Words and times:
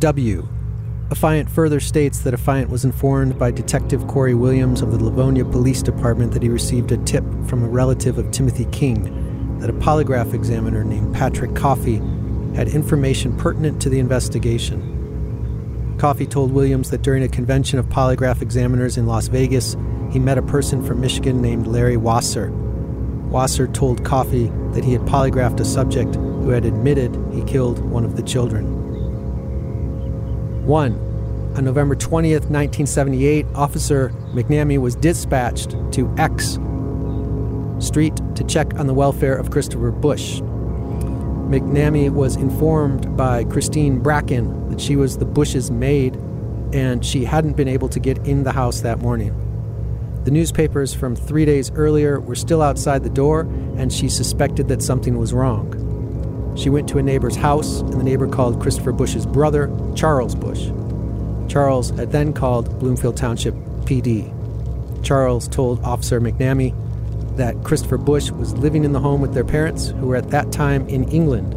W. 0.00 0.46
Affiant 1.08 1.50
further 1.50 1.80
states 1.80 2.20
that 2.20 2.32
Affiant 2.32 2.68
was 2.68 2.84
informed 2.84 3.36
by 3.36 3.50
Detective 3.50 4.06
Corey 4.06 4.34
Williams 4.34 4.80
of 4.80 4.92
the 4.92 5.02
Livonia 5.02 5.44
Police 5.44 5.82
Department 5.82 6.30
that 6.32 6.42
he 6.42 6.48
received 6.48 6.92
a 6.92 6.98
tip 6.98 7.24
from 7.46 7.64
a 7.64 7.68
relative 7.68 8.16
of 8.16 8.30
Timothy 8.30 8.66
King 8.66 9.58
that 9.58 9.70
a 9.70 9.72
polygraph 9.72 10.34
examiner 10.34 10.84
named 10.84 11.12
Patrick 11.12 11.56
Coffey 11.56 11.96
had 12.54 12.68
information 12.68 13.36
pertinent 13.36 13.82
to 13.82 13.88
the 13.88 13.98
investigation. 13.98 15.96
Coffey 15.98 16.26
told 16.26 16.52
Williams 16.52 16.90
that 16.90 17.02
during 17.02 17.24
a 17.24 17.28
convention 17.28 17.80
of 17.80 17.86
polygraph 17.86 18.40
examiners 18.40 18.98
in 18.98 19.08
Las 19.08 19.26
Vegas, 19.26 19.76
he 20.12 20.20
met 20.20 20.38
a 20.38 20.42
person 20.42 20.80
from 20.84 21.00
Michigan 21.00 21.42
named 21.42 21.66
Larry 21.66 21.96
Wasser. 21.96 22.52
Wasser 23.30 23.66
told 23.66 24.04
Coffey 24.04 24.46
that 24.74 24.84
he 24.84 24.92
had 24.92 25.02
polygraphed 25.02 25.58
a 25.58 25.64
subject 25.64 26.14
who 26.14 26.50
had 26.50 26.64
admitted 26.64 27.20
he 27.32 27.42
killed 27.42 27.80
one 27.80 28.04
of 28.04 28.14
the 28.14 28.22
children. 28.22 28.77
1. 30.68 31.54
On 31.56 31.64
November 31.64 31.96
20th, 31.96 32.50
1978, 32.50 33.46
Officer 33.54 34.10
McNamee 34.34 34.78
was 34.78 34.94
dispatched 34.94 35.70
to 35.92 36.14
X 36.18 36.58
Street 37.84 38.14
to 38.34 38.44
check 38.46 38.74
on 38.74 38.86
the 38.86 38.92
welfare 38.92 39.34
of 39.34 39.50
Christopher 39.50 39.90
Bush. 39.90 40.40
McNamee 41.48 42.10
was 42.10 42.36
informed 42.36 43.16
by 43.16 43.44
Christine 43.44 44.00
Bracken 44.00 44.68
that 44.68 44.78
she 44.78 44.94
was 44.94 45.16
the 45.16 45.24
Bush's 45.24 45.70
maid 45.70 46.16
and 46.74 47.02
she 47.02 47.24
hadn't 47.24 47.56
been 47.56 47.68
able 47.68 47.88
to 47.88 47.98
get 47.98 48.18
in 48.26 48.44
the 48.44 48.52
house 48.52 48.82
that 48.82 48.98
morning. 48.98 49.34
The 50.24 50.30
newspapers 50.30 50.92
from 50.92 51.16
three 51.16 51.46
days 51.46 51.72
earlier 51.76 52.20
were 52.20 52.34
still 52.34 52.60
outside 52.60 53.02
the 53.02 53.08
door, 53.08 53.40
and 53.78 53.90
she 53.90 54.10
suspected 54.10 54.68
that 54.68 54.82
something 54.82 55.16
was 55.16 55.32
wrong. 55.32 55.87
She 56.56 56.70
went 56.70 56.88
to 56.88 56.98
a 56.98 57.02
neighbor's 57.02 57.36
house, 57.36 57.80
and 57.80 57.94
the 57.94 58.04
neighbor 58.04 58.26
called 58.26 58.60
Christopher 58.60 58.92
Bush's 58.92 59.26
brother, 59.26 59.70
Charles 59.94 60.34
Bush. 60.34 60.70
Charles 61.50 61.90
had 61.90 62.12
then 62.12 62.32
called 62.32 62.78
Bloomfield 62.78 63.16
Township 63.16 63.54
PD. 63.84 64.34
Charles 65.02 65.48
told 65.48 65.82
Officer 65.84 66.20
McNamee 66.20 66.74
that 67.36 67.62
Christopher 67.62 67.98
Bush 67.98 68.30
was 68.30 68.52
living 68.54 68.84
in 68.84 68.92
the 68.92 69.00
home 69.00 69.20
with 69.20 69.32
their 69.32 69.44
parents, 69.44 69.88
who 69.88 70.08
were 70.08 70.16
at 70.16 70.30
that 70.30 70.52
time 70.52 70.86
in 70.88 71.08
England. 71.10 71.54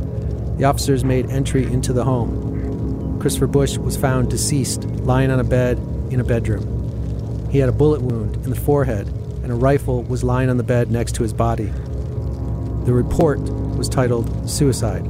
The 0.60 0.66
officers 0.66 1.04
made 1.04 1.30
entry 1.32 1.66
into 1.66 1.92
the 1.92 2.04
home. 2.04 3.20
Christopher 3.20 3.48
Bush 3.48 3.78
was 3.78 3.98
found 3.98 4.30
deceased, 4.30 4.86
lying 5.02 5.32
on 5.32 5.40
a 5.40 5.44
bed 5.44 5.78
in 6.12 6.20
a 6.20 6.24
bedroom. 6.24 7.50
He 7.50 7.58
had 7.58 7.68
a 7.68 7.74
bullet 7.74 8.02
wound 8.02 8.36
in 8.46 8.50
the 8.50 8.56
forehead, 8.56 9.08
and 9.44 9.52
a 9.52 9.56
rifle 9.56 10.04
was 10.04 10.24
lying 10.24 10.50
on 10.50 10.58
the 10.58 10.64
bed 10.64 10.92
next 10.92 11.16
to 11.16 11.24
his 11.24 11.34
body. 11.34 11.72
The 12.86 12.94
report 12.94 13.40
was 13.82 13.90
titled 13.90 14.48
Suicide. 14.48 15.04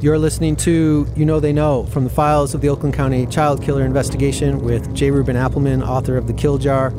You're 0.00 0.20
listening 0.20 0.54
to 0.56 1.08
You 1.16 1.24
Know 1.24 1.40
They 1.40 1.52
Know 1.52 1.82
from 1.86 2.04
the 2.04 2.10
files 2.10 2.54
of 2.54 2.60
the 2.60 2.68
Oakland 2.68 2.94
County 2.94 3.26
child 3.26 3.60
killer 3.60 3.84
investigation 3.84 4.62
with 4.62 4.94
J. 4.94 5.10
Reuben 5.10 5.34
Appleman, 5.34 5.84
author 5.84 6.16
of 6.16 6.28
The 6.28 6.32
Kill 6.32 6.56
Jar, 6.56 6.92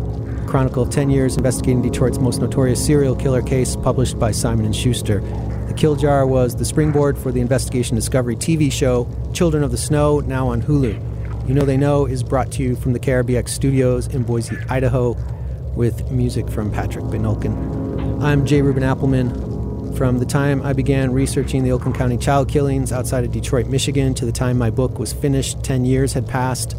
Chronicle 0.47 0.83
of 0.83 0.89
10 0.89 1.09
Years 1.09 1.37
Investigating 1.37 1.81
Detroit's 1.81 2.19
Most 2.19 2.41
Notorious 2.41 2.85
Serial 2.85 3.15
Killer 3.15 3.41
Case, 3.41 3.77
published 3.77 4.19
by 4.19 4.31
Simon 4.31 4.73
& 4.73 4.73
Schuster. 4.73 5.21
The 5.69 5.73
Kill 5.73 5.95
Jar 5.95 6.27
was 6.27 6.53
the 6.53 6.65
springboard 6.65 7.17
for 7.17 7.31
the 7.31 7.39
Investigation 7.39 7.95
Discovery 7.95 8.35
TV 8.35 8.69
show 8.69 9.07
Children 9.31 9.63
of 9.63 9.71
the 9.71 9.77
Snow, 9.77 10.19
now 10.19 10.49
on 10.49 10.61
Hulu. 10.61 11.14
You 11.47 11.53
Know 11.53 11.63
They 11.63 11.77
Know 11.77 12.07
is 12.07 12.23
brought 12.23 12.51
to 12.53 12.63
you 12.63 12.75
from 12.75 12.93
the 12.93 12.99
KRBX 12.99 13.49
studios 13.49 14.07
in 14.07 14.23
Boise, 14.23 14.57
Idaho, 14.67 15.15
with 15.75 16.09
music 16.09 16.49
from 16.49 16.71
Patrick 16.71 17.05
Benolkin. 17.05 18.19
I'm 18.23 18.47
J. 18.47 18.63
Reuben 18.63 18.81
Appleman. 18.81 19.95
From 19.95 20.17
the 20.17 20.25
time 20.25 20.63
I 20.63 20.73
began 20.73 21.13
researching 21.13 21.63
the 21.63 21.71
Oakland 21.71 21.95
County 21.95 22.17
child 22.17 22.49
killings 22.49 22.91
outside 22.91 23.25
of 23.25 23.31
Detroit, 23.31 23.67
Michigan, 23.67 24.15
to 24.15 24.25
the 24.25 24.31
time 24.31 24.57
my 24.57 24.71
book 24.71 24.97
was 24.97 25.13
finished, 25.13 25.61
10 25.63 25.85
years 25.85 26.13
had 26.13 26.27
passed. 26.27 26.75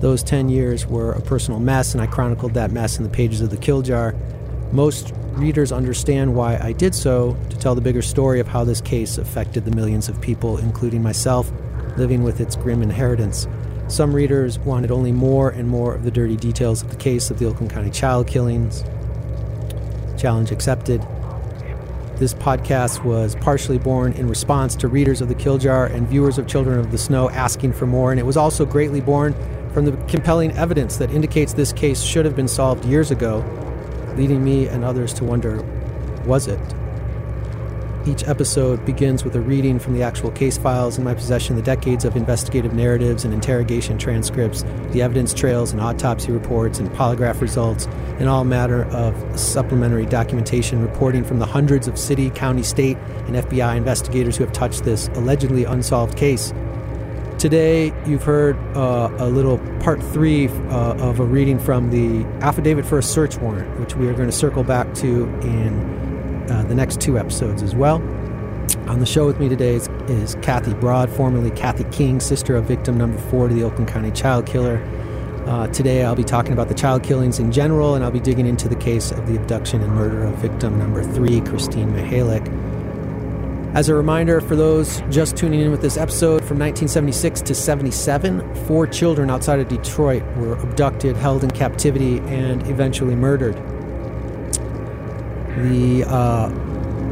Those 0.00 0.24
10 0.24 0.48
years 0.48 0.84
were 0.84 1.12
a 1.12 1.20
personal 1.20 1.60
mess, 1.60 1.94
and 1.94 2.02
I 2.02 2.08
chronicled 2.08 2.54
that 2.54 2.72
mess 2.72 2.98
in 2.98 3.04
the 3.04 3.08
pages 3.08 3.40
of 3.40 3.50
The 3.50 3.56
Kill 3.56 3.82
Jar. 3.82 4.16
Most 4.72 5.12
readers 5.34 5.70
understand 5.70 6.34
why 6.34 6.58
I 6.58 6.72
did 6.72 6.96
so 6.96 7.36
to 7.50 7.56
tell 7.56 7.76
the 7.76 7.80
bigger 7.80 8.02
story 8.02 8.40
of 8.40 8.48
how 8.48 8.64
this 8.64 8.80
case 8.80 9.16
affected 9.16 9.64
the 9.64 9.70
millions 9.70 10.08
of 10.08 10.20
people, 10.20 10.58
including 10.58 11.04
myself, 11.04 11.52
living 11.96 12.24
with 12.24 12.40
its 12.40 12.56
grim 12.56 12.82
inheritance. 12.82 13.46
Some 13.92 14.14
readers 14.14 14.58
wanted 14.58 14.90
only 14.90 15.12
more 15.12 15.50
and 15.50 15.68
more 15.68 15.94
of 15.94 16.02
the 16.02 16.10
dirty 16.10 16.34
details 16.34 16.80
of 16.80 16.88
the 16.88 16.96
case 16.96 17.30
of 17.30 17.38
the 17.38 17.44
Oakland 17.44 17.70
County 17.70 17.90
child 17.90 18.26
killings. 18.26 18.84
Challenge 20.16 20.50
accepted. 20.50 21.06
This 22.16 22.32
podcast 22.32 23.04
was 23.04 23.34
partially 23.34 23.76
born 23.76 24.14
in 24.14 24.30
response 24.30 24.76
to 24.76 24.88
readers 24.88 25.20
of 25.20 25.28
The 25.28 25.34
Kill 25.34 25.58
Jar 25.58 25.84
and 25.84 26.08
viewers 26.08 26.38
of 26.38 26.46
Children 26.46 26.78
of 26.78 26.90
the 26.90 26.96
Snow 26.96 27.28
asking 27.28 27.74
for 27.74 27.84
more, 27.84 28.10
and 28.12 28.18
it 28.18 28.24
was 28.24 28.38
also 28.38 28.64
greatly 28.64 29.02
born 29.02 29.34
from 29.74 29.84
the 29.84 29.92
compelling 30.08 30.52
evidence 30.52 30.96
that 30.96 31.10
indicates 31.10 31.52
this 31.52 31.74
case 31.74 32.02
should 32.02 32.24
have 32.24 32.34
been 32.34 32.48
solved 32.48 32.86
years 32.86 33.10
ago, 33.10 33.44
leading 34.16 34.42
me 34.42 34.68
and 34.68 34.84
others 34.84 35.12
to 35.12 35.24
wonder 35.24 35.62
was 36.24 36.46
it? 36.46 36.58
Each 38.04 38.26
episode 38.26 38.84
begins 38.84 39.22
with 39.22 39.36
a 39.36 39.40
reading 39.40 39.78
from 39.78 39.94
the 39.94 40.02
actual 40.02 40.32
case 40.32 40.58
files 40.58 40.98
in 40.98 41.04
my 41.04 41.14
possession, 41.14 41.54
the 41.54 41.62
decades 41.62 42.04
of 42.04 42.16
investigative 42.16 42.74
narratives 42.74 43.24
and 43.24 43.32
interrogation 43.32 43.96
transcripts, 43.96 44.64
the 44.90 45.02
evidence 45.02 45.32
trails 45.32 45.70
and 45.70 45.80
autopsy 45.80 46.32
reports 46.32 46.80
and 46.80 46.90
polygraph 46.90 47.40
results, 47.40 47.86
and 48.18 48.28
all 48.28 48.42
matter 48.42 48.86
of 48.86 49.38
supplementary 49.38 50.04
documentation 50.04 50.82
reporting 50.82 51.22
from 51.22 51.38
the 51.38 51.46
hundreds 51.46 51.86
of 51.86 51.96
city, 51.96 52.28
county, 52.30 52.64
state, 52.64 52.96
and 53.28 53.36
FBI 53.36 53.76
investigators 53.76 54.36
who 54.36 54.42
have 54.42 54.52
touched 54.52 54.82
this 54.82 55.06
allegedly 55.14 55.62
unsolved 55.62 56.18
case. 56.18 56.52
Today, 57.38 57.92
you've 58.04 58.24
heard 58.24 58.56
uh, 58.76 59.12
a 59.18 59.28
little 59.28 59.58
part 59.78 60.02
three 60.02 60.48
uh, 60.48 60.94
of 60.94 61.20
a 61.20 61.24
reading 61.24 61.60
from 61.60 61.90
the 61.90 62.24
affidavit 62.44 62.84
for 62.84 62.98
a 62.98 63.02
search 63.02 63.36
warrant, 63.36 63.78
which 63.78 63.94
we 63.94 64.08
are 64.08 64.12
going 64.12 64.28
to 64.28 64.36
circle 64.36 64.64
back 64.64 64.92
to 64.94 65.24
in 65.42 66.01
uh, 66.52 66.62
the 66.64 66.74
next 66.74 67.00
two 67.00 67.18
episodes 67.18 67.62
as 67.62 67.74
well. 67.74 67.96
On 68.88 68.98
the 68.98 69.06
show 69.06 69.26
with 69.26 69.40
me 69.40 69.48
today 69.48 69.74
is, 69.74 69.88
is 70.08 70.34
Kathy 70.36 70.74
Broad, 70.74 71.10
formerly 71.10 71.50
Kathy 71.50 71.84
King, 71.84 72.20
sister 72.20 72.56
of 72.56 72.64
victim 72.64 72.98
number 72.98 73.18
four 73.18 73.48
to 73.48 73.54
the 73.54 73.62
Oakland 73.62 73.88
County 73.88 74.10
child 74.10 74.46
killer. 74.46 74.82
Uh, 75.46 75.66
today 75.68 76.04
I'll 76.04 76.14
be 76.14 76.24
talking 76.24 76.52
about 76.52 76.68
the 76.68 76.74
child 76.74 77.02
killings 77.02 77.38
in 77.38 77.50
general, 77.50 77.94
and 77.94 78.04
I'll 78.04 78.10
be 78.10 78.20
digging 78.20 78.46
into 78.46 78.68
the 78.68 78.76
case 78.76 79.10
of 79.10 79.26
the 79.26 79.36
abduction 79.36 79.82
and 79.82 79.92
murder 79.92 80.22
of 80.22 80.34
victim 80.36 80.78
number 80.78 81.02
three, 81.02 81.40
Christine 81.40 81.90
Mihelich. 81.92 82.46
As 83.74 83.88
a 83.88 83.94
reminder 83.94 84.40
for 84.42 84.54
those 84.54 85.00
just 85.08 85.36
tuning 85.36 85.60
in 85.60 85.70
with 85.70 85.80
this 85.80 85.96
episode, 85.96 86.44
from 86.44 86.58
1976 86.58 87.40
to 87.42 87.54
77, 87.54 88.54
four 88.66 88.86
children 88.86 89.30
outside 89.30 89.60
of 89.60 89.68
Detroit 89.68 90.22
were 90.36 90.54
abducted, 90.56 91.16
held 91.16 91.42
in 91.42 91.50
captivity, 91.50 92.18
and 92.18 92.66
eventually 92.68 93.16
murdered. 93.16 93.56
The 95.62 96.04
uh, 96.04 96.48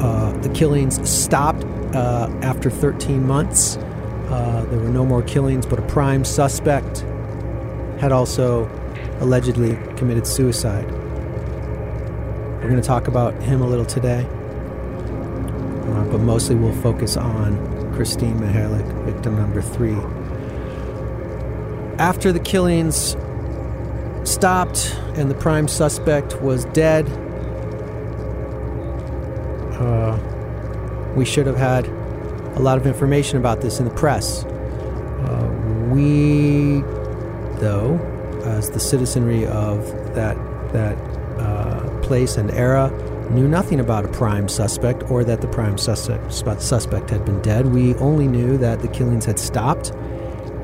uh, 0.00 0.32
the 0.41 0.49
killings 0.49 1.08
stopped 1.08 1.62
uh, 1.94 2.29
after 2.43 2.69
13 2.69 3.25
months. 3.25 3.76
Uh, 3.76 4.67
there 4.70 4.79
were 4.81 4.88
no 4.88 5.05
more 5.05 5.23
killings, 5.23 5.67
but 5.67 5.79
a 5.79 5.82
prime 5.82 6.25
suspect 6.25 7.05
had 8.00 8.11
also 8.11 8.69
allegedly 9.20 9.79
committed 9.97 10.26
suicide. 10.26 10.91
We're 12.61 12.69
going 12.69 12.81
to 12.81 12.87
talk 12.87 13.08
about 13.08 13.35
him 13.43 13.61
a 13.62 13.67
little 13.67 13.85
today, 13.85 14.26
uh, 14.26 16.05
but 16.11 16.19
mostly 16.19 16.56
we'll 16.56 16.75
focus 16.82 17.17
on 17.17 17.93
Christine 17.94 18.38
Mihelich, 18.38 19.05
victim 19.05 19.37
number 19.37 19.62
three. 19.62 19.97
After 21.99 22.32
the 22.32 22.41
killings 22.41 23.17
stopped 24.25 24.99
and 25.14 25.31
the 25.31 25.37
prime 25.37 25.69
suspect 25.69 26.41
was 26.41 26.64
dead, 26.67 27.06
we 31.21 31.27
should 31.27 31.47
have 31.47 31.59
had 31.59 31.87
a 32.57 32.61
lot 32.61 32.79
of 32.79 32.87
information 32.87 33.37
about 33.37 33.61
this 33.61 33.79
in 33.79 33.85
the 33.85 33.91
press. 33.91 34.43
Uh, 34.45 35.91
we, 35.93 36.81
though, 37.61 38.01
as 38.47 38.71
the 38.71 38.81
citizenry 38.81 39.47
of 39.47 39.85
that 40.15 40.35
that 40.73 40.97
uh, 41.39 42.01
place 42.01 42.39
and 42.39 42.51
era, 42.53 42.89
knew 43.33 43.47
nothing 43.47 43.81
about 43.81 44.07
a 44.07 44.09
prime 44.09 44.49
suspect 44.49 45.11
or 45.11 45.23
that 45.23 45.43
the 45.43 45.49
prime 45.49 45.77
suspect 45.77 46.33
suspect 46.63 47.11
had 47.11 47.23
been 47.27 47.43
dead. 47.43 47.67
We 47.67 47.95
only 47.97 48.27
knew 48.27 48.57
that 48.57 48.81
the 48.81 48.89
killings 48.89 49.27
had 49.27 49.39
stopped, 49.39 49.91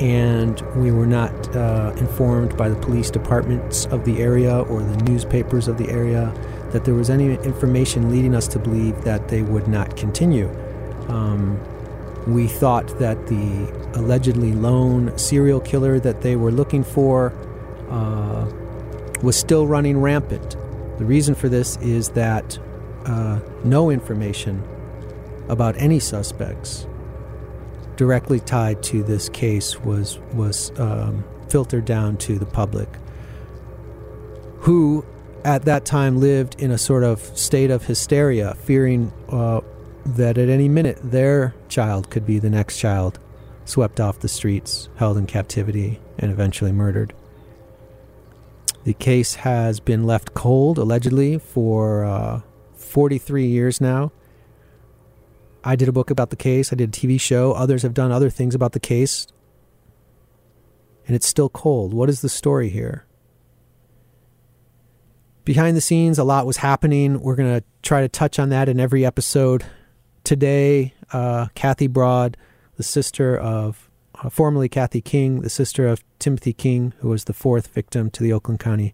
and 0.00 0.58
we 0.75 0.91
were 0.91 1.06
not 1.06 1.35
uh, 1.55 1.93
informed 1.99 2.56
by 2.56 2.70
the 2.70 2.76
police 2.76 3.11
departments 3.11 3.85
of 3.87 4.06
the 4.06 4.23
area 4.23 4.61
or 4.61 4.81
the 4.81 4.97
newspapers 5.05 5.69
of 5.69 5.76
the 5.76 5.91
area 5.91 6.32
that 6.76 6.84
there 6.84 6.94
was 6.94 7.08
any 7.08 7.37
information 7.37 8.11
leading 8.11 8.34
us 8.34 8.46
to 8.46 8.58
believe 8.58 9.02
that 9.02 9.28
they 9.28 9.40
would 9.40 9.67
not 9.67 9.96
continue. 9.96 10.46
Um, 11.08 11.58
we 12.26 12.46
thought 12.46 12.99
that 12.99 13.28
the 13.28 13.90
allegedly 13.94 14.52
lone 14.52 15.17
serial 15.17 15.58
killer 15.58 15.99
that 15.99 16.20
they 16.20 16.37
were 16.37 16.52
looking 16.52 16.84
for 16.84 17.32
uh, 17.88 18.44
was 19.23 19.37
still 19.37 19.67
running 19.67 20.02
rampant. 20.02 20.50
The 20.99 21.06
reason 21.06 21.34
for 21.34 21.49
this 21.49 21.78
is 21.78 22.11
that 22.11 22.58
uh, 23.06 23.40
no 23.64 23.88
information 23.88 24.62
about 25.49 25.79
any 25.79 25.99
suspects 25.99 26.87
directly 27.96 28.38
tied 28.38 28.82
to 28.82 29.02
this 29.02 29.31
case 29.31 29.81
was 29.81 30.19
was 30.34 30.79
um, 30.79 31.25
filtered 31.49 31.87
down 31.87 32.19
to 32.19 32.38
the 32.38 32.44
public, 32.44 32.90
who 34.58 35.06
at 35.46 35.64
that 35.64 35.84
time 35.84 36.19
lived 36.19 36.60
in 36.60 36.72
a 36.72 36.76
sort 36.76 37.04
of 37.04 37.20
state 37.38 37.70
of 37.70 37.84
hysteria, 37.87 38.54
fearing 38.54 39.12
uh, 39.28 39.60
that 40.04 40.37
at 40.37 40.48
any 40.48 40.69
minute 40.69 40.98
their 41.04 41.54
child 41.69 42.10
could 42.10 42.26
be 42.26 42.40
the 42.40 42.50
next 42.50 42.78
child 42.78 43.20
swept 43.64 44.00
off 44.00 44.19
the 44.19 44.28
streets, 44.28 44.88
held 44.96 45.16
in 45.16 45.25
captivity, 45.25 46.00
and 46.19 46.32
eventually 46.32 46.72
murdered. 46.72 47.14
The 48.82 48.94
case 48.94 49.37
has 49.37 49.78
been 49.78 50.04
left 50.04 50.34
cold, 50.34 50.78
allegedly, 50.78 51.38
for 51.38 52.04
uh, 52.04 52.40
43 52.75 53.46
years 53.46 53.81
now. 53.81 54.10
I 55.62 55.76
did 55.76 55.88
a 55.88 55.93
book 55.93 56.10
about 56.10 56.31
the 56.31 56.37
case, 56.37 56.72
I 56.72 56.76
did 56.76 56.88
a 56.88 56.93
TV 56.93 57.20
show, 57.20 57.52
others 57.52 57.82
have 57.82 57.94
done 57.94 58.10
other 58.10 58.31
things 58.31 58.54
about 58.56 58.72
the 58.72 58.81
case, 58.81 59.28
and 61.06 61.14
it's 61.14 61.26
still 61.28 61.48
cold. 61.48 61.94
What 61.94 62.08
is 62.08 62.20
the 62.20 62.28
story 62.28 62.69
here? 62.69 63.06
Behind 65.46 65.76
the 65.76 65.81
scenes, 65.81 66.19
a 66.19 66.25
lot 66.25 66.44
was 66.44 66.56
happening. 66.56 67.20
We're 67.20 67.37
going 67.37 67.60
to 67.60 67.64
try 67.82 68.00
to 68.00 68.08
touch 68.08 68.40
on 68.40 68.48
that 68.48 68.69
in 68.69 68.81
every 68.81 69.06
episode. 69.06 69.64
Today, 70.25 70.93
uh, 71.12 71.46
Kathy 71.54 71.87
Broad, 71.87 72.37
the 72.76 72.82
sister 72.82 73.38
of 73.38 73.88
uh, 74.16 74.28
formerly 74.28 74.69
Kathy 74.69 75.00
King, 75.00 75.43
the 75.43 75.48
sister 75.48 75.87
of 75.87 76.02
Timothy 76.19 76.52
King, 76.52 76.94
who 76.98 77.10
was 77.10 77.26
the 77.26 77.32
fourth 77.32 77.69
victim 77.69 78.10
to 78.10 78.25
the 78.25 78.32
Oakland 78.32 78.58
County 78.58 78.93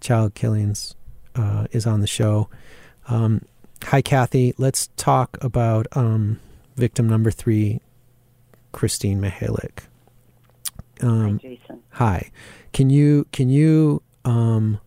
child 0.00 0.34
killings, 0.34 0.96
uh, 1.36 1.68
is 1.70 1.86
on 1.86 2.00
the 2.00 2.08
show. 2.08 2.48
Um, 3.06 3.42
hi, 3.84 4.02
Kathy. 4.02 4.52
Let's 4.58 4.88
talk 4.96 5.38
about 5.42 5.86
um, 5.92 6.40
victim 6.74 7.08
number 7.08 7.30
three, 7.30 7.80
Christine 8.72 9.20
Mihelich. 9.20 9.84
Um, 11.02 11.38
hi, 11.38 11.48
Jason. 11.48 11.82
Hi. 11.90 12.32
Can 12.72 12.90
you 12.90 13.28
can 13.30 13.48
you 13.48 14.02
um, 14.24 14.80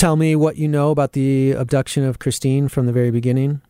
tell 0.00 0.16
me 0.16 0.34
what 0.34 0.56
you 0.56 0.66
know 0.66 0.90
about 0.90 1.12
the 1.12 1.52
abduction 1.52 2.04
of 2.04 2.18
Christine 2.18 2.68
from 2.68 2.86
the 2.86 2.92
very 2.92 3.10
beginning? 3.10 3.60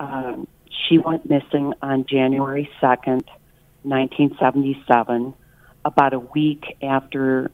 Um, 0.00 0.48
she 0.88 0.96
went 0.96 1.28
missing 1.28 1.74
on 1.82 2.06
January 2.08 2.70
2nd, 2.82 3.24
1977, 3.82 5.34
about 5.84 6.14
a 6.14 6.18
week 6.18 6.64
after 6.82 7.50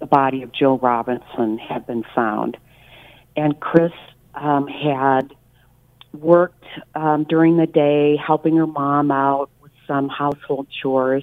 the 0.00 0.06
body 0.06 0.42
of 0.42 0.50
Jill 0.52 0.76
Robinson 0.78 1.58
had 1.58 1.86
been 1.86 2.02
found. 2.16 2.56
And 3.36 3.60
Chris 3.60 3.92
um, 4.34 4.66
had 4.66 5.32
worked 6.12 6.64
um, 6.96 7.26
during 7.28 7.58
the 7.58 7.68
day 7.68 8.16
helping 8.16 8.56
her 8.56 8.66
mom 8.66 9.12
out 9.12 9.50
with 9.62 9.70
some 9.86 10.08
household 10.08 10.66
chores 10.82 11.22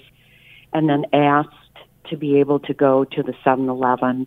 and 0.71 0.87
then 0.87 1.03
asked 1.11 1.49
to 2.09 2.15
be 2.15 2.39
able 2.39 2.59
to 2.59 2.73
go 2.73 3.03
to 3.03 3.23
the 3.23 3.33
7 3.43 3.67
Eleven 3.67 4.25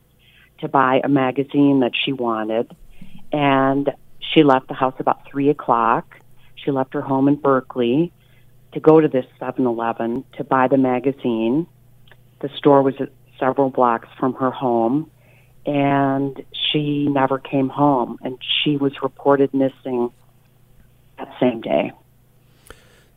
to 0.63 0.69
buy 0.69 1.01
a 1.05 1.09
magazine 1.09 1.81
that 1.81 1.93
she 1.95 2.13
wanted. 2.13 2.75
And 3.31 3.91
she 4.19 4.43
left 4.43 4.69
the 4.69 4.75
house 4.75 4.95
about 4.99 5.29
3 5.31 5.51
o'clock 5.51 6.23
she 6.65 6.71
left 6.71 6.95
her 6.95 7.01
home 7.01 7.29
in 7.29 7.37
Berkley 7.37 8.13
to 8.73 8.81
go 8.81 9.01
to 9.01 9.09
this 9.09 9.27
7 9.39 9.67
Eleven 9.67 10.25
to 10.37 10.45
buy 10.45 10.69
the 10.69 10.77
magazine. 10.77 11.67
The 12.41 12.49
store 12.57 12.83
was 12.83 12.95
several 13.39 13.71
blocks 13.71 14.09
from 14.19 14.35
her 14.35 14.51
home, 14.51 15.11
and 15.67 16.43
she 16.53 17.09
never 17.09 17.39
came 17.39 17.69
home, 17.69 18.19
and 18.23 18.39
she 18.63 18.77
was 18.77 19.03
reported 19.03 19.53
missing 19.53 20.11
that 21.19 21.35
same 21.41 21.61
day. 21.61 21.93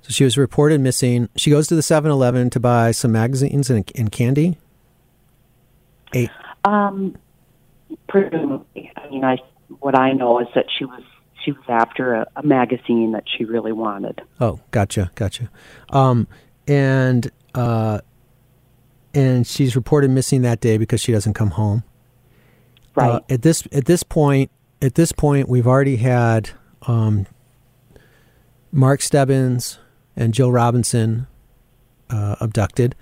So 0.02 0.12
she 0.12 0.24
was 0.24 0.38
reported 0.38 0.82
missing. 0.82 1.30
She 1.36 1.50
goes 1.50 1.68
to 1.68 1.76
the 1.76 1.82
7 1.82 2.12
Eleven 2.12 2.50
to 2.52 2.60
buy 2.60 2.92
some 2.92 3.12
magazines 3.12 3.70
and, 3.70 3.90
and 3.96 4.12
candy? 4.12 4.58
Eight. 6.14 6.30
Um, 6.64 7.18
presumably. 8.08 8.92
I 8.96 9.10
mean, 9.10 9.24
I, 9.24 9.38
what 9.80 9.98
I 9.98 10.14
know 10.14 10.40
is 10.40 10.48
that 10.56 10.66
she 10.78 10.86
was 10.86 11.04
she 11.44 11.52
was 11.52 11.64
after 11.68 12.16
a, 12.16 12.28
a 12.36 12.44
magazine 12.44 13.12
that 13.12 13.24
she 13.28 13.46
really 13.46 13.72
wanted. 13.72 14.22
Oh, 14.42 14.60
gotcha, 14.72 15.12
gotcha. 15.16 15.50
Um, 15.90 16.28
and 16.68 17.32
uh, 17.54 18.00
and 19.14 19.46
she's 19.46 19.76
reported 19.76 20.10
missing 20.10 20.42
that 20.42 20.60
day 20.60 20.78
because 20.78 21.02
she 21.02 21.12
doesn't 21.12 21.34
come 21.34 21.52
home. 21.52 21.84
Right. 22.96 23.12
Uh, 23.12 23.20
at 23.30 23.42
this 23.44 23.68
at 23.72 23.86
this 23.86 24.04
point, 24.04 24.52
at 24.82 24.96
this 24.96 25.12
point, 25.12 25.48
we've 25.48 25.68
already 25.68 25.98
had 25.98 26.50
um, 26.84 27.28
Mark 28.72 29.02
Stebbins 29.02 29.80
and 30.16 30.34
Jill 30.34 30.52
Robinson 30.52 31.28
uh, 32.10 32.36
abducted 32.40 32.96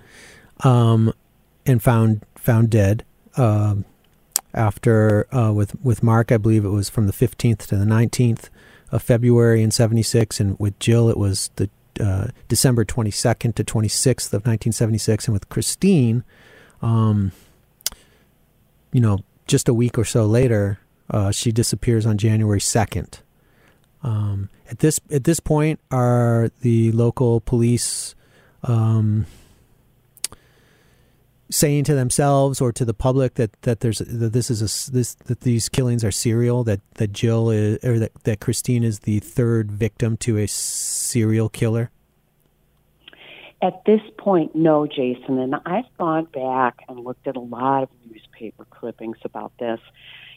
um, 0.60 1.12
and 1.64 1.82
found 1.82 2.24
found 2.36 2.70
dead. 2.70 3.04
Um, 3.36 3.84
after 4.54 5.26
uh, 5.34 5.52
with 5.52 5.74
with 5.82 6.02
Mark, 6.02 6.32
I 6.32 6.36
believe 6.36 6.64
it 6.64 6.70
was 6.70 6.88
from 6.88 7.06
the 7.06 7.12
15th 7.12 7.66
to 7.66 7.76
the 7.76 7.84
19th 7.84 8.48
of 8.90 9.02
February 9.02 9.62
in 9.62 9.70
'76, 9.70 10.40
and 10.40 10.58
with 10.58 10.78
Jill, 10.78 11.08
it 11.10 11.16
was 11.16 11.50
the 11.56 11.68
uh, 12.00 12.28
December 12.48 12.84
22nd 12.84 13.54
to 13.54 13.64
26th 13.64 14.28
of 14.28 14.46
1976, 14.46 15.26
and 15.26 15.32
with 15.32 15.48
Christine, 15.48 16.24
um, 16.82 17.32
you 18.92 19.00
know, 19.00 19.20
just 19.46 19.68
a 19.68 19.74
week 19.74 19.98
or 19.98 20.04
so 20.04 20.26
later, 20.26 20.78
uh, 21.10 21.30
she 21.30 21.52
disappears 21.52 22.06
on 22.06 22.18
January 22.18 22.60
2nd. 22.60 23.20
Um, 24.02 24.50
at 24.70 24.80
this 24.80 25.00
at 25.10 25.24
this 25.24 25.40
point, 25.40 25.80
are 25.90 26.50
the 26.60 26.92
local 26.92 27.40
police 27.40 28.14
um, 28.62 29.26
saying 31.50 31.84
to 31.84 31.94
themselves 31.94 32.60
or 32.60 32.72
to 32.72 32.84
the 32.84 32.94
public 32.94 33.34
that, 33.34 33.52
that 33.62 33.80
there's 33.80 33.98
that 33.98 34.32
this 34.32 34.50
is 34.50 34.60
a 34.60 34.92
this 34.92 35.14
that 35.14 35.40
these 35.40 35.68
killings 35.68 36.04
are 36.04 36.10
serial 36.10 36.64
that 36.64 36.80
that 36.94 37.12
Jill 37.12 37.50
is 37.50 37.82
or 37.84 37.98
that 37.98 38.12
that 38.24 38.40
Christine 38.40 38.82
is 38.82 39.00
the 39.00 39.20
third 39.20 39.70
victim 39.70 40.16
to 40.18 40.38
a 40.38 40.46
serial 40.46 41.48
killer? 41.48 41.90
At 43.62 43.84
this 43.86 44.00
point, 44.18 44.54
no, 44.54 44.86
Jason. 44.86 45.38
And 45.38 45.54
I've 45.64 45.84
gone 45.96 46.26
back 46.26 46.80
and 46.88 47.00
looked 47.00 47.26
at 47.26 47.36
a 47.36 47.40
lot 47.40 47.84
of 47.84 47.88
newspaper 48.10 48.66
clippings 48.68 49.16
about 49.24 49.52
this. 49.58 49.80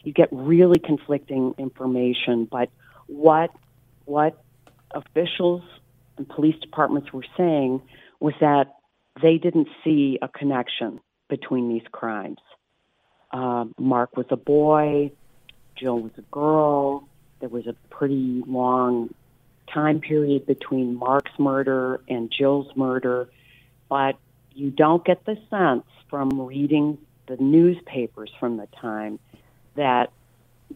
You 0.02 0.12
get 0.12 0.28
really 0.32 0.78
conflicting 0.78 1.54
information, 1.58 2.46
but 2.50 2.70
what 3.06 3.50
what 4.04 4.42
officials 4.92 5.62
and 6.16 6.28
police 6.28 6.56
departments 6.60 7.12
were 7.12 7.24
saying 7.36 7.82
was 8.20 8.34
that 8.40 8.77
they 9.22 9.38
didn't 9.38 9.68
see 9.84 10.18
a 10.20 10.28
connection 10.28 11.00
between 11.28 11.68
these 11.68 11.86
crimes. 11.90 12.38
Uh, 13.30 13.66
Mark 13.78 14.16
was 14.16 14.26
a 14.30 14.36
boy, 14.36 15.12
Jill 15.76 16.00
was 16.00 16.12
a 16.18 16.22
girl. 16.22 17.06
There 17.40 17.48
was 17.48 17.66
a 17.66 17.74
pretty 17.90 18.42
long 18.46 19.14
time 19.72 20.00
period 20.00 20.46
between 20.46 20.96
Mark's 20.96 21.38
murder 21.38 22.00
and 22.08 22.32
Jill's 22.36 22.74
murder, 22.74 23.28
but 23.88 24.16
you 24.54 24.70
don't 24.70 25.04
get 25.04 25.24
the 25.24 25.36
sense 25.50 25.84
from 26.10 26.40
reading 26.40 26.98
the 27.26 27.36
newspapers 27.36 28.30
from 28.40 28.56
the 28.56 28.66
time 28.80 29.18
that 29.76 30.10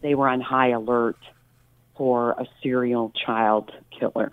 they 0.01 0.15
were 0.15 0.29
on 0.29 0.39
high 0.41 0.69
alert 0.69 1.17
for 1.97 2.31
a 2.31 2.45
serial 2.61 3.11
child 3.25 3.71
killer 3.99 4.31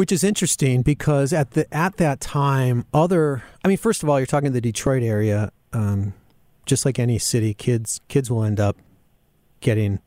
which 0.00 0.10
is 0.10 0.24
interesting 0.24 0.80
because 0.80 1.30
at 1.30 1.50
the 1.50 1.66
at 1.76 1.98
that 1.98 2.22
time, 2.22 2.86
other 2.94 3.42
I 3.62 3.68
mean, 3.68 3.76
first 3.76 4.02
of 4.02 4.08
all, 4.08 4.18
you're 4.18 4.24
talking 4.24 4.50
the 4.52 4.58
Detroit 4.58 5.02
area. 5.02 5.52
Um, 5.74 6.14
just 6.64 6.86
like 6.86 6.98
any 6.98 7.18
city, 7.18 7.52
kids 7.52 8.00
kids 8.08 8.30
will 8.30 8.42
end 8.42 8.58
up 8.58 8.78
getting 9.60 9.98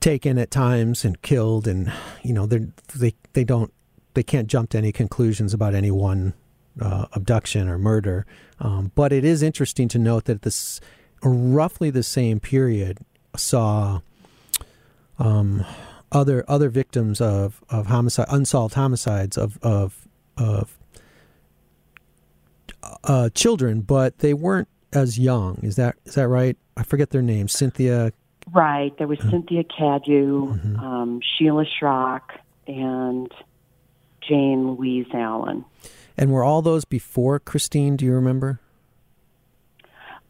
taken 0.00 0.36
at 0.36 0.50
times 0.50 1.04
and 1.04 1.22
killed, 1.22 1.68
and 1.68 1.92
you 2.24 2.32
know 2.32 2.44
they 2.44 2.66
they 2.92 3.14
they 3.34 3.44
don't 3.44 3.72
they 4.14 4.24
can't 4.24 4.48
jump 4.48 4.70
to 4.70 4.78
any 4.78 4.90
conclusions 4.90 5.54
about 5.54 5.72
any 5.72 5.92
one 5.92 6.34
uh, 6.80 7.06
abduction 7.12 7.68
or 7.68 7.78
murder. 7.78 8.26
Um, 8.58 8.90
but 8.96 9.12
it 9.12 9.24
is 9.24 9.44
interesting 9.44 9.86
to 9.90 9.98
note 10.00 10.24
that 10.24 10.42
this 10.42 10.80
roughly 11.22 11.90
the 11.90 12.02
same 12.02 12.40
period 12.40 12.98
saw 13.36 14.00
um, 15.20 15.64
other 16.16 16.44
other 16.48 16.70
victims 16.70 17.20
of, 17.20 17.62
of 17.68 17.86
homicide 17.86 18.26
unsolved 18.30 18.74
homicides 18.74 19.36
of 19.36 19.58
of 19.62 20.08
of 20.36 20.78
uh, 23.04 23.28
children, 23.30 23.80
but 23.82 24.18
they 24.18 24.34
weren't 24.34 24.68
as 24.92 25.18
young. 25.18 25.58
Is 25.62 25.76
that 25.76 25.96
is 26.04 26.14
that 26.14 26.28
right? 26.28 26.56
I 26.76 26.82
forget 26.82 27.10
their 27.10 27.22
names. 27.22 27.52
Cynthia. 27.52 28.12
Right. 28.52 28.96
There 28.96 29.08
was 29.08 29.18
Cynthia 29.18 29.64
Cadieux, 29.64 30.54
mm-hmm. 30.54 30.76
um, 30.78 31.20
Sheila 31.20 31.64
Srock, 31.64 32.38
and 32.68 33.28
Jane 34.20 34.68
Louise 34.68 35.08
Allen. 35.12 35.64
And 36.16 36.30
were 36.30 36.44
all 36.44 36.62
those 36.62 36.84
before 36.84 37.40
Christine? 37.40 37.96
Do 37.96 38.04
you 38.04 38.12
remember? 38.12 38.60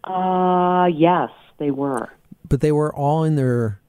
Uh, 0.03 0.87
yes, 0.87 1.31
they 1.59 1.71
were. 1.71 2.09
But 2.49 2.63
they 2.63 2.73
were 2.73 2.95
all 2.95 3.23
in 3.23 3.37
their 3.37 3.81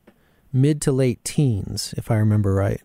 mid 0.57 0.81
to 0.81 0.91
late 0.91 1.23
teens, 1.23 1.93
if 1.97 2.11
I 2.11 2.15
remember 2.15 2.53
right. 2.53 2.81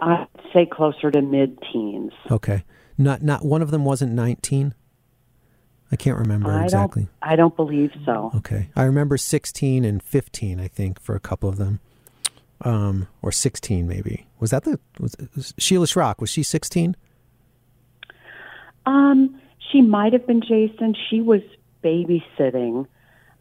I'd 0.00 0.26
say 0.52 0.66
closer 0.66 1.10
to 1.10 1.22
mid 1.22 1.58
teens. 1.72 2.12
Okay. 2.30 2.64
Not 2.96 3.22
not 3.22 3.44
one 3.44 3.62
of 3.62 3.70
them 3.70 3.84
wasn't 3.84 4.12
19. 4.12 4.74
I 5.92 5.96
can't 5.96 6.18
remember 6.18 6.50
I 6.50 6.64
exactly. 6.64 7.02
Don't, 7.02 7.32
I 7.32 7.36
don't 7.36 7.54
believe 7.56 7.92
so. 8.04 8.32
Okay. 8.36 8.68
I 8.74 8.82
remember 8.84 9.16
16 9.16 9.84
and 9.84 10.02
15, 10.02 10.58
I 10.58 10.66
think, 10.66 11.00
for 11.00 11.14
a 11.14 11.20
couple 11.20 11.48
of 11.48 11.56
them. 11.56 11.80
Um, 12.62 13.08
or 13.20 13.30
16 13.30 13.86
maybe. 13.86 14.26
Was 14.40 14.50
that 14.50 14.64
the 14.64 14.80
was, 14.98 15.16
was 15.34 15.54
Sheila 15.58 15.86
Srock, 15.86 16.20
was 16.20 16.30
she 16.30 16.42
16? 16.42 16.96
Um, 18.86 19.40
she 19.70 19.80
might 19.82 20.12
have 20.12 20.26
been 20.26 20.40
Jason. 20.40 20.94
She 21.10 21.20
was 21.20 21.40
babysitting 21.82 22.86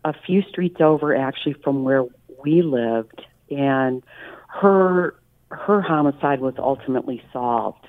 a 0.06 0.13
few 0.25 0.42
streets 0.44 0.82
over 0.82 1.15
actually 1.15 1.53
from 1.63 1.84
where 1.84 2.06
we 2.43 2.62
lived 2.62 3.25
and 3.50 4.03
her 4.47 5.15
her 5.50 5.81
homicide 5.81 6.41
was 6.41 6.55
ultimately 6.57 7.23
solved. 7.31 7.88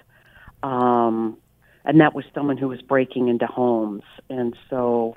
Um, 0.63 1.39
and 1.85 2.01
that 2.01 2.15
was 2.15 2.25
someone 2.35 2.57
who 2.57 2.69
was 2.69 2.83
breaking 2.83 3.29
into 3.29 3.47
homes. 3.47 4.03
And 4.29 4.57
so 4.71 5.17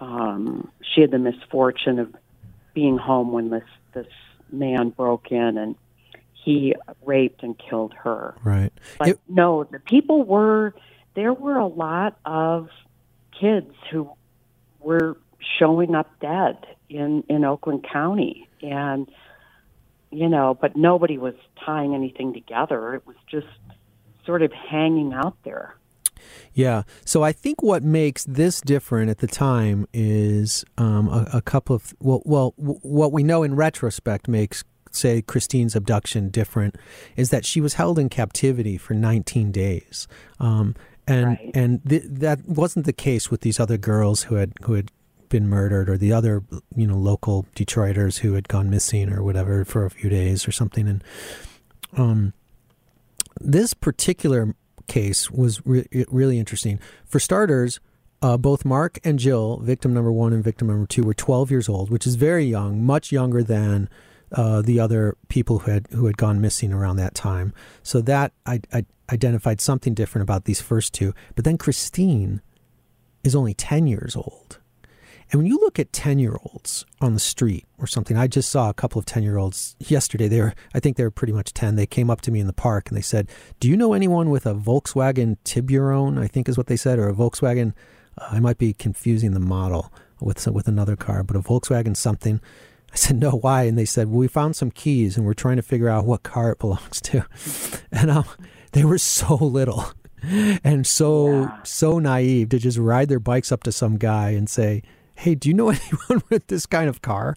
um, 0.00 0.70
she 0.82 1.00
had 1.00 1.10
the 1.10 1.18
misfortune 1.18 1.98
of 1.98 2.14
being 2.74 2.98
home 2.98 3.32
when 3.32 3.50
this 3.50 3.64
this 3.92 4.06
man 4.50 4.90
broke 4.90 5.30
in 5.30 5.58
and 5.58 5.76
he 6.32 6.74
raped 7.04 7.42
and 7.42 7.58
killed 7.58 7.92
her. 7.94 8.34
Right. 8.42 8.72
But 8.98 9.08
it, 9.08 9.20
no, 9.28 9.64
the 9.64 9.80
people 9.80 10.24
were 10.24 10.74
there 11.14 11.32
were 11.32 11.58
a 11.58 11.66
lot 11.66 12.18
of 12.24 12.68
kids 13.38 13.74
who 13.90 14.10
were 14.80 15.16
showing 15.58 15.94
up 15.94 16.10
dead 16.20 16.56
in 16.88 17.24
in 17.28 17.44
Oakland 17.44 17.86
County 17.90 18.48
and 18.62 19.08
you 20.10 20.28
know, 20.28 20.56
but 20.58 20.76
nobody 20.76 21.18
was 21.18 21.34
tying 21.64 21.94
anything 21.94 22.32
together. 22.32 22.94
It 22.94 23.06
was 23.06 23.16
just 23.30 23.46
sort 24.24 24.42
of 24.42 24.52
hanging 24.52 25.12
out 25.12 25.36
there. 25.44 25.74
Yeah. 26.52 26.82
So 27.04 27.22
I 27.22 27.32
think 27.32 27.62
what 27.62 27.82
makes 27.82 28.24
this 28.24 28.60
different 28.60 29.10
at 29.10 29.18
the 29.18 29.26
time 29.26 29.86
is 29.92 30.64
um, 30.76 31.08
a, 31.08 31.28
a, 31.34 31.42
couple 31.42 31.76
of 31.76 31.94
well, 32.00 32.22
well, 32.24 32.54
w- 32.58 32.80
what 32.82 33.12
we 33.12 33.22
know 33.22 33.42
in 33.42 33.54
retrospect 33.54 34.28
makes 34.28 34.64
say 34.90 35.22
Christine's 35.22 35.76
abduction 35.76 36.30
different 36.30 36.76
is 37.16 37.30
that 37.30 37.44
she 37.44 37.60
was 37.60 37.74
held 37.74 37.98
in 37.98 38.08
captivity 38.08 38.76
for 38.76 38.94
19 38.94 39.52
days. 39.52 40.08
Um, 40.40 40.74
and 41.06 41.26
right. 41.26 41.50
and 41.54 41.80
th- 41.88 42.04
that 42.06 42.46
wasn't 42.46 42.86
the 42.86 42.92
case 42.92 43.30
with 43.30 43.40
these 43.40 43.58
other 43.58 43.78
girls 43.78 44.24
who 44.24 44.34
had 44.34 44.52
who 44.62 44.74
had 44.74 44.90
been 45.28 45.48
murdered 45.48 45.88
or 45.88 45.96
the 45.96 46.12
other 46.12 46.42
you 46.74 46.86
know 46.86 46.96
local 46.96 47.46
Detroiters 47.54 48.18
who 48.18 48.34
had 48.34 48.48
gone 48.48 48.70
missing 48.70 49.12
or 49.12 49.22
whatever 49.22 49.64
for 49.64 49.84
a 49.84 49.90
few 49.90 50.10
days 50.10 50.46
or 50.46 50.52
something 50.52 50.88
and 50.88 51.04
um 51.96 52.32
this 53.40 53.74
particular 53.74 54.54
case 54.88 55.30
was 55.30 55.64
re- 55.64 55.86
really 56.08 56.38
interesting. 56.38 56.80
For 57.06 57.20
starters, 57.20 57.78
uh, 58.20 58.36
both 58.36 58.64
Mark 58.64 58.98
and 59.04 59.18
Jill, 59.18 59.58
victim 59.58 59.94
number 59.94 60.10
one 60.10 60.32
and 60.32 60.42
victim 60.42 60.66
number 60.66 60.86
two, 60.86 61.04
were 61.04 61.14
12 61.14 61.50
years 61.50 61.68
old, 61.68 61.90
which 61.90 62.06
is 62.06 62.16
very 62.16 62.44
young, 62.44 62.84
much 62.84 63.12
younger 63.12 63.42
than 63.44 63.88
uh, 64.32 64.60
the 64.60 64.80
other 64.80 65.16
people 65.28 65.60
who 65.60 65.70
had 65.70 65.86
who 65.92 66.06
had 66.06 66.16
gone 66.16 66.40
missing 66.40 66.72
around 66.72 66.96
that 66.96 67.14
time. 67.14 67.54
So 67.82 68.00
that 68.02 68.32
I, 68.44 68.60
I 68.72 68.84
identified 69.10 69.60
something 69.60 69.94
different 69.94 70.24
about 70.24 70.44
these 70.44 70.60
first 70.60 70.92
two. 70.92 71.14
But 71.36 71.44
then 71.44 71.56
Christine 71.56 72.42
is 73.22 73.34
only 73.34 73.54
10 73.54 73.86
years 73.86 74.16
old. 74.16 74.57
And 75.30 75.40
when 75.40 75.46
you 75.46 75.58
look 75.58 75.78
at 75.78 75.92
10 75.92 76.18
year 76.18 76.36
olds 76.44 76.86
on 77.00 77.14
the 77.14 77.20
street 77.20 77.66
or 77.78 77.86
something, 77.86 78.16
I 78.16 78.26
just 78.26 78.50
saw 78.50 78.70
a 78.70 78.74
couple 78.74 78.98
of 78.98 79.04
10 79.04 79.22
year 79.22 79.36
olds 79.36 79.76
yesterday. 79.78 80.28
They 80.28 80.40
were, 80.40 80.54
I 80.74 80.80
think 80.80 80.96
they 80.96 81.04
were 81.04 81.10
pretty 81.10 81.32
much 81.32 81.52
10. 81.52 81.76
They 81.76 81.86
came 81.86 82.08
up 82.08 82.20
to 82.22 82.30
me 82.30 82.40
in 82.40 82.46
the 82.46 82.52
park 82.52 82.88
and 82.88 82.96
they 82.96 83.02
said, 83.02 83.28
Do 83.60 83.68
you 83.68 83.76
know 83.76 83.92
anyone 83.92 84.30
with 84.30 84.46
a 84.46 84.54
Volkswagen 84.54 85.36
Tiburon? 85.44 86.18
I 86.18 86.28
think 86.28 86.48
is 86.48 86.56
what 86.56 86.66
they 86.66 86.76
said, 86.76 86.98
or 86.98 87.08
a 87.08 87.14
Volkswagen. 87.14 87.74
Uh, 88.16 88.28
I 88.30 88.40
might 88.40 88.58
be 88.58 88.72
confusing 88.72 89.32
the 89.32 89.40
model 89.40 89.92
with, 90.20 90.46
with 90.48 90.66
another 90.66 90.96
car, 90.96 91.22
but 91.22 91.36
a 91.36 91.40
Volkswagen 91.40 91.96
something. 91.96 92.40
I 92.90 92.96
said, 92.96 93.16
No, 93.16 93.32
why? 93.32 93.64
And 93.64 93.76
they 93.76 93.84
said, 93.84 94.08
well, 94.08 94.20
We 94.20 94.28
found 94.28 94.56
some 94.56 94.70
keys 94.70 95.16
and 95.16 95.26
we're 95.26 95.34
trying 95.34 95.56
to 95.56 95.62
figure 95.62 95.90
out 95.90 96.06
what 96.06 96.22
car 96.22 96.52
it 96.52 96.58
belongs 96.58 97.00
to. 97.02 97.26
And 97.90 98.10
um, 98.10 98.26
they 98.72 98.84
were 98.84 98.98
so 98.98 99.34
little 99.34 99.92
and 100.22 100.86
so, 100.86 101.42
yeah. 101.42 101.62
so 101.62 101.98
naive 101.98 102.50
to 102.50 102.58
just 102.58 102.78
ride 102.78 103.08
their 103.08 103.20
bikes 103.20 103.52
up 103.52 103.62
to 103.64 103.72
some 103.72 103.96
guy 103.96 104.30
and 104.30 104.48
say, 104.48 104.82
hey, 105.18 105.34
do 105.34 105.48
you 105.48 105.54
know 105.54 105.68
anyone 105.70 106.22
with 106.30 106.46
this 106.46 106.64
kind 106.66 106.88
of 106.88 107.02
car? 107.02 107.34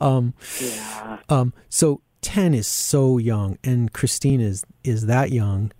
Um, 0.00 0.34
yeah. 0.60 1.18
Um, 1.28 1.52
so 1.68 2.00
10 2.22 2.54
is 2.54 2.66
so 2.66 3.18
young, 3.18 3.58
and 3.64 3.92
Christine 3.92 4.40
is, 4.40 4.64
is 4.82 5.06
that 5.06 5.30
young, 5.30 5.72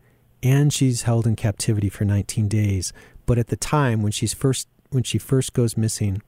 and 0.43 0.73
she's 0.73 1.03
held 1.03 1.27
in 1.27 1.37
captivity 1.37 1.89
for 1.89 2.05
19 2.05 2.49
days. 2.49 2.93
But 3.25 3.39
at 3.39 3.47
the 3.47 3.57
time 3.57 4.03
when 4.03 4.13
she's 4.13 4.35
first 4.35 4.69
when 4.91 5.03
she 5.03 5.19
first 5.19 5.55
goes 5.55 5.77
missing, 5.77 6.23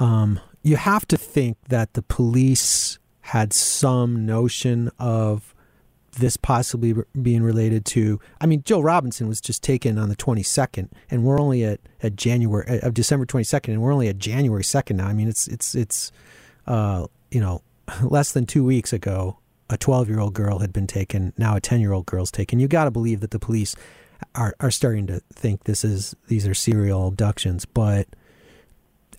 um, 0.00 0.40
you 0.62 0.76
have 0.76 1.06
to 1.08 1.16
think 1.16 1.56
that 1.68 1.92
the 1.92 2.02
police 2.02 2.98
had 3.20 3.52
some 3.52 4.26
notion 4.26 4.90
of 4.98 5.54
this 6.18 6.36
possibly 6.36 6.94
being 7.22 7.42
related 7.42 7.84
to 7.84 8.20
i 8.40 8.46
mean 8.46 8.62
jill 8.64 8.82
robinson 8.82 9.28
was 9.28 9.40
just 9.40 9.62
taken 9.62 9.98
on 9.98 10.08
the 10.08 10.16
22nd 10.16 10.88
and 11.10 11.24
we're 11.24 11.40
only 11.40 11.64
at, 11.64 11.80
at 12.02 12.16
january 12.16 12.80
of 12.80 12.94
december 12.94 13.24
22nd 13.26 13.68
and 13.68 13.82
we're 13.82 13.92
only 13.92 14.08
at 14.08 14.18
january 14.18 14.62
2nd 14.62 14.96
now. 14.96 15.06
I 15.06 15.12
mean 15.12 15.28
it's 15.28 15.48
it's 15.48 15.74
it's 15.74 16.12
uh, 16.66 17.06
you 17.30 17.40
know 17.40 17.62
less 18.02 18.32
than 18.32 18.46
two 18.46 18.64
weeks 18.64 18.92
ago 18.92 19.38
a 19.70 19.76
12 19.76 20.08
year 20.08 20.20
old 20.20 20.34
girl 20.34 20.58
had 20.58 20.72
been 20.72 20.86
taken 20.86 21.32
now 21.36 21.56
a 21.56 21.60
10 21.60 21.80
year 21.80 21.92
old 21.92 22.06
girl's 22.06 22.30
taken. 22.30 22.58
You 22.58 22.68
got 22.68 22.84
to 22.84 22.90
believe 22.90 23.20
that 23.20 23.30
the 23.30 23.38
police 23.38 23.74
are, 24.34 24.54
are 24.60 24.70
starting 24.70 25.06
to 25.08 25.20
think 25.32 25.64
this 25.64 25.84
is 25.84 26.14
these 26.26 26.46
are 26.46 26.54
serial 26.54 27.06
abductions 27.06 27.64
but 27.64 28.08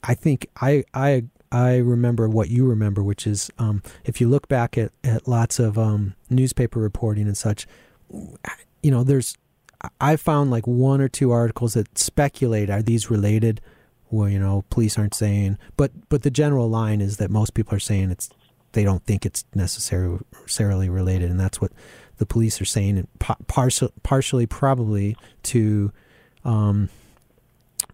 i 0.04 0.14
think 0.14 0.50
i 0.58 0.84
i 0.94 1.24
I 1.52 1.78
remember 1.78 2.30
what 2.30 2.50
you 2.50 2.66
remember, 2.66 3.02
which 3.02 3.26
is 3.26 3.50
um, 3.58 3.82
if 4.06 4.22
you 4.22 4.30
look 4.30 4.48
back 4.48 4.78
at, 4.78 4.92
at 5.04 5.28
lots 5.28 5.60
of 5.60 5.78
um, 5.78 6.16
newspaper 6.30 6.80
reporting 6.80 7.26
and 7.26 7.38
such, 7.38 7.66
you 8.84 8.92
know, 8.92 9.04
there's, 9.04 9.36
I 10.00 10.16
found 10.16 10.52
like 10.52 10.68
one 10.68 11.02
or 11.02 11.08
two 11.08 11.32
articles 11.32 11.74
that 11.74 11.98
speculate 11.98 12.70
are 12.70 12.82
these 12.82 13.10
related? 13.10 13.62
Well, 14.12 14.30
you 14.30 14.40
know, 14.40 14.64
police 14.70 14.98
aren't 14.98 15.14
saying, 15.14 15.58
but 15.78 15.92
but 16.10 16.24
the 16.24 16.32
general 16.32 16.68
line 16.70 17.00
is 17.00 17.18
that 17.18 17.30
most 17.30 17.54
people 17.54 17.76
are 17.76 17.80
saying 17.80 18.10
it's 18.10 18.30
they 18.72 18.84
don't 18.84 19.04
think 19.06 19.26
it's 19.26 19.46
necessarily 19.54 20.90
related, 20.90 21.30
and 21.30 21.40
that's 21.40 21.62
what 21.62 21.72
the 22.18 22.26
police 22.26 22.60
are 22.60 22.66
saying, 22.66 22.98
and 22.98 23.08
partially 23.48 23.92
partially 24.04 24.46
probably 24.46 25.16
to 25.44 25.92
um, 26.44 26.90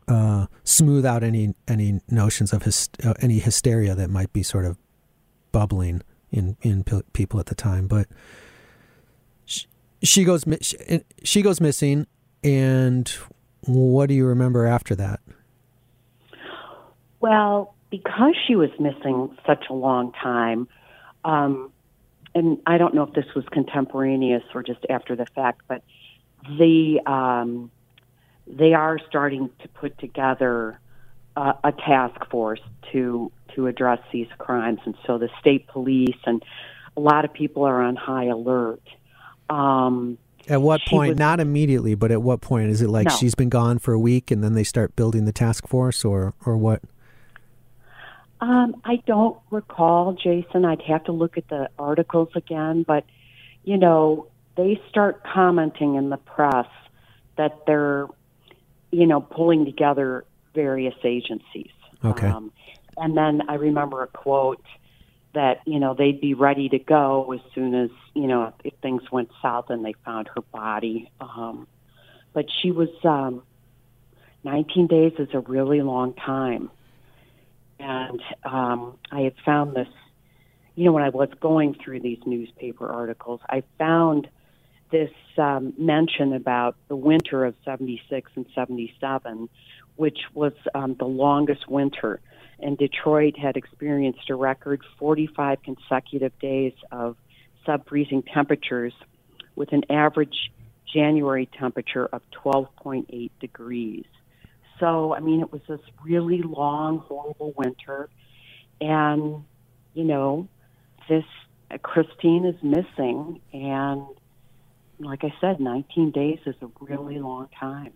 uh, 0.07 0.47
smooth 0.63 1.05
out 1.05 1.23
any 1.23 1.53
any 1.67 2.01
notions 2.09 2.53
of 2.53 2.63
his, 2.63 2.89
uh, 3.03 3.13
any 3.21 3.39
hysteria 3.39 3.95
that 3.95 4.09
might 4.09 4.31
be 4.33 4.43
sort 4.43 4.65
of 4.65 4.77
bubbling 5.51 6.01
in 6.31 6.57
in 6.61 6.83
p- 6.83 7.01
people 7.13 7.39
at 7.39 7.47
the 7.47 7.55
time. 7.55 7.87
But 7.87 8.07
she, 9.45 9.67
she 10.03 10.23
goes 10.23 10.45
she, 10.61 10.77
she 11.23 11.41
goes 11.41 11.59
missing, 11.59 12.07
and 12.43 13.07
what 13.61 14.07
do 14.07 14.15
you 14.15 14.25
remember 14.25 14.65
after 14.65 14.95
that? 14.95 15.21
Well, 17.19 17.73
because 17.89 18.35
she 18.47 18.55
was 18.55 18.69
missing 18.79 19.35
such 19.47 19.65
a 19.69 19.73
long 19.73 20.11
time, 20.11 20.67
um, 21.23 21.71
and 22.35 22.59
I 22.67 22.77
don't 22.77 22.93
know 22.93 23.03
if 23.03 23.13
this 23.13 23.25
was 23.35 23.45
contemporaneous 23.51 24.43
or 24.53 24.61
just 24.61 24.85
after 24.89 25.15
the 25.15 25.25
fact, 25.25 25.61
but 25.67 25.81
the 26.59 26.99
um, 27.05 27.71
they 28.47 28.73
are 28.73 28.99
starting 29.09 29.49
to 29.61 29.67
put 29.69 29.97
together 29.97 30.79
uh, 31.35 31.53
a 31.63 31.71
task 31.71 32.29
force 32.29 32.61
to 32.91 33.31
to 33.55 33.67
address 33.67 33.99
these 34.11 34.27
crimes, 34.37 34.79
and 34.85 34.95
so 35.05 35.17
the 35.17 35.29
state 35.39 35.67
police 35.67 36.17
and 36.25 36.43
a 36.97 36.99
lot 36.99 37.25
of 37.25 37.33
people 37.33 37.63
are 37.63 37.81
on 37.81 37.95
high 37.95 38.25
alert. 38.25 38.81
Um, 39.49 40.17
At 40.47 40.61
what 40.61 40.81
point? 40.87 41.11
was- 41.11 41.19
Not 41.19 41.39
immediately, 41.39 41.95
but 41.95 42.11
at 42.11 42.21
what 42.21 42.41
point 42.41 42.69
is 42.69 42.81
it 42.81 42.89
like 42.89 43.07
No. 43.07 43.13
she's 43.15 43.35
been 43.35 43.49
gone 43.49 43.79
for 43.79 43.93
a 43.93 43.99
week 43.99 44.31
and 44.31 44.43
then 44.43 44.53
they 44.53 44.63
start 44.63 44.95
building 44.95 45.25
the 45.25 45.31
task 45.31 45.67
force, 45.67 46.03
or 46.05 46.33
or 46.45 46.57
what? 46.57 46.81
Um, 48.41 48.75
I 48.83 48.97
don't 49.07 49.37
recall, 49.49 50.13
Jason. 50.13 50.65
I'd 50.65 50.81
have 50.81 51.05
to 51.05 51.11
look 51.11 51.37
at 51.37 51.47
the 51.47 51.69
articles 51.79 52.29
again, 52.35 52.83
but 52.83 53.05
you 53.63 53.77
know, 53.77 54.27
they 54.57 54.79
start 54.89 55.23
commenting 55.23 55.95
in 55.95 56.09
the 56.09 56.17
press 56.17 56.67
that 57.37 57.65
they're, 57.65 58.07
you 58.95 59.07
know, 59.07 59.21
pulling 59.21 59.65
together 59.65 60.25
various 60.53 60.95
agencies. 61.03 61.71
Okay. 62.03 62.27
Um, 62.27 62.51
and 62.97 63.15
then 63.17 63.41
I 63.49 63.55
remember 63.55 64.03
a 64.03 64.07
quote 64.07 64.63
that 65.33 65.61
you 65.65 65.79
know 65.79 65.93
they'd 65.93 66.21
be 66.21 66.33
ready 66.33 66.69
to 66.69 66.79
go 66.79 67.31
as 67.33 67.41
soon 67.53 67.75
as 67.75 67.89
you 68.13 68.27
know 68.27 68.53
if 68.63 68.73
things 68.81 69.03
went 69.11 69.29
south 69.41 69.69
and 69.69 69.83
they 69.83 69.93
found 70.05 70.29
her 70.33 70.41
body. 70.41 71.11
Um, 71.19 71.67
but 72.33 72.45
she 72.61 72.71
was 72.71 72.89
um, 73.03 73.43
19 74.43 74.87
days 74.87 75.13
is 75.19 75.29
a 75.33 75.39
really 75.39 75.81
long 75.81 76.13
time 76.13 76.69
and 77.79 78.21
um, 78.43 78.97
I 79.11 79.21
had 79.21 79.33
found 79.45 79.75
this. 79.75 79.87
You 80.75 80.85
know, 80.85 80.91
when 80.91 81.03
I 81.03 81.09
was 81.09 81.29
going 81.39 81.75
through 81.75 82.01
these 82.01 82.19
newspaper 82.25 82.87
articles, 82.87 83.39
I 83.49 83.63
found 83.77 84.27
this 84.91 85.11
um, 85.37 85.73
mention 85.77 86.33
about 86.33 86.75
the 86.87 86.95
winter 86.95 87.45
of 87.45 87.55
'76 87.65 88.31
and 88.35 88.45
'77, 88.53 89.49
which 89.95 90.19
was 90.33 90.53
um, 90.73 90.95
the 90.99 91.05
longest 91.05 91.67
winter, 91.67 92.19
and 92.59 92.77
Detroit 92.77 93.37
had 93.37 93.57
experienced 93.57 94.29
a 94.29 94.35
record 94.35 94.81
45 94.99 95.61
consecutive 95.63 96.37
days 96.39 96.73
of 96.91 97.17
sub-freezing 97.65 98.23
temperatures, 98.23 98.93
with 99.55 99.71
an 99.73 99.83
average 99.89 100.51
January 100.91 101.49
temperature 101.57 102.05
of 102.05 102.21
12.8 102.43 103.31
degrees. 103.39 104.05
So, 104.79 105.13
I 105.13 105.19
mean, 105.19 105.41
it 105.41 105.51
was 105.51 105.61
this 105.67 105.79
really 106.03 106.41
long, 106.41 106.99
horrible 106.99 107.53
winter. 107.57 108.09
And, 108.81 109.43
you 109.93 110.03
know, 110.03 110.47
this 111.07 111.23
uh, 111.71 111.77
Christine 111.77 112.45
is 112.45 112.61
missing. 112.61 113.41
And 113.53 114.05
like 114.99 115.23
I 115.23 115.33
said, 115.41 115.59
19 115.59 116.11
days 116.11 116.39
is 116.45 116.55
a 116.61 116.67
really 116.79 117.19
long 117.19 117.49
time. 117.59 117.91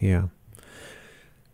Yeah. 0.00 0.28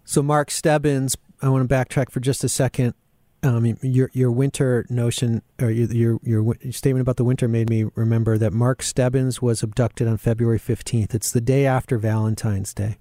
So 0.04 0.22
Mark 0.22 0.50
Stebbins, 0.50 1.16
I 1.40 1.48
want 1.48 1.68
to 1.68 1.74
backtrack 1.74 2.10
for 2.10 2.20
just 2.20 2.44
a 2.44 2.48
second. 2.48 2.94
Um, 3.42 3.76
your 3.82 4.10
your 4.14 4.30
winter 4.30 4.86
notion 4.88 5.42
or 5.60 5.70
your, 5.70 6.18
your 6.22 6.54
your 6.54 6.72
statement 6.72 7.02
about 7.02 7.16
the 7.16 7.24
winter 7.24 7.46
made 7.46 7.68
me 7.68 7.84
remember 7.94 8.38
that 8.38 8.54
Mark 8.54 8.82
Stebbins 8.82 9.42
was 9.42 9.62
abducted 9.62 10.08
on 10.08 10.16
February 10.16 10.58
fifteenth. 10.58 11.14
It's 11.14 11.30
the 11.30 11.42
day 11.42 11.66
after 11.66 11.98
Valentine's 11.98 12.72
Day. 12.72 12.96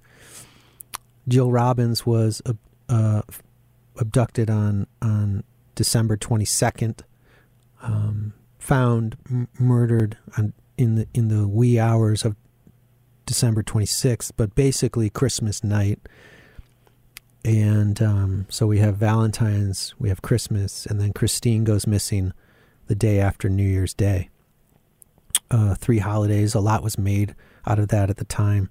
Jill 1.30 1.50
Robbins 1.50 2.06
was 2.06 2.42
uh, 2.90 3.22
abducted 3.98 4.50
on 4.50 4.88
on 5.02 5.46
December 5.76 6.18
twenty 6.18 6.46
second. 6.46 7.06
Um, 7.82 8.34
found 8.60 9.18
m- 9.30 9.48
murdered 9.60 10.18
on, 10.38 10.54
in 10.78 10.96
the 10.96 11.08
in 11.14 11.28
the 11.28 11.48
wee 11.48 11.80
hours 11.80 12.26
of 12.26 12.36
December 13.26 13.64
26th, 13.64 14.32
but 14.36 14.56
basically 14.56 15.10
Christmas 15.10 15.64
night. 15.64 16.00
And 17.46 18.02
um, 18.02 18.46
so 18.50 18.68
we 18.68 18.80
have 18.80 18.96
Valentine's, 18.96 19.94
we 20.00 20.10
have 20.10 20.22
Christmas, 20.22 20.86
and 20.86 21.00
then 21.00 21.12
Christine 21.14 21.64
goes 21.64 21.86
missing 21.86 22.34
the 22.88 22.96
day 22.96 23.20
after 23.20 23.50
New 23.50 23.68
Year's 23.68 23.94
Day. 23.94 24.30
Uh, 25.52 25.76
three 25.76 26.00
holidays, 26.00 26.54
a 26.54 26.60
lot 26.60 26.84
was 26.84 26.98
made 26.98 27.36
out 27.66 27.80
of 27.80 27.90
that 27.90 28.10
at 28.10 28.18
the 28.18 28.26
time. 28.26 28.70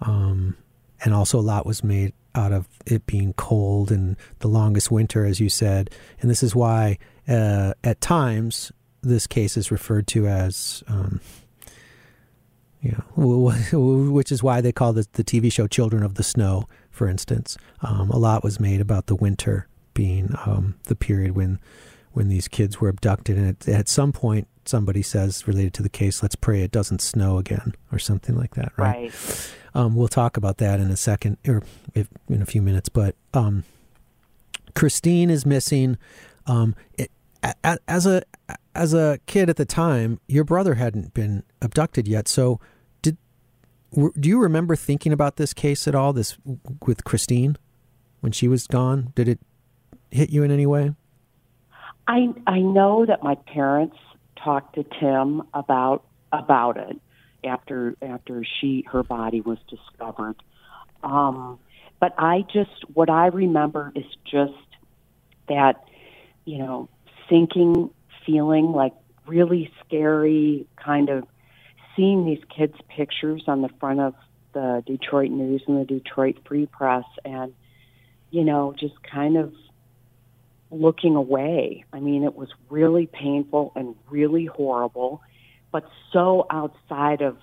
Um, 0.00 0.56
and 1.04 1.12
also, 1.12 1.38
a 1.38 1.42
lot 1.42 1.66
was 1.66 1.84
made 1.84 2.12
out 2.34 2.52
of 2.52 2.66
it 2.86 3.06
being 3.06 3.32
cold 3.34 3.92
and 3.92 4.16
the 4.40 4.48
longest 4.48 4.90
winter, 4.90 5.24
as 5.24 5.38
you 5.38 5.48
said. 5.48 5.90
And 6.20 6.30
this 6.30 6.42
is 6.42 6.54
why, 6.54 6.98
uh, 7.28 7.74
at 7.84 8.00
times, 8.00 8.72
this 9.02 9.26
case 9.26 9.56
is 9.56 9.70
referred 9.70 10.06
to 10.08 10.26
as 10.26 10.82
um, 10.88 11.20
yeah, 12.84 13.00
which 13.16 14.30
is 14.30 14.42
why 14.42 14.60
they 14.60 14.72
call 14.72 14.92
the, 14.92 15.06
the 15.14 15.24
TV 15.24 15.50
show 15.50 15.66
Children 15.66 16.02
of 16.02 16.14
the 16.14 16.22
Snow, 16.22 16.68
for 16.90 17.08
instance. 17.08 17.56
Um, 17.80 18.10
a 18.10 18.18
lot 18.18 18.44
was 18.44 18.60
made 18.60 18.80
about 18.80 19.06
the 19.06 19.14
winter 19.14 19.66
being 19.94 20.34
um, 20.44 20.74
the 20.84 20.94
period 20.94 21.34
when 21.34 21.58
when 22.12 22.28
these 22.28 22.46
kids 22.46 22.80
were 22.80 22.88
abducted. 22.88 23.36
And 23.36 23.48
at, 23.48 23.68
at 23.68 23.88
some 23.88 24.12
point, 24.12 24.46
somebody 24.66 25.02
says, 25.02 25.48
related 25.48 25.74
to 25.74 25.82
the 25.82 25.88
case, 25.88 26.22
let's 26.22 26.36
pray 26.36 26.62
it 26.62 26.70
doesn't 26.70 27.00
snow 27.00 27.38
again, 27.38 27.74
or 27.90 27.98
something 27.98 28.36
like 28.36 28.54
that, 28.54 28.72
right? 28.76 29.12
Um, 29.74 29.96
we'll 29.96 30.06
talk 30.06 30.36
about 30.36 30.58
that 30.58 30.78
in 30.78 30.90
a 30.90 30.96
second, 30.96 31.38
or 31.48 31.62
if, 31.94 32.08
in 32.28 32.42
a 32.42 32.46
few 32.46 32.62
minutes. 32.62 32.88
But 32.88 33.16
um, 33.32 33.64
Christine 34.74 35.30
is 35.30 35.46
missing. 35.46 35.96
Um, 36.46 36.76
it, 36.98 37.10
as 37.88 38.06
a 38.06 38.22
as 38.74 38.94
a 38.94 39.18
kid 39.26 39.48
at 39.48 39.56
the 39.56 39.64
time, 39.64 40.20
your 40.26 40.44
brother 40.44 40.74
hadn't 40.74 41.14
been 41.14 41.44
abducted 41.62 42.08
yet. 42.08 42.28
So, 42.28 42.60
do 43.94 44.28
you 44.28 44.40
remember 44.40 44.76
thinking 44.76 45.12
about 45.12 45.36
this 45.36 45.52
case 45.52 45.86
at 45.86 45.94
all? 45.94 46.12
This 46.12 46.36
with 46.86 47.04
Christine 47.04 47.56
when 48.20 48.32
she 48.32 48.48
was 48.48 48.66
gone. 48.66 49.12
Did 49.14 49.28
it 49.28 49.40
hit 50.10 50.30
you 50.30 50.42
in 50.42 50.50
any 50.50 50.66
way? 50.66 50.92
I 52.06 52.28
I 52.46 52.58
know 52.58 53.06
that 53.06 53.22
my 53.22 53.34
parents 53.34 53.96
talked 54.36 54.74
to 54.74 54.84
Tim 55.00 55.42
about 55.54 56.04
about 56.32 56.76
it 56.76 57.00
after 57.44 57.96
after 58.02 58.44
she 58.44 58.84
her 58.90 59.02
body 59.02 59.40
was 59.40 59.58
discovered. 59.68 60.36
Um, 61.02 61.58
but 62.00 62.14
I 62.18 62.44
just 62.52 62.84
what 62.92 63.10
I 63.10 63.26
remember 63.26 63.92
is 63.94 64.04
just 64.24 64.52
that 65.48 65.84
you 66.44 66.58
know 66.58 66.88
sinking 67.28 67.90
feeling 68.26 68.72
like 68.72 68.92
really 69.26 69.70
scary 69.84 70.66
kind 70.76 71.08
of 71.08 71.24
seeing 71.96 72.24
these 72.24 72.42
kids 72.54 72.74
pictures 72.88 73.44
on 73.46 73.62
the 73.62 73.70
front 73.80 74.00
of 74.00 74.14
the 74.52 74.82
Detroit 74.86 75.30
News 75.30 75.62
and 75.66 75.80
the 75.80 75.84
Detroit 75.84 76.38
Free 76.46 76.66
Press 76.66 77.04
and 77.24 77.54
you 78.30 78.44
know 78.44 78.74
just 78.78 78.94
kind 79.02 79.36
of 79.36 79.52
looking 80.70 81.16
away. 81.16 81.84
I 81.92 82.00
mean, 82.00 82.24
it 82.24 82.34
was 82.34 82.48
really 82.68 83.06
painful 83.06 83.72
and 83.76 83.94
really 84.10 84.46
horrible, 84.46 85.22
but 85.70 85.88
so 86.12 86.46
outside 86.50 87.20
of 87.20 87.38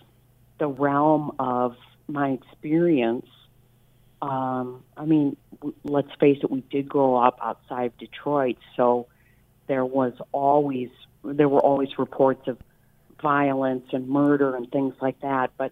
the 0.59 0.67
realm 0.67 1.35
of 1.39 1.75
my 2.07 2.29
experience. 2.29 3.25
Um, 4.21 4.83
I 4.95 5.05
mean, 5.05 5.35
let's 5.83 6.11
face 6.19 6.37
it, 6.43 6.51
we 6.51 6.61
did 6.69 6.87
grow 6.87 7.15
up 7.15 7.39
outside 7.41 7.85
of 7.85 7.97
Detroit, 7.97 8.57
so 8.75 9.07
there 9.67 9.85
was 9.85 10.13
always 10.31 10.89
there 11.23 11.49
were 11.49 11.59
always 11.59 11.89
reports 11.97 12.47
of 12.47 12.57
violence 13.21 13.85
and 13.91 14.07
murder 14.07 14.55
and 14.55 14.69
things 14.71 14.93
like 15.01 15.19
that. 15.21 15.51
But 15.57 15.71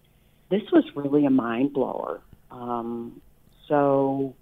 this 0.50 0.62
was 0.72 0.84
really 0.94 1.26
a 1.26 1.30
mind 1.30 1.72
blower. 1.72 2.20
Um, 2.50 3.20
so, 3.68 4.34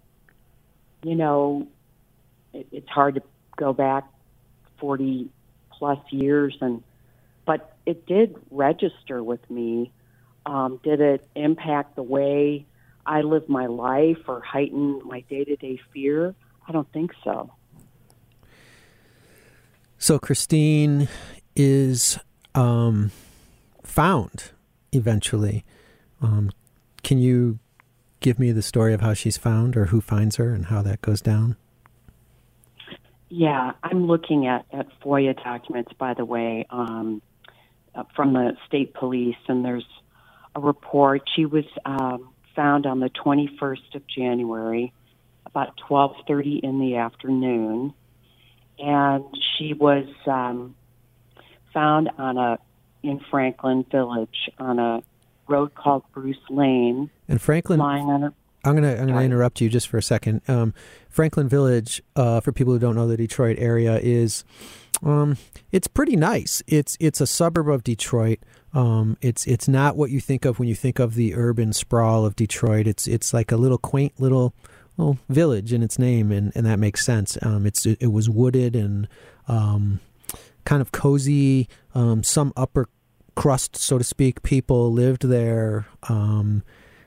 you 1.02 1.14
know, 1.14 1.68
it, 2.52 2.66
it's 2.72 2.88
hard 2.88 3.16
to 3.16 3.22
go 3.56 3.72
back 3.72 4.04
40 4.80 5.30
plus 5.72 5.98
years 6.10 6.56
and 6.60 6.82
but 7.44 7.76
it 7.86 8.06
did 8.06 8.36
register 8.50 9.22
with 9.22 9.48
me 9.50 9.90
um, 10.44 10.78
did 10.82 11.00
it 11.00 11.26
impact 11.34 11.96
the 11.96 12.02
way 12.02 12.64
i 13.04 13.22
live 13.22 13.48
my 13.48 13.66
life 13.66 14.18
or 14.28 14.40
heighten 14.40 15.00
my 15.04 15.20
day-to-day 15.28 15.80
fear 15.92 16.34
i 16.68 16.72
don't 16.72 16.90
think 16.92 17.12
so 17.24 17.50
So 20.00 20.20
Christine 20.20 21.08
is 21.56 22.20
um, 22.54 23.10
found 23.82 24.50
eventually. 24.92 25.64
Um, 26.20 26.50
can 27.02 27.18
you 27.18 27.58
give 28.20 28.38
me 28.38 28.52
the 28.52 28.62
story 28.62 28.92
of 28.92 29.00
how 29.00 29.14
she's 29.14 29.36
found, 29.36 29.76
or 29.76 29.86
who 29.86 30.00
finds 30.00 30.36
her, 30.36 30.52
and 30.52 30.66
how 30.66 30.82
that 30.82 31.00
goes 31.00 31.20
down? 31.20 31.56
Yeah, 33.28 33.72
I'm 33.82 34.06
looking 34.06 34.46
at, 34.46 34.64
at 34.72 34.86
FOIA 35.00 35.36
documents, 35.42 35.92
by 35.98 36.14
the 36.14 36.24
way, 36.24 36.66
um, 36.70 37.22
uh, 37.94 38.04
from 38.16 38.32
the 38.32 38.56
state 38.66 38.94
police, 38.94 39.36
and 39.48 39.64
there's 39.64 39.86
a 40.54 40.60
report. 40.60 41.22
She 41.36 41.44
was 41.44 41.64
um, 41.84 42.30
found 42.56 42.86
on 42.86 43.00
the 43.00 43.10
21st 43.10 43.94
of 43.94 44.02
January, 44.06 44.92
about 45.46 45.78
12:30 45.88 46.60
in 46.62 46.80
the 46.80 46.96
afternoon, 46.96 47.92
and 48.78 49.24
she 49.56 49.74
was 49.74 50.06
um, 50.26 50.74
found 51.72 52.10
on 52.18 52.36
a 52.36 52.58
in 53.02 53.20
Franklin 53.30 53.84
Village 53.90 54.50
on 54.58 54.78
a 54.78 55.02
road 55.46 55.74
called 55.74 56.02
Bruce 56.12 56.36
Lane, 56.50 57.10
And 57.28 57.40
Franklin, 57.40 57.78
lying 57.78 58.04
on 58.04 58.22
her. 58.22 58.32
I'm 58.64 58.74
gonna 58.74 58.96
I'm 58.96 59.06
gonna 59.06 59.20
interrupt 59.22 59.60
you 59.60 59.68
just 59.68 59.88
for 59.88 59.98
a 59.98 60.02
second. 60.02 60.42
Um, 60.48 60.74
Franklin 61.08 61.48
Village, 61.48 62.02
uh, 62.16 62.40
for 62.40 62.52
people 62.52 62.72
who 62.72 62.78
don't 62.78 62.96
know 62.96 63.06
the 63.06 63.16
Detroit 63.16 63.56
area, 63.58 63.98
is 63.98 64.44
um, 65.02 65.36
it's 65.70 65.86
pretty 65.86 66.16
nice. 66.16 66.62
It's 66.66 66.96
it's 67.00 67.20
a 67.20 67.26
suburb 67.26 67.68
of 67.68 67.84
Detroit. 67.84 68.40
Um, 68.74 69.16
it's 69.22 69.46
it's 69.46 69.68
not 69.68 69.96
what 69.96 70.10
you 70.10 70.20
think 70.20 70.44
of 70.44 70.58
when 70.58 70.68
you 70.68 70.74
think 70.74 70.98
of 70.98 71.14
the 71.14 71.34
urban 71.34 71.72
sprawl 71.72 72.26
of 72.26 72.36
Detroit. 72.36 72.86
It's 72.86 73.06
it's 73.06 73.32
like 73.32 73.52
a 73.52 73.56
little 73.56 73.78
quaint 73.78 74.20
little 74.20 74.54
little 74.96 75.18
village 75.28 75.72
in 75.72 75.82
its 75.82 75.98
name, 75.98 76.32
and, 76.32 76.52
and 76.54 76.66
that 76.66 76.78
makes 76.78 77.04
sense. 77.04 77.38
Um, 77.42 77.64
it's 77.64 77.86
it, 77.86 77.98
it 78.00 78.12
was 78.12 78.28
wooded 78.28 78.74
and 78.74 79.08
um, 79.46 80.00
kind 80.68 80.82
of 80.82 80.92
cozy. 80.92 81.66
Um, 81.94 82.22
some 82.22 82.52
upper 82.56 82.88
crust, 83.34 83.74
so 83.74 83.96
to 83.96 84.04
speak, 84.04 84.42
people 84.42 84.92
lived 84.92 85.22
there. 85.22 85.86
Um, 86.10 86.62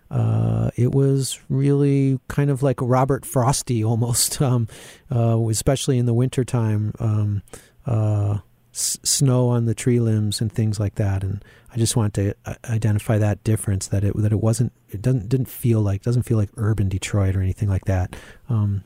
uh, 0.10 0.72
it 0.76 0.92
was 0.92 1.40
really 1.48 2.20
kind 2.28 2.50
of 2.50 2.64
like 2.64 2.78
Robert 2.82 3.24
Frosty 3.24 3.84
almost, 3.92 4.42
um, 4.42 4.68
uh, 5.16 5.40
especially 5.50 6.00
in 6.00 6.08
the 6.08 6.14
wintertime. 6.14 6.94
Um, 7.00 7.44
uh, 7.86 8.40
s- 8.74 8.98
snow 9.04 9.50
on 9.50 9.66
the 9.66 9.76
tree 9.76 10.00
limbs 10.00 10.42
and 10.42 10.52
things 10.52 10.80
like 10.80 10.96
that. 10.96 11.24
And 11.24 11.46
I 11.72 11.78
just 11.78 11.96
wanted 11.96 12.14
to 12.14 12.52
uh, 12.52 12.56
identify 12.68 13.20
that 13.20 13.44
difference 13.44 13.88
that 13.90 14.04
it 14.04 14.14
that 14.18 14.32
it 14.32 14.42
wasn't 14.42 14.74
it 14.90 15.02
doesn't 15.04 15.30
didn't 15.30 15.50
feel 15.50 15.82
like 15.82 16.02
doesn't 16.02 16.24
feel 16.24 16.38
like 16.38 16.50
urban 16.58 16.90
Detroit 16.90 17.36
or 17.36 17.42
anything 17.42 17.70
like 17.70 17.86
that. 17.86 18.16
Um, 18.50 18.84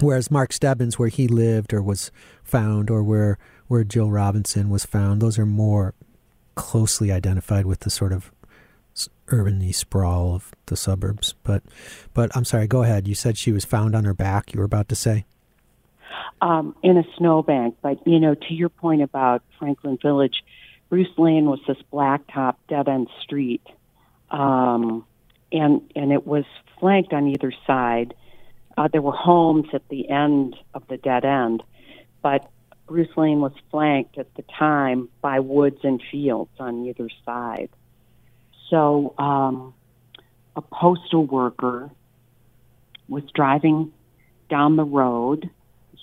whereas 0.00 0.30
Mark 0.30 0.52
Stebbins, 0.52 0.98
where 0.98 1.08
he 1.08 1.28
lived 1.28 1.72
or 1.72 1.82
was 1.82 2.10
found, 2.42 2.90
or 2.90 3.02
where 3.02 3.38
where 3.72 3.84
Jill 3.84 4.10
Robinson 4.10 4.68
was 4.68 4.84
found, 4.84 5.22
those 5.22 5.38
are 5.38 5.46
more 5.46 5.94
closely 6.56 7.10
identified 7.10 7.64
with 7.64 7.80
the 7.80 7.88
sort 7.90 8.12
of 8.12 8.30
urban 9.28 9.72
sprawl 9.72 10.34
of 10.34 10.52
the 10.66 10.76
suburbs. 10.76 11.34
But 11.42 11.62
but 12.12 12.30
I'm 12.36 12.44
sorry. 12.44 12.66
Go 12.66 12.82
ahead. 12.82 13.08
You 13.08 13.14
said 13.14 13.38
she 13.38 13.50
was 13.50 13.64
found 13.64 13.96
on 13.96 14.04
her 14.04 14.12
back. 14.12 14.52
You 14.52 14.60
were 14.60 14.66
about 14.66 14.90
to 14.90 14.94
say 14.94 15.24
um, 16.42 16.76
in 16.82 16.98
a 16.98 17.04
snowbank. 17.16 17.76
But 17.80 18.06
you 18.06 18.20
know, 18.20 18.34
to 18.34 18.52
your 18.52 18.68
point 18.68 19.00
about 19.00 19.42
Franklin 19.58 19.96
Village, 20.02 20.44
Bruce 20.90 21.08
Lane 21.16 21.46
was 21.46 21.60
this 21.66 21.78
blacktop 21.90 22.56
dead 22.68 22.88
end 22.88 23.08
street, 23.22 23.66
um, 24.30 25.06
and 25.50 25.80
and 25.96 26.12
it 26.12 26.26
was 26.26 26.44
flanked 26.78 27.14
on 27.14 27.28
either 27.28 27.54
side. 27.66 28.12
Uh, 28.76 28.88
there 28.92 29.00
were 29.00 29.12
homes 29.12 29.68
at 29.72 29.88
the 29.88 30.10
end 30.10 30.56
of 30.74 30.86
the 30.88 30.98
dead 30.98 31.24
end, 31.24 31.62
but 32.20 32.50
Bruce 32.86 33.16
Lane 33.16 33.40
was 33.40 33.52
flanked 33.70 34.18
at 34.18 34.34
the 34.34 34.44
time 34.58 35.08
by 35.20 35.40
woods 35.40 35.80
and 35.82 36.02
fields 36.10 36.50
on 36.58 36.86
either 36.86 37.08
side. 37.24 37.70
So 38.70 39.14
um, 39.18 39.74
a 40.56 40.62
postal 40.62 41.24
worker 41.24 41.90
was 43.08 43.24
driving 43.34 43.92
down 44.48 44.76
the 44.76 44.84
road 44.84 45.50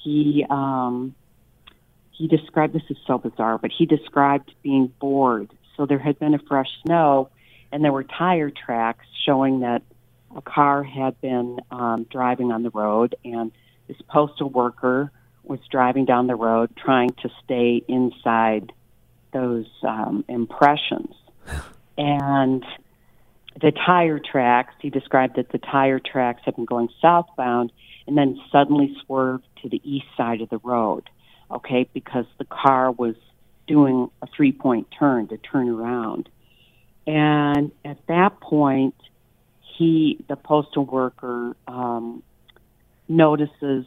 he 0.04 0.46
um, 0.50 1.16
he 2.12 2.28
described 2.28 2.74
this 2.74 2.84
is 2.90 2.98
so 3.08 3.18
bizarre, 3.18 3.58
but 3.58 3.72
he 3.72 3.86
described 3.86 4.54
being 4.62 4.92
bored. 5.00 5.52
So 5.78 5.86
there 5.86 6.00
had 6.00 6.20
been 6.20 6.34
a 6.34 6.40
fresh 6.40 6.68
snow, 6.84 7.30
and 7.72 7.84
there 7.84 7.94
were 7.94 8.04
tire 8.04 8.50
tracks 8.50 9.06
showing 9.26 9.62
that 9.62 9.84
a 10.36 10.42
car 10.42 10.84
had 10.84 11.20
been 11.22 11.60
um, 11.72 12.06
driving 12.10 12.52
on 12.52 12.64
the 12.64 12.70
road, 12.72 13.16
and 13.24 13.52
this 13.88 13.98
postal 14.08 14.50
worker 14.50 15.12
was 15.50 15.60
driving 15.70 16.06
down 16.06 16.28
the 16.28 16.36
road 16.36 16.70
trying 16.78 17.10
to 17.10 17.30
stay 17.44 17.84
inside 17.88 18.72
those 19.34 19.68
um, 19.84 20.24
impressions. 20.28 21.14
And 21.98 22.64
the 23.62 23.74
tire 23.74 24.20
tracks, 24.20 24.74
he 24.80 24.90
described 24.90 25.36
that 25.36 25.50
the 25.52 25.58
tire 25.58 26.00
tracks 26.00 26.42
had 26.46 26.56
been 26.56 26.64
going 26.64 26.88
southbound 27.02 27.74
and 28.08 28.18
then 28.18 28.40
suddenly 28.54 28.96
swerved 29.06 29.46
to 29.62 29.68
the 29.68 29.82
east 29.84 30.06
side 30.16 30.40
of 30.40 30.50
the 30.50 30.60
road, 30.60 31.10
okay, 31.52 31.90
because 31.94 32.24
the 32.38 32.46
car 32.46 32.90
was 32.90 33.16
doing 33.68 34.10
a 34.22 34.28
three 34.28 34.54
point 34.54 34.88
turn 34.98 35.28
to 35.28 35.38
turn 35.38 35.68
around. 35.68 36.30
And 37.06 37.74
at 37.84 37.98
that 38.08 38.40
point, 38.40 38.96
he, 39.78 40.24
the 40.30 40.38
postal 40.38 40.86
worker, 40.86 41.56
um, 41.68 42.24
notices 43.10 43.86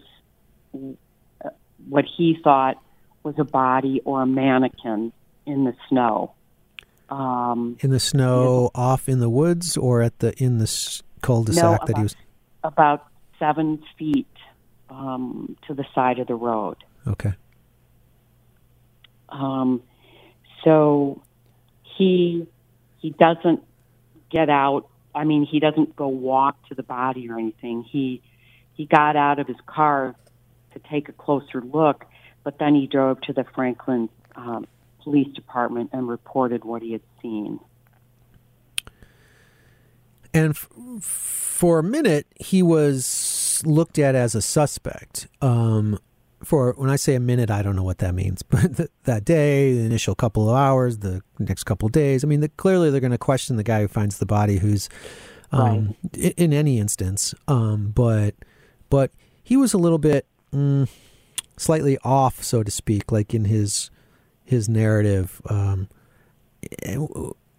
what 1.88 2.04
he 2.04 2.38
thought 2.42 2.82
was 3.22 3.34
a 3.38 3.44
body 3.44 4.00
or 4.04 4.22
a 4.22 4.26
mannequin 4.26 5.12
in 5.46 5.64
the 5.64 5.74
snow. 5.88 6.32
Um, 7.08 7.76
in 7.80 7.90
the 7.90 8.00
snow, 8.00 8.70
yeah. 8.74 8.80
off 8.80 9.08
in 9.08 9.20
the 9.20 9.28
woods, 9.28 9.76
or 9.76 10.02
at 10.02 10.18
the 10.20 10.32
in 10.42 10.58
the 10.58 11.02
cul-de-sac 11.20 11.62
no, 11.62 11.86
that 11.86 11.96
he 11.96 12.02
was 12.02 12.16
about 12.64 13.06
seven 13.38 13.82
feet 13.98 14.26
um, 14.88 15.56
to 15.66 15.74
the 15.74 15.84
side 15.94 16.18
of 16.18 16.26
the 16.26 16.34
road. 16.34 16.76
Okay. 17.06 17.34
Um, 19.28 19.82
so 20.64 21.22
he 21.82 22.46
he 22.98 23.10
doesn't 23.10 23.62
get 24.30 24.48
out. 24.48 24.88
I 25.14 25.24
mean, 25.24 25.44
he 25.44 25.60
doesn't 25.60 25.94
go 25.96 26.08
walk 26.08 26.56
to 26.68 26.74
the 26.74 26.82
body 26.82 27.28
or 27.28 27.38
anything. 27.38 27.82
He 27.82 28.22
he 28.74 28.86
got 28.86 29.16
out 29.16 29.38
of 29.38 29.46
his 29.46 29.56
car 29.66 30.14
to 30.74 30.80
take 30.90 31.08
a 31.08 31.12
closer 31.12 31.61
look, 31.61 32.04
but 32.44 32.58
then 32.58 32.74
he 32.74 32.87
drove 32.87 33.20
to 33.22 33.32
the 33.32 33.44
Franklin 33.54 34.08
um, 34.37 34.66
Police 35.02 35.32
Department 35.35 35.90
and 35.92 36.08
reported 36.08 36.64
what 36.64 36.82
he 36.82 36.92
had 36.92 37.02
seen. 37.20 37.61
And 40.35 40.50
f- 40.50 40.68
for 41.02 41.78
a 41.78 41.82
minute, 41.82 42.26
he 42.40 42.62
was 42.62 43.62
looked 43.64 43.98
at 43.98 44.14
as 44.14 44.35
a 44.35 44.42
suspect. 44.42 45.28
Um, 45.40 45.98
for 46.42 46.74
when 46.76 46.90
I 46.90 46.96
say 46.96 47.14
a 47.14 47.20
minute, 47.20 47.50
I 47.50 47.62
don't 47.62 47.76
know 47.76 47.82
what 47.82 47.98
that 47.98 48.14
means, 48.14 48.42
but 48.50 48.76
th- 48.76 48.90
that 49.04 49.24
day, 49.24 49.74
the 49.74 49.85
initial 49.85 50.14
couple 50.14 50.48
of 50.48 50.56
hours, 50.56 50.98
the 50.98 51.22
next 51.38 51.64
couple 51.64 51.87
of 51.87 51.92
days, 51.92 52.24
I 52.24 52.26
mean, 52.26 52.40
the, 52.40 52.48
clearly 52.48 52.90
they're 52.90 53.00
going 53.00 53.12
to 53.12 53.18
question 53.18 53.56
the 53.56 53.62
guy 53.62 53.80
who 53.82 53.88
finds 53.88 54.18
the 54.18 54.26
body, 54.26 54.58
who's 54.58 54.88
um, 55.52 55.94
right. 56.04 56.14
in, 56.14 56.32
in, 56.32 56.52
any 56.52 56.78
instance. 56.78 57.35
Um, 57.46 57.92
but 57.94 58.35
but 58.88 59.11
he 59.42 59.56
was 59.56 59.74
a 59.74 59.78
little 59.78 59.98
bit 59.98 60.26
mm, 60.52 60.88
slightly 61.56 61.98
off, 62.04 62.42
so 62.42 62.62
to 62.62 62.70
speak, 62.70 63.10
like 63.12 63.34
in 63.34 63.46
his 63.46 63.90
his 64.44 64.68
narrative. 64.68 65.40
Um, 65.48 65.88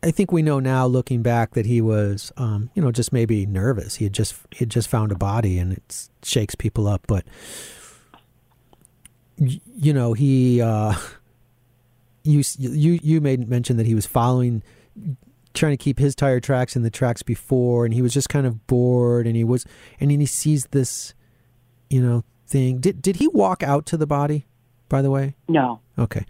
I 0.03 0.11
think 0.11 0.31
we 0.31 0.41
know 0.41 0.59
now, 0.59 0.85
looking 0.85 1.21
back, 1.21 1.53
that 1.53 1.65
he 1.65 1.79
was, 1.79 2.31
um, 2.35 2.69
you 2.73 2.81
know, 2.81 2.91
just 2.91 3.13
maybe 3.13 3.45
nervous. 3.45 3.95
He 3.95 4.05
had 4.05 4.13
just 4.13 4.35
he 4.51 4.59
had 4.59 4.69
just 4.69 4.89
found 4.89 5.11
a 5.11 5.15
body, 5.15 5.57
and 5.57 5.73
it 5.73 6.09
shakes 6.23 6.55
people 6.55 6.87
up. 6.87 7.03
But 7.07 7.25
you 9.37 9.93
know, 9.93 10.13
he 10.13 10.61
uh, 10.61 10.95
you 12.23 12.43
you 12.57 12.99
you 13.01 13.21
made 13.21 13.47
mention 13.47 13.77
that 13.77 13.85
he 13.85 13.95
was 13.95 14.05
following, 14.05 14.61
trying 15.53 15.71
to 15.73 15.77
keep 15.77 15.99
his 15.99 16.15
tire 16.15 16.41
tracks 16.41 16.75
in 16.75 16.83
the 16.83 16.89
tracks 16.89 17.23
before, 17.23 17.85
and 17.85 17.93
he 17.93 18.01
was 18.01 18.13
just 18.13 18.27
kind 18.29 18.45
of 18.45 18.67
bored, 18.67 19.25
and 19.25 19.37
he 19.37 19.45
was, 19.45 19.65
and 20.01 20.11
then 20.11 20.19
he 20.19 20.25
sees 20.25 20.67
this, 20.67 21.13
you 21.89 22.01
know, 22.01 22.25
thing. 22.47 22.79
Did 22.79 23.01
did 23.01 23.17
he 23.17 23.27
walk 23.27 23.63
out 23.63 23.85
to 23.87 23.97
the 23.97 24.07
body? 24.07 24.45
By 24.89 25.01
the 25.01 25.11
way, 25.11 25.35
no. 25.47 25.79
Okay. 25.97 26.25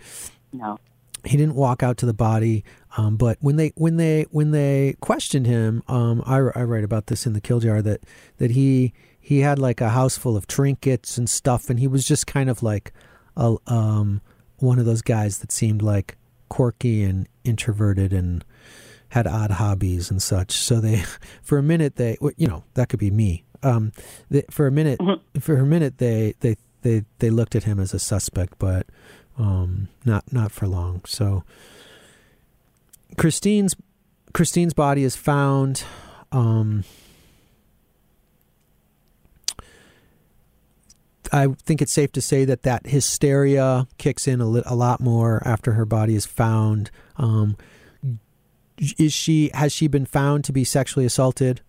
No 0.52 0.80
he 1.24 1.38
didn't 1.38 1.56
walk 1.56 1.84
out 1.84 1.98
to 1.98 2.06
the 2.06 2.14
body. 2.14 2.64
Um, 2.98 3.16
but 3.18 3.38
when 3.40 3.56
they 3.56 3.72
when 3.76 3.98
they 3.98 4.26
when 4.32 4.52
they 4.52 4.96
questioned 5.00 5.48
him, 5.48 5.84
um, 5.88 6.22
I, 6.26 6.38
I 6.38 6.64
write 6.64 6.84
about 6.84 7.08
this 7.08 7.26
in 7.26 7.34
the 7.34 7.42
kill 7.42 7.60
jar 7.60 7.82
that 7.82 8.02
that 8.38 8.52
he 8.52 8.94
he 9.20 9.40
had 9.40 9.58
like 9.58 9.82
a 9.82 9.90
house 9.90 10.18
full 10.18 10.36
of 10.36 10.48
trinkets 10.48 11.18
and 11.18 11.30
stuff, 11.30 11.70
and 11.70 11.80
he 11.80 11.88
was 11.88 12.06
just 12.06 12.28
kind 12.28 12.50
of 12.50 12.62
like 12.62 12.94
a, 13.38 13.56
um, 13.68 14.22
one 14.58 14.80
of 14.80 14.86
those 14.86 15.02
guys 15.02 15.40
that 15.40 15.52
seemed 15.52 15.82
like 15.82 16.18
quirky 16.50 17.04
and 17.04 17.28
introverted 17.44 18.12
and 18.12 18.44
had 19.10 19.26
odd 19.26 19.52
hobbies 19.52 20.12
and 20.12 20.22
such. 20.22 20.52
So 20.52 20.80
they, 20.82 21.04
for 21.42 21.58
a 21.58 21.64
minute, 21.64 21.96
they 21.96 22.18
you 22.38 22.48
know 22.48 22.64
that 22.74 22.90
could 22.90 23.00
be 23.00 23.12
me. 23.12 23.46
Um, 23.64 23.92
they, 24.30 24.44
for 24.50 24.68
a 24.68 24.72
minute, 24.72 25.00
mm-hmm. 25.00 25.40
for 25.40 25.58
a 25.58 25.66
minute, 25.66 25.98
they 25.98 26.36
they 26.42 26.58
they 26.82 27.06
they 27.20 27.30
looked 27.30 27.56
at 27.56 27.64
him 27.64 27.80
as 27.80 27.94
a 27.94 28.00
suspect, 28.00 28.56
but 28.60 28.86
um, 29.38 29.88
not 30.06 30.32
not 30.32 30.52
for 30.52 30.68
long. 30.68 31.02
So 31.06 31.44
Christine's 33.18 33.76
Christine's 34.34 34.74
body 34.74 35.04
is 35.04 35.16
found. 35.16 35.84
Um, 36.32 36.84
I 41.32 41.48
think 41.48 41.82
it's 41.82 41.92
safe 41.92 42.12
to 42.12 42.22
say 42.22 42.46
that 42.46 42.62
that 42.62 42.86
hysteria 42.86 43.88
kicks 43.98 44.28
in 44.28 44.40
a, 44.40 44.46
li- 44.46 44.64
a 44.66 44.76
lot 44.76 45.00
more 45.00 45.42
after 45.46 45.74
her 45.74 45.86
body 45.86 46.16
is 46.16 46.28
found. 46.28 46.92
Um, 47.18 47.58
is 48.78 49.14
she 49.14 49.50
has 49.54 49.72
she 49.72 49.88
been 49.88 50.06
found 50.06 50.44
to 50.46 50.54
be 50.54 50.64
sexually 50.64 51.06
assaulted? 51.06 51.62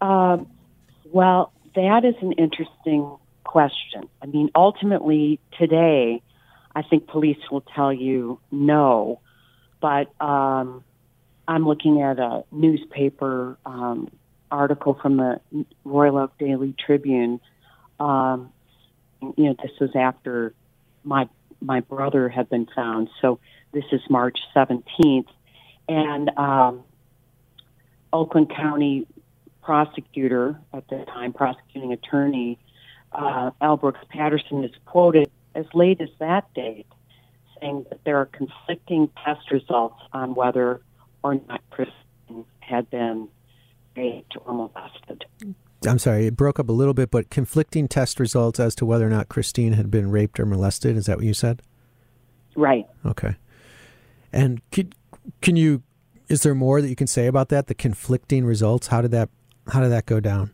Um, 0.00 0.48
well, 1.12 1.52
that 1.74 2.04
is 2.04 2.14
an 2.20 2.32
interesting 2.32 3.16
question. 3.44 4.08
I 4.22 4.26
mean, 4.26 4.50
ultimately, 4.54 5.38
today, 5.58 6.22
I 6.74 6.82
think 6.82 7.06
police 7.06 7.38
will 7.50 7.60
tell 7.60 7.92
you 7.92 8.40
no, 8.50 9.20
but 9.80 10.10
um, 10.20 10.82
I'm 11.46 11.66
looking 11.66 12.00
at 12.02 12.18
a 12.18 12.44
newspaper 12.50 13.58
um, 13.64 14.10
article 14.50 14.98
from 15.00 15.16
the 15.18 15.40
Royal 15.84 16.18
Oak 16.18 16.36
Daily 16.38 16.74
Tribune. 16.84 17.40
Um, 18.00 18.52
you 19.20 19.44
know, 19.44 19.56
this 19.62 19.72
was 19.80 19.90
after 19.94 20.54
my 21.04 21.28
my 21.60 21.80
brother 21.80 22.28
had 22.28 22.50
been 22.50 22.66
found. 22.74 23.08
So 23.22 23.38
this 23.72 23.84
is 23.92 24.00
March 24.10 24.38
17th, 24.54 25.26
and 25.88 26.30
um, 26.36 26.82
Oakland 28.12 28.50
County 28.54 29.06
prosecutor 29.64 30.60
at 30.72 30.86
the 30.88 31.04
time, 31.06 31.32
prosecuting 31.32 31.92
attorney 31.92 32.58
uh, 33.12 33.50
L. 33.60 33.76
Brooks 33.76 34.00
Patterson, 34.10 34.64
is 34.64 34.72
quoted 34.84 35.30
as 35.54 35.66
late 35.72 36.00
as 36.00 36.08
that 36.18 36.52
date, 36.54 36.86
saying 37.60 37.86
that 37.88 38.00
there 38.04 38.18
are 38.18 38.26
conflicting 38.26 39.08
test 39.24 39.50
results 39.50 40.00
on 40.12 40.34
whether 40.34 40.82
or 41.22 41.34
not 41.48 41.62
Christine 41.70 42.44
had 42.60 42.90
been 42.90 43.28
raped 43.96 44.36
or 44.44 44.52
molested. 44.52 45.24
I'm 45.86 45.98
sorry, 45.98 46.26
it 46.26 46.36
broke 46.36 46.58
up 46.58 46.68
a 46.68 46.72
little 46.72 46.94
bit, 46.94 47.10
but 47.10 47.30
conflicting 47.30 47.88
test 47.88 48.18
results 48.18 48.58
as 48.58 48.74
to 48.76 48.86
whether 48.86 49.06
or 49.06 49.10
not 49.10 49.28
Christine 49.28 49.74
had 49.74 49.90
been 49.90 50.10
raped 50.10 50.40
or 50.40 50.46
molested. 50.46 50.96
Is 50.96 51.06
that 51.06 51.18
what 51.18 51.26
you 51.26 51.34
said? 51.34 51.62
Right. 52.56 52.86
Okay. 53.04 53.36
And 54.32 54.60
could, 54.70 54.94
can 55.40 55.56
you? 55.56 55.82
Is 56.28 56.42
there 56.42 56.54
more 56.54 56.80
that 56.80 56.88
you 56.88 56.96
can 56.96 57.06
say 57.06 57.26
about 57.26 57.50
that? 57.50 57.66
The 57.66 57.74
conflicting 57.74 58.44
results. 58.44 58.88
How 58.88 59.02
did 59.02 59.10
that? 59.12 59.28
How 59.68 59.80
did 59.80 59.92
that 59.92 60.06
go 60.06 60.20
down? 60.20 60.50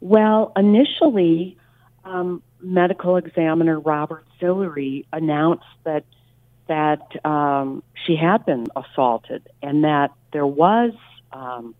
Well, 0.00 0.52
initially, 0.56 1.56
um, 2.04 2.42
medical 2.60 3.16
examiner 3.16 3.78
Robert 3.80 4.26
Sillery 4.40 5.06
announced 5.12 5.64
that 5.84 6.04
that 6.68 7.24
um, 7.24 7.82
she 8.04 8.16
had 8.16 8.44
been 8.44 8.66
assaulted 8.74 9.48
and 9.62 9.84
that 9.84 10.12
there 10.32 10.46
was 10.46 10.92
um, 11.32 11.76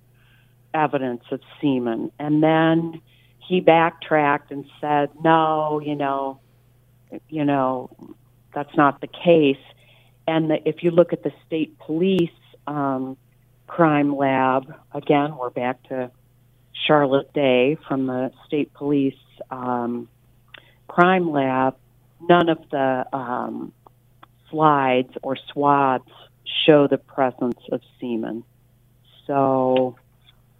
evidence 0.72 1.24
of 1.32 1.40
semen, 1.60 2.12
and 2.18 2.42
then 2.42 3.00
he 3.38 3.60
backtracked 3.60 4.50
and 4.50 4.64
said, 4.80 5.10
"No, 5.22 5.80
you 5.84 5.94
know, 5.94 6.40
you 7.28 7.44
know, 7.44 7.90
that's 8.54 8.76
not 8.76 9.00
the 9.00 9.08
case." 9.08 9.62
And 10.26 10.50
the, 10.50 10.68
if 10.68 10.82
you 10.82 10.90
look 10.90 11.12
at 11.12 11.22
the 11.22 11.32
state 11.46 11.78
police 11.78 12.30
um, 12.66 13.16
crime 13.66 14.16
lab, 14.16 14.74
again, 14.92 15.36
we're 15.36 15.50
back 15.50 15.82
to 15.84 16.10
Charlotte 16.86 17.32
Day 17.32 17.76
from 17.88 18.06
the 18.06 18.32
state 18.46 18.72
police 18.74 19.14
um, 19.50 20.08
crime 20.88 21.30
lab. 21.30 21.76
None 22.20 22.48
of 22.48 22.58
the 22.70 23.06
um, 23.12 23.72
slides 24.50 25.12
or 25.22 25.36
swabs 25.52 26.10
show 26.64 26.86
the 26.86 26.98
presence 26.98 27.60
of 27.70 27.80
semen. 28.00 28.44
So, 29.26 29.96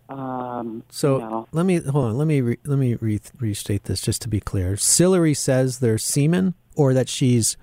um, 0.09 0.83
So 0.90 1.19
know, 1.19 1.49
let 1.53 1.66
me 1.66 1.79
hold 1.79 2.07
on. 2.07 2.19
Let 2.19 2.27
me 2.27 2.40
re, 2.40 2.59
let 2.64 2.79
me 2.79 2.95
re, 2.95 3.21
restate 3.38 3.85
this 3.85 4.01
just 4.01 4.23
to 4.23 4.29
be 4.29 4.40
clear. 4.40 4.77
Sillery 4.77 5.35
says 5.35 5.79
there's 5.79 6.05
semen, 6.05 6.55
or 6.75 6.92
that 6.92 7.09
she's 7.09 7.57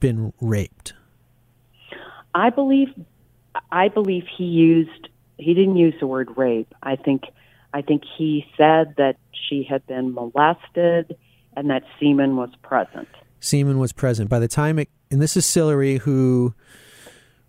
been 0.00 0.32
raped. 0.40 0.94
I 2.34 2.50
believe, 2.50 2.88
I 3.70 3.88
believe 3.88 4.24
he 4.36 4.44
used. 4.44 5.08
He 5.38 5.54
didn't 5.54 5.76
use 5.76 5.94
the 6.00 6.06
word 6.06 6.36
rape. 6.36 6.72
I 6.82 6.96
think, 6.96 7.24
I 7.72 7.82
think 7.82 8.02
he 8.16 8.46
said 8.56 8.94
that 8.96 9.16
she 9.32 9.66
had 9.68 9.86
been 9.86 10.14
molested 10.14 11.16
and 11.56 11.70
that 11.70 11.82
semen 11.98 12.36
was 12.36 12.50
present. 12.62 13.08
Semen 13.40 13.78
was 13.78 13.92
present 13.92 14.28
by 14.30 14.38
the 14.38 14.48
time 14.48 14.78
it, 14.78 14.88
and 15.10 15.20
this 15.20 15.36
is 15.36 15.46
Sillery 15.46 15.98
who 15.98 16.54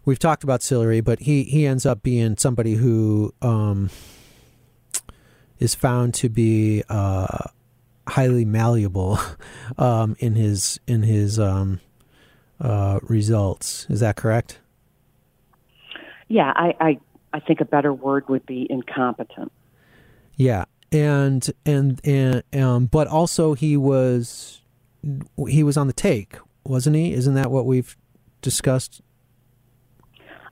we've 0.06 0.20
talked 0.20 0.44
about 0.44 0.64
Sillery, 0.64 1.02
but 1.02 1.20
he 1.20 1.44
he 1.44 1.66
ends 1.66 1.86
up 1.86 2.02
being 2.02 2.38
somebody 2.38 2.76
who 2.76 3.34
um, 3.42 3.90
is 5.60 5.76
found 5.76 6.14
to 6.16 6.30
be 6.30 6.84
uh, 6.90 7.50
highly 8.08 8.46
malleable 8.46 9.20
um, 9.78 10.16
in 10.20 10.36
his 10.36 10.80
in 10.88 11.04
his 11.04 11.40
um, 11.40 11.80
uh, 12.60 13.00
results. 13.04 13.86
Is 13.90 14.00
that 14.00 14.16
correct? 14.16 14.60
Yeah, 16.28 16.52
I, 16.56 16.76
I, 16.80 17.00
I 17.34 17.40
think 17.40 17.62
a 17.62 17.66
better 17.66 17.94
word 17.94 18.28
would 18.30 18.46
be 18.46 18.68
incompetent. 18.70 19.52
Yeah, 20.36 20.66
and 20.92 21.50
and 21.66 22.00
and 22.04 22.44
um, 22.54 22.86
but 22.86 23.08
also 23.08 23.54
he 23.54 23.76
was 23.76 24.62
he 25.48 25.64
was 25.64 25.78
on 25.78 25.88
the 25.88 25.94
take, 25.94 26.38
wasn't 26.64 26.96
he? 26.96 27.14
Isn't 27.14 27.34
that 27.36 27.52
what 27.52 27.66
we've 27.66 27.98
discussed? 28.42 29.02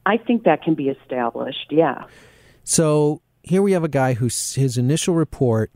I 0.06 0.18
think 0.18 0.44
that 0.44 0.64
can 0.64 0.76
be 0.76 0.90
established. 0.90 1.68
Yeah. 1.72 2.06
So 2.64 3.22
here 3.44 3.62
we 3.62 3.74
have 3.74 3.84
a 3.84 3.90
guy 3.90 4.14
whose 4.14 4.56
his 4.56 4.78
initial 4.78 5.16
report 5.16 5.72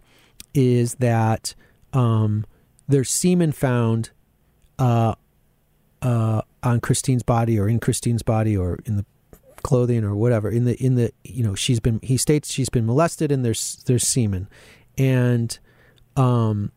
is 0.53 0.95
that 0.95 1.55
um, 1.93 2.45
there's 2.87 3.09
semen 3.09 3.51
found 3.51 4.11
uh, 4.77 5.15
uh, 6.01 6.41
on 6.63 6.79
Christine's 6.79 7.23
body 7.23 7.59
or 7.59 7.67
in 7.67 7.79
Christine's 7.79 8.23
body 8.23 8.57
or 8.57 8.79
in 8.85 8.97
the 8.97 9.05
clothing 9.63 10.03
or 10.03 10.15
whatever. 10.15 10.49
In 10.49 10.65
the 10.65 10.75
in 10.83 10.95
the 10.95 11.11
you 11.23 11.43
know 11.43 11.55
she's 11.55 11.79
been 11.79 11.99
he 12.03 12.17
states 12.17 12.51
she's 12.51 12.69
been 12.69 12.85
molested 12.85 13.31
and 13.31 13.43
there's 13.43 13.83
there's 13.85 14.07
semen. 14.07 14.47
And 14.97 15.57
um 16.15 16.71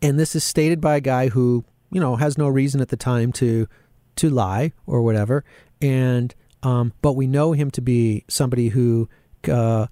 and 0.00 0.18
this 0.18 0.34
is 0.34 0.44
stated 0.44 0.80
by 0.80 0.96
a 0.96 1.00
guy 1.00 1.28
who 1.28 1.64
you 1.90 2.00
know 2.00 2.16
has 2.16 2.36
no 2.36 2.48
reason 2.48 2.80
at 2.80 2.88
the 2.88 2.96
time 2.96 3.32
to 3.32 3.66
to 4.16 4.30
lie 4.30 4.72
or 4.86 5.02
whatever. 5.02 5.44
And 5.80 6.34
um 6.62 6.92
but 7.02 7.12
we 7.12 7.26
know 7.26 7.52
him 7.52 7.70
to 7.72 7.80
be 7.80 8.24
somebody 8.28 8.68
who 8.68 9.08
uh 9.48 9.86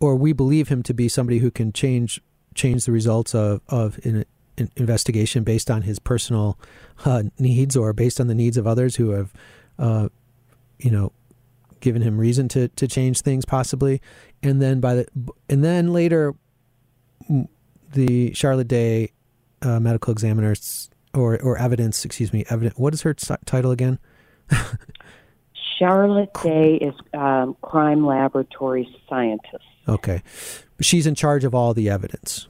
or 0.00 0.16
we 0.16 0.32
believe 0.32 0.68
him 0.68 0.82
to 0.82 0.94
be 0.94 1.08
somebody 1.08 1.38
who 1.38 1.50
can 1.50 1.72
change 1.72 2.20
change 2.54 2.84
the 2.84 2.92
results 2.92 3.34
of 3.34 3.60
of 3.68 3.98
an, 4.04 4.24
an 4.58 4.70
investigation 4.76 5.44
based 5.44 5.70
on 5.70 5.82
his 5.82 5.98
personal 5.98 6.58
uh, 7.04 7.24
needs 7.38 7.76
or 7.76 7.92
based 7.92 8.20
on 8.20 8.26
the 8.26 8.34
needs 8.34 8.56
of 8.56 8.66
others 8.66 8.96
who 8.96 9.10
have 9.10 9.32
uh, 9.78 10.08
you 10.78 10.90
know, 10.90 11.12
given 11.80 12.02
him 12.02 12.18
reason 12.18 12.48
to 12.48 12.68
to 12.68 12.88
change 12.88 13.20
things 13.20 13.44
possibly, 13.44 14.00
and 14.42 14.60
then 14.60 14.80
by 14.80 14.94
the 14.94 15.06
and 15.48 15.64
then 15.64 15.92
later, 15.92 16.34
the 17.92 18.32
Charlotte 18.34 18.68
Day 18.68 19.10
uh, 19.62 19.80
medical 19.80 20.12
examiners 20.12 20.90
or 21.14 21.40
or 21.40 21.58
evidence, 21.58 22.04
excuse 22.04 22.32
me, 22.32 22.44
evidence. 22.48 22.76
What 22.76 22.94
is 22.94 23.02
her 23.02 23.14
t- 23.14 23.34
title 23.44 23.70
again? 23.70 23.98
Charlotte 25.78 26.32
Day 26.42 26.76
is 26.76 26.94
um, 27.14 27.56
crime 27.62 28.06
laboratory 28.06 28.88
scientist. 29.08 29.64
Okay, 29.88 30.22
she's 30.80 31.06
in 31.06 31.14
charge 31.14 31.44
of 31.44 31.54
all 31.54 31.74
the 31.74 31.88
evidence. 31.88 32.48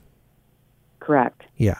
Correct. 0.99 1.43
Yeah, 1.55 1.79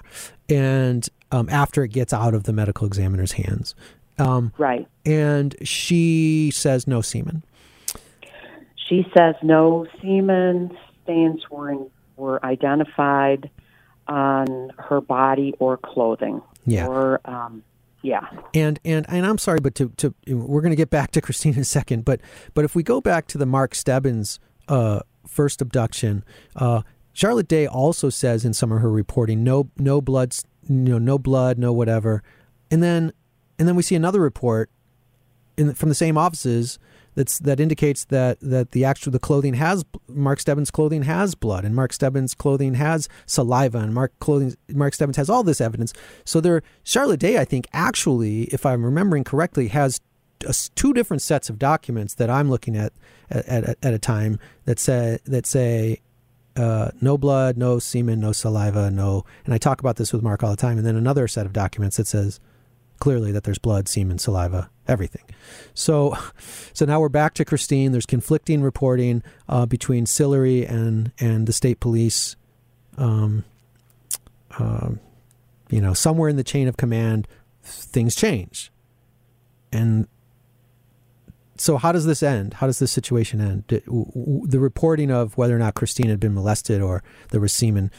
and 0.49 1.07
um, 1.31 1.49
after 1.49 1.83
it 1.83 1.89
gets 1.89 2.13
out 2.13 2.33
of 2.33 2.43
the 2.43 2.53
medical 2.53 2.87
examiner's 2.87 3.33
hands, 3.33 3.75
um, 4.19 4.51
Right. 4.57 4.87
and 5.05 5.55
she 5.63 6.51
says 6.53 6.87
no 6.87 7.01
semen. 7.01 7.43
She 8.75 9.05
says 9.15 9.35
no 9.43 9.85
semen 10.01 10.75
stains 11.03 11.41
were 11.49 11.71
in, 11.71 11.89
were 12.15 12.43
identified 12.45 13.49
on 14.07 14.71
her 14.77 15.01
body 15.01 15.53
or 15.59 15.77
clothing. 15.77 16.41
Yeah. 16.65 16.87
Or 16.87 17.21
um, 17.25 17.63
yeah. 18.01 18.21
And 18.53 18.79
and 18.85 19.05
and 19.09 19.25
I'm 19.25 19.37
sorry, 19.37 19.59
but 19.59 19.75
to 19.75 19.89
to 19.97 20.13
we're 20.27 20.61
going 20.61 20.71
to 20.71 20.77
get 20.77 20.89
back 20.89 21.11
to 21.11 21.21
Christine 21.25 21.53
in 21.55 21.59
a 21.59 21.65
second. 21.65 22.05
But 22.05 22.21
but 22.53 22.63
if 22.65 22.75
we 22.75 22.83
go 22.83 23.01
back 23.01 23.27
to 23.27 23.37
the 23.37 23.45
Mark 23.45 23.75
Stebbins 23.75 24.39
uh, 24.69 25.01
first 25.25 25.61
abduction, 25.61 26.23
uh, 26.55 26.81
Charlotte 27.11 27.47
Day 27.47 27.67
also 27.67 28.09
says 28.09 28.45
in 28.45 28.53
some 28.53 28.71
of 28.71 28.79
her 28.79 28.89
reporting, 28.91 29.43
no 29.43 29.69
no 29.77 29.99
blood, 30.01 30.33
you 30.69 30.75
know, 30.75 30.97
no 30.97 31.17
blood, 31.17 31.57
no 31.57 31.73
whatever. 31.73 32.23
And 32.71 32.81
then 32.81 33.11
and 33.59 33.67
then 33.67 33.75
we 33.75 33.83
see 33.83 33.95
another 33.95 34.21
report 34.21 34.69
in, 35.57 35.73
from 35.73 35.89
the 35.89 35.95
same 35.95 36.17
offices 36.17 36.79
that's 37.15 37.39
that 37.39 37.59
indicates 37.59 38.05
that 38.05 38.39
that 38.41 38.71
the 38.71 38.85
actual 38.85 39.11
the 39.11 39.19
clothing 39.19 39.55
has 39.55 39.83
Mark 40.07 40.39
Stebbins' 40.39 40.69
clothing 40.69 41.03
has 41.03 41.33
blood 41.33 41.65
and 41.65 41.75
Mark 41.75 41.91
Stebbins' 41.91 42.35
clothing 42.35 42.75
has 42.75 43.09
saliva 43.25 43.79
and 43.79 43.93
Mark 43.93 44.13
clothing 44.19 44.55
Mark 44.69 44.93
Stebbins 44.93 45.17
has 45.17 45.29
all 45.29 45.43
this 45.43 45.59
evidence. 45.59 45.93
So 46.25 46.39
there, 46.39 46.61
Charlotte 46.83 47.19
Day, 47.19 47.39
I 47.39 47.45
think, 47.45 47.67
actually, 47.73 48.43
if 48.45 48.65
I'm 48.65 48.85
remembering 48.85 49.23
correctly, 49.23 49.69
has 49.69 49.99
two 50.75 50.93
different 50.93 51.23
sets 51.23 51.49
of 51.49 51.57
documents 51.57 52.13
that 52.13 52.29
I'm 52.29 52.51
looking 52.51 52.77
at 52.77 52.93
at, 53.31 53.47
at, 53.47 53.77
at 53.81 53.93
a 53.93 53.99
time 53.99 54.39
that 54.65 54.77
say 54.77 55.17
that 55.25 55.47
say 55.47 56.01
uh, 56.55 56.91
no 57.01 57.17
blood, 57.17 57.57
no 57.57 57.79
semen, 57.79 58.19
no 58.19 58.31
saliva, 58.31 58.91
no. 58.91 59.25
And 59.45 59.53
I 59.53 59.57
talk 59.57 59.79
about 59.79 59.95
this 59.95 60.13
with 60.13 60.21
Mark 60.21 60.43
all 60.43 60.51
the 60.51 60.55
time. 60.55 60.77
And 60.77 60.85
then 60.85 60.95
another 60.95 61.27
set 61.27 61.45
of 61.45 61.53
documents 61.53 61.97
that 61.97 62.07
says 62.07 62.39
clearly 62.99 63.31
that 63.31 63.43
there's 63.43 63.57
blood, 63.57 63.87
semen, 63.87 64.17
saliva, 64.17 64.69
everything. 64.87 65.23
So, 65.73 66.17
so 66.73 66.85
now 66.85 66.99
we're 66.99 67.09
back 67.09 67.33
to 67.35 67.45
Christine. 67.45 67.91
There's 67.91 68.05
conflicting 68.05 68.61
reporting 68.61 69.23
uh, 69.47 69.65
between 69.65 70.05
Sillery 70.05 70.65
and 70.65 71.11
and 71.19 71.47
the 71.47 71.53
state 71.53 71.79
police. 71.79 72.35
Um, 72.97 73.43
um, 74.59 74.99
you 75.69 75.81
know, 75.81 75.93
somewhere 75.93 76.29
in 76.29 76.35
the 76.35 76.43
chain 76.43 76.67
of 76.67 76.77
command, 76.77 77.27
things 77.61 78.15
change, 78.15 78.71
and 79.71 80.07
so 81.57 81.77
how 81.77 81.91
does 81.91 82.05
this 82.05 82.23
end? 82.23 82.55
How 82.55 82.67
does 82.67 82.79
this 82.79 82.91
situation 82.91 83.41
end? 83.41 83.63
The 83.67 84.59
reporting 84.59 85.11
of 85.11 85.37
whether 85.37 85.55
or 85.55 85.59
not 85.59 85.73
Christine 85.73 86.09
had 86.09 86.19
been 86.19 86.33
molested 86.33 86.81
or 86.81 87.03
there 87.31 87.41
was 87.41 87.51
semen. 87.51 87.91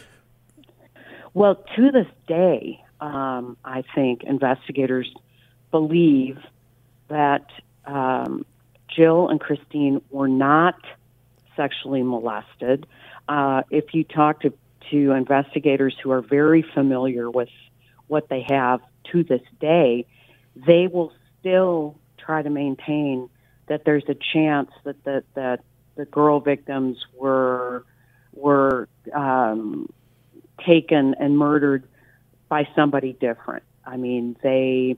Well, 1.35 1.57
to 1.77 1.91
this 1.91 2.07
day, 2.27 2.81
um, 3.01 3.57
I 3.65 3.85
think 3.95 4.25
investigators 4.25 5.13
believe 5.71 6.39
that 7.09 7.47
um, 7.85 8.45
Jill 8.89 9.29
and 9.29 9.41
Christine 9.41 10.03
were 10.11 10.29
not 10.29 10.77
sexually 11.57 12.03
molested. 12.03 12.87
Uh, 13.29 13.63
if 13.71 13.95
you 13.95 14.05
talk 14.05 14.41
to, 14.41 14.53
to 14.91 15.13
investigators 15.13 15.95
who 16.03 16.11
are 16.11 16.23
very 16.23 16.63
familiar 16.63 17.31
with 17.31 17.51
what 18.07 18.29
they 18.29 18.45
have 18.49 18.81
to 19.13 19.23
this 19.23 19.43
day, 19.61 20.07
they 20.55 20.87
will 20.87 21.13
still 21.39 21.97
try 22.17 22.43
to 22.43 22.51
maintain 22.51 23.29
that 23.67 23.85
there's 23.85 24.05
a 24.09 24.15
chance 24.15 24.71
that 24.85 25.03
the, 25.05 25.23
that 25.35 25.61
the 25.97 26.05
girl 26.05 26.41
victims 26.41 26.97
were 27.15 27.85
were 28.33 28.89
um, 29.13 29.89
taken 30.65 31.15
and 31.19 31.37
murdered 31.37 31.87
by 32.49 32.69
somebody 32.75 33.13
different. 33.15 33.63
I 33.85 33.97
mean, 33.97 34.37
they, 34.43 34.97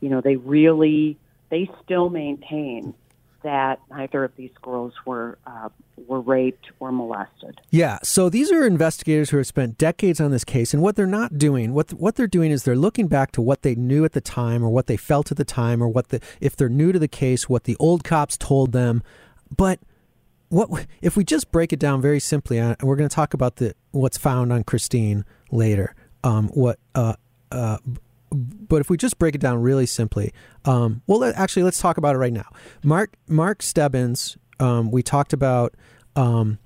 you 0.00 0.08
know, 0.08 0.20
they 0.20 0.36
really 0.36 1.18
they 1.48 1.70
still 1.84 2.10
maintain 2.10 2.94
that 3.42 3.78
neither 3.90 4.24
of 4.24 4.34
these 4.36 4.50
girls 4.60 4.92
were 5.04 5.38
uh, 5.46 5.68
were 6.08 6.20
raped 6.20 6.72
or 6.80 6.90
molested. 6.90 7.60
Yeah, 7.70 7.98
so 8.02 8.28
these 8.28 8.50
are 8.50 8.66
investigators 8.66 9.30
who 9.30 9.36
have 9.36 9.46
spent 9.46 9.78
decades 9.78 10.20
on 10.20 10.32
this 10.32 10.42
case, 10.42 10.74
and 10.74 10.82
what 10.82 10.96
they're 10.96 11.06
not 11.06 11.38
doing, 11.38 11.72
what 11.72 11.92
what 11.92 12.16
they're 12.16 12.26
doing 12.26 12.50
is 12.50 12.64
they're 12.64 12.74
looking 12.74 13.06
back 13.06 13.30
to 13.32 13.40
what 13.40 13.62
they 13.62 13.76
knew 13.76 14.04
at 14.04 14.12
the 14.12 14.20
time, 14.20 14.64
or 14.64 14.68
what 14.68 14.88
they 14.88 14.96
felt 14.96 15.30
at 15.30 15.36
the 15.36 15.44
time, 15.44 15.80
or 15.82 15.88
what 15.88 16.08
the 16.08 16.20
if 16.40 16.56
they're 16.56 16.68
new 16.68 16.90
to 16.90 16.98
the 16.98 17.08
case, 17.08 17.48
what 17.48 17.64
the 17.64 17.76
old 17.78 18.02
cops 18.02 18.36
told 18.36 18.72
them. 18.72 19.02
But 19.56 19.78
what 20.48 20.86
if 21.00 21.16
we 21.16 21.24
just 21.24 21.52
break 21.52 21.72
it 21.72 21.78
down 21.78 22.00
very 22.02 22.20
simply? 22.20 22.58
And 22.58 22.72
uh, 22.72 22.76
we're 22.82 22.96
going 22.96 23.08
to 23.08 23.14
talk 23.14 23.32
about 23.32 23.56
the 23.56 23.74
what's 23.92 24.18
found 24.18 24.52
on 24.52 24.64
Christine 24.64 25.24
later. 25.50 25.94
Um, 26.26 26.48
what 26.48 26.78
uh, 26.94 27.14
uh, 27.52 27.78
but 28.32 28.80
if 28.80 28.90
we 28.90 28.96
just 28.96 29.18
break 29.18 29.34
it 29.34 29.40
down 29.40 29.62
really 29.62 29.86
simply, 29.86 30.32
um, 30.64 31.02
well, 31.06 31.24
actually, 31.24 31.62
let's 31.62 31.80
talk 31.80 31.98
about 31.98 32.16
it 32.16 32.18
right 32.18 32.32
now. 32.32 32.48
Mark 32.82 33.14
Mark 33.28 33.62
Stebbins, 33.62 34.36
um, 34.58 34.90
we 34.90 35.02
talked 35.02 35.32
about 35.32 35.74
um, 36.16 36.58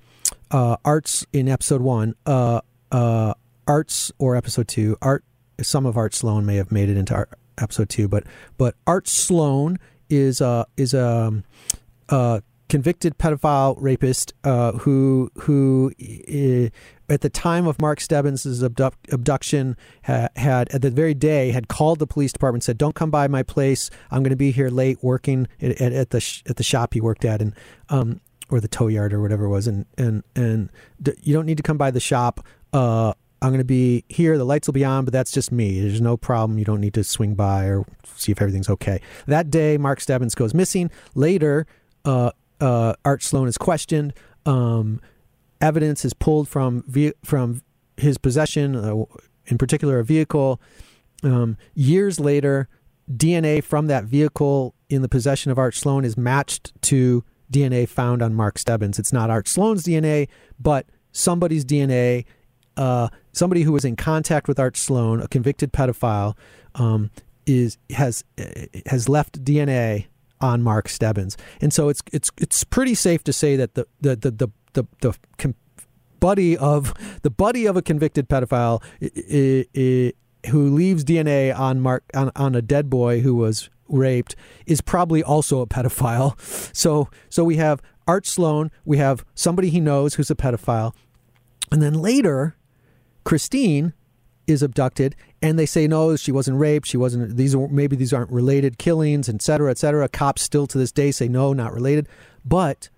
uh, 0.49 0.77
arts 0.83 1.25
in 1.31 1.47
episode 1.47 1.81
one, 1.81 2.15
uh, 2.25 2.61
uh, 2.91 3.35
arts 3.67 4.11
or 4.17 4.35
episode 4.35 4.67
two. 4.67 4.97
Art, 5.01 5.23
some 5.61 5.85
of 5.85 5.95
Art 5.95 6.15
Sloan 6.15 6.45
may 6.45 6.55
have 6.55 6.71
made 6.71 6.89
it 6.89 6.97
into 6.97 7.27
episode 7.59 7.89
two, 7.89 8.07
but 8.07 8.23
but 8.57 8.75
Art 8.87 9.07
Sloan 9.07 9.77
is 10.09 10.41
uh, 10.41 10.65
is 10.75 10.95
a 10.95 11.07
um, 11.07 11.43
uh, 12.09 12.41
convicted 12.71 13.17
pedophile 13.17 13.75
rapist 13.79 14.33
uh, 14.45 14.71
who 14.71 15.29
who 15.39 15.91
uh, 15.99 16.69
at 17.11 17.19
the 17.19 17.29
time 17.29 17.67
of 17.67 17.81
Mark 17.81 17.99
Stebbins' 17.99 18.63
abduct, 18.63 19.11
abduction 19.11 19.75
ha, 20.05 20.29
had 20.37 20.69
at 20.69 20.81
the 20.81 20.89
very 20.89 21.13
day 21.13 21.51
had 21.51 21.67
called 21.67 21.99
the 21.99 22.07
police 22.07 22.31
department 22.31 22.63
said 22.63 22.77
don't 22.77 22.95
come 22.95 23.11
by 23.11 23.27
my 23.27 23.43
place 23.43 23.89
I'm 24.09 24.23
going 24.23 24.29
to 24.29 24.37
be 24.37 24.51
here 24.51 24.69
late 24.69 24.99
working 25.01 25.49
at, 25.61 25.81
at, 25.81 25.91
at 25.91 26.09
the 26.11 26.21
sh- 26.21 26.43
at 26.45 26.55
the 26.55 26.63
shop 26.63 26.93
he 26.93 27.01
worked 27.01 27.25
at 27.25 27.41
and 27.41 27.53
um, 27.89 28.21
or 28.49 28.61
the 28.61 28.69
tow 28.69 28.87
yard 28.87 29.11
or 29.11 29.21
whatever 29.21 29.43
it 29.43 29.49
was 29.49 29.67
and 29.67 29.85
and 29.97 30.23
and 30.37 30.69
d- 31.01 31.11
you 31.21 31.33
don't 31.33 31.45
need 31.45 31.57
to 31.57 31.63
come 31.63 31.77
by 31.77 31.91
the 31.91 31.99
shop 31.99 32.39
uh, 32.71 33.11
I'm 33.41 33.49
going 33.49 33.57
to 33.57 33.65
be 33.65 34.05
here. 34.07 34.37
The 34.37 34.45
lights 34.45 34.67
will 34.67 34.73
be 34.73 34.85
on, 34.85 35.03
but 35.03 35.11
that's 35.11 35.31
just 35.31 35.51
me. 35.51 35.81
There's 35.81 35.99
no 35.99 36.15
problem. 36.15 36.59
You 36.59 36.63
don't 36.63 36.79
need 36.79 36.93
to 36.93 37.03
swing 37.03 37.33
by 37.33 37.65
or 37.65 37.85
see 38.15 38.31
if 38.31 38.39
everything's 38.39 38.69
okay. 38.69 39.01
That 39.25 39.49
day, 39.49 39.79
Mark 39.79 39.99
Stebbins 39.99 40.35
goes 40.35 40.53
missing. 40.53 40.91
Later, 41.15 41.65
uh, 42.05 42.31
uh, 42.61 42.93
Art 43.03 43.23
Sloan 43.23 43.47
is 43.47 43.57
questioned. 43.57 44.13
Um, 44.45 45.01
evidence 45.59 46.05
is 46.05 46.13
pulled 46.13 46.47
from 46.47 46.83
ve- 46.87 47.13
from 47.23 47.61
his 47.97 48.17
possession, 48.17 48.75
uh, 48.75 49.03
in 49.47 49.57
particular 49.57 49.99
a 49.99 50.05
vehicle. 50.05 50.61
Um, 51.23 51.57
years 51.73 52.19
later, 52.19 52.69
DNA 53.11 53.63
from 53.63 53.87
that 53.87 54.05
vehicle 54.05 54.75
in 54.89 55.01
the 55.01 55.09
possession 55.09 55.51
of 55.51 55.57
Art 55.57 55.75
Sloan 55.75 56.05
is 56.05 56.17
matched 56.17 56.71
to 56.83 57.23
DNA 57.51 57.87
found 57.87 58.21
on 58.21 58.33
Mark 58.33 58.57
Stebbins. 58.57 58.97
It's 58.97 59.11
not 59.11 59.29
Art 59.29 59.47
Sloan's 59.47 59.83
DNA, 59.83 60.29
but 60.59 60.85
somebody's 61.11 61.65
DNA. 61.65 62.25
Uh, 62.77 63.09
somebody 63.33 63.63
who 63.63 63.73
was 63.73 63.83
in 63.83 63.95
contact 63.95 64.47
with 64.47 64.59
Art 64.59 64.77
Sloan, 64.77 65.21
a 65.21 65.27
convicted 65.27 65.73
pedophile, 65.73 66.35
um, 66.75 67.11
is 67.45 67.77
has 67.89 68.23
has 68.85 69.09
left 69.09 69.43
DNA 69.43 70.05
on 70.41 70.61
Mark 70.61 70.89
Stebbins, 70.89 71.37
and 71.61 71.73
so 71.73 71.89
it's 71.89 72.01
it's 72.11 72.31
it's 72.37 72.63
pretty 72.63 72.95
safe 72.95 73.23
to 73.23 73.33
say 73.33 73.55
that 73.55 73.75
the 73.75 73.87
the 73.99 74.15
the 74.15 74.31
the 74.31 74.47
the, 74.73 74.83
the 75.01 75.17
com- 75.37 75.55
buddy 76.19 76.57
of 76.57 76.93
the 77.23 77.29
buddy 77.29 77.65
of 77.65 77.75
a 77.75 77.81
convicted 77.81 78.29
pedophile 78.29 78.81
I, 79.01 79.65
I, 79.75 80.49
who 80.49 80.69
leaves 80.69 81.03
DNA 81.03 81.57
on 81.57 81.81
Mark 81.81 82.03
on, 82.13 82.31
on 82.35 82.55
a 82.55 82.61
dead 82.61 82.89
boy 82.89 83.21
who 83.21 83.35
was 83.35 83.69
raped 83.87 84.35
is 84.65 84.81
probably 84.81 85.21
also 85.21 85.61
a 85.61 85.67
pedophile. 85.67 86.37
So 86.73 87.09
so 87.29 87.43
we 87.43 87.57
have 87.57 87.81
Art 88.07 88.25
Sloan, 88.25 88.71
we 88.85 88.97
have 88.97 89.25
somebody 89.35 89.69
he 89.69 89.79
knows 89.79 90.15
who's 90.15 90.31
a 90.31 90.35
pedophile, 90.35 90.93
and 91.71 91.81
then 91.81 91.93
later, 91.93 92.55
Christine 93.23 93.93
is 94.47 94.63
abducted 94.63 95.15
and 95.41 95.57
they 95.57 95.65
say 95.65 95.87
no 95.87 96.15
she 96.15 96.31
wasn't 96.31 96.57
raped. 96.59 96.87
She 96.87 96.97
wasn't 96.97 97.35
these 97.35 97.55
are 97.55 97.67
maybe 97.67 97.95
these 97.95 98.13
aren't 98.13 98.31
related 98.31 98.77
killings 98.77 99.27
etc 99.27 99.41
cetera, 99.41 99.71
etc 99.71 99.77
cetera. 99.77 100.09
cops 100.09 100.41
still 100.41 100.67
to 100.67 100.77
this 100.77 100.91
day 100.91 101.11
say 101.11 101.27
no 101.27 101.53
not 101.53 101.73
related. 101.73 102.07
But 102.45 102.89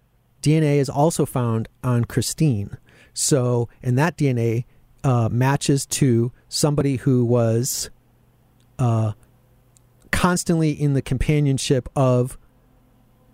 dna 0.41 0.77
is 0.77 0.89
also 0.89 1.25
found 1.25 1.69
on 1.83 2.05
christine. 2.05 2.77
So 3.13 3.69
and 3.81 3.97
that 3.97 4.17
dna 4.17 4.65
uh, 5.03 5.29
matches 5.31 5.85
to 5.85 6.31
somebody 6.47 6.97
who 6.97 7.25
was 7.25 7.89
uh, 8.79 9.13
constantly 10.11 10.71
in 10.71 10.93
the 10.93 11.01
companionship 11.01 11.89
of 11.95 12.37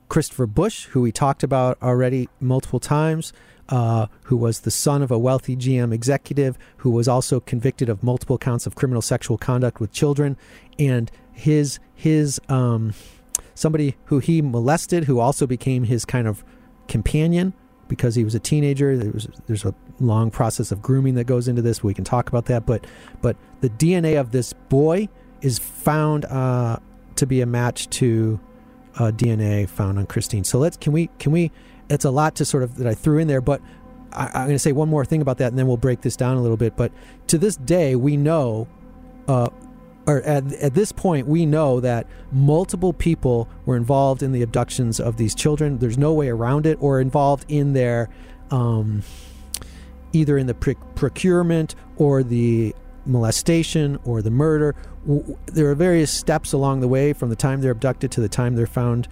christopher 0.08 0.48
bush 0.48 0.86
who 0.86 1.02
we 1.02 1.12
talked 1.12 1.44
about 1.44 1.78
already 1.84 2.28
multiple 2.40 2.80
times 2.80 3.32
uh, 3.70 4.08
who 4.24 4.36
was 4.36 4.62
the 4.62 4.72
son 4.72 5.02
of 5.02 5.12
a 5.12 5.18
wealthy 5.18 5.56
GM 5.56 5.94
executive 5.94 6.58
who 6.78 6.90
was 6.90 7.08
also 7.08 7.40
convicted 7.40 7.88
of 7.88 8.04
multiple 8.04 8.38
counts 8.38 8.66
of 8.66 8.76
criminal 8.76 9.02
sexual 9.02 9.38
conduct 9.38 9.80
with 9.80 9.92
children, 9.92 10.38
and 10.78 11.12
his 11.32 11.80
his 11.94 12.42
um, 12.50 12.94
somebody 13.56 13.96
who 14.06 14.20
he 14.20 14.42
molested, 14.42 15.06
who 15.06 15.20
also 15.20 15.46
became 15.46 15.84
his 15.84 16.04
kind 16.04 16.28
of 16.28 16.44
companion 16.88 17.54
because 17.88 18.16
he 18.16 18.24
was 18.24 18.36
a 18.36 18.40
teenager. 18.40 18.98
There 18.98 19.12
was, 19.12 19.28
there's 19.48 19.66
a 19.66 19.74
long 20.00 20.32
process 20.32 20.72
of 20.72 20.82
grooming 20.82 21.16
that 21.16 21.26
goes 21.26 21.48
into 21.48 21.62
this. 21.62 21.84
We 21.84 21.94
can 21.94 22.04
talk 22.04 22.30
about 22.30 22.46
that, 22.46 22.66
but 22.66 22.86
but 23.22 23.38
the 23.62 23.70
DNA 23.70 24.20
of 24.20 24.32
this 24.32 24.54
boy 24.54 25.10
is 25.42 25.60
found 25.60 26.26
uh, 26.26 26.78
to 27.16 27.26
be 27.26 27.42
a 27.42 27.46
match 27.46 27.90
to 27.90 28.40
uh, 28.96 29.12
DNA 29.12 29.70
found 29.70 30.00
on 30.00 30.06
Christine. 30.06 30.44
So 30.44 30.58
let's 30.60 30.78
can 30.78 30.94
we 30.94 31.10
can 31.20 31.32
we 31.32 31.52
it's 31.90 32.06
a 32.06 32.12
lot 32.12 32.36
to 32.36 32.46
sort 32.46 32.64
of 32.64 32.76
that 32.78 32.88
I 32.88 32.94
threw 32.94 33.18
in 33.18 33.28
there, 33.28 33.42
but 33.42 33.62
I, 34.14 34.26
am 34.26 34.46
going 34.46 34.50
to 34.56 34.60
say 34.60 34.72
one 34.72 34.90
more 34.90 35.06
thing 35.06 35.22
about 35.22 35.38
that, 35.40 35.48
and 35.48 35.58
then 35.58 35.68
we'll 35.68 35.78
break 35.78 36.02
this 36.02 36.16
down 36.16 36.38
a 36.38 36.42
little 36.42 36.58
bit. 36.58 36.76
But 36.76 36.92
to 37.28 37.38
this 37.38 37.56
day, 37.56 37.96
we 37.96 38.18
know, 38.18 38.68
uh, 39.28 39.50
or 40.08 40.22
at, 40.24 40.52
at 40.54 40.74
this 40.74 40.92
point, 40.92 41.28
we 41.28 41.46
know 41.46 41.80
that 41.80 42.08
multiple 42.32 42.94
people 42.94 43.48
were 43.66 43.76
involved 43.76 44.24
in 44.24 44.32
the 44.32 44.42
abductions 44.42 45.00
of 45.00 45.18
these 45.18 45.36
children. 45.36 45.78
There's 45.80 45.98
no 45.98 46.14
way 46.14 46.30
around 46.30 46.66
it, 46.66 46.78
or 46.82 47.00
involved 47.00 47.46
in 47.48 47.74
their, 47.74 48.10
um, 48.52 49.04
either 50.14 50.38
in 50.38 50.48
the 50.48 50.56
procurement 50.96 51.76
or 51.98 52.24
the 52.24 52.76
molestation 53.06 54.00
or 54.06 54.22
the 54.22 54.32
murder. 54.32 54.76
There 55.46 55.70
are 55.70 55.76
various 55.76 56.12
steps 56.12 56.54
along 56.54 56.82
the 56.82 56.88
way 56.88 57.14
from 57.14 57.30
the 57.30 57.36
time 57.36 57.62
they're 57.62 57.72
abducted 57.72 58.12
to 58.12 58.22
the 58.22 58.30
time 58.30 58.56
they're 58.56 58.68
found 58.68 59.08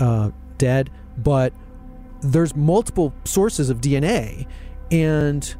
uh, 0.00 0.30
dead, 0.58 0.90
but 1.16 1.52
there's 2.20 2.54
multiple 2.56 3.12
sources 3.24 3.70
of 3.70 3.80
DNA, 3.80 4.46
and 4.90 5.54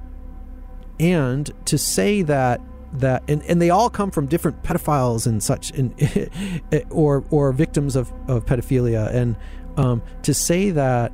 and 1.01 1.51
to 1.67 1.79
say 1.79 2.23
that 2.23 2.61
that 2.95 3.23
and, 3.29 3.43
and 3.43 3.61
they 3.61 3.71
all 3.71 3.91
come 3.91 4.11
from 4.11 4.27
different 4.27 4.63
pedophiles 4.63 5.27
and 5.27 5.43
such 5.43 5.71
and 5.73 5.95
or 6.91 7.25
or 7.31 7.53
victims 7.53 7.97
of, 7.97 8.13
of 8.29 8.47
pedophilia 8.47 9.13
and 9.13 9.37
um, 9.77 10.03
to 10.23 10.35
say 10.35 10.71
that 10.71 11.13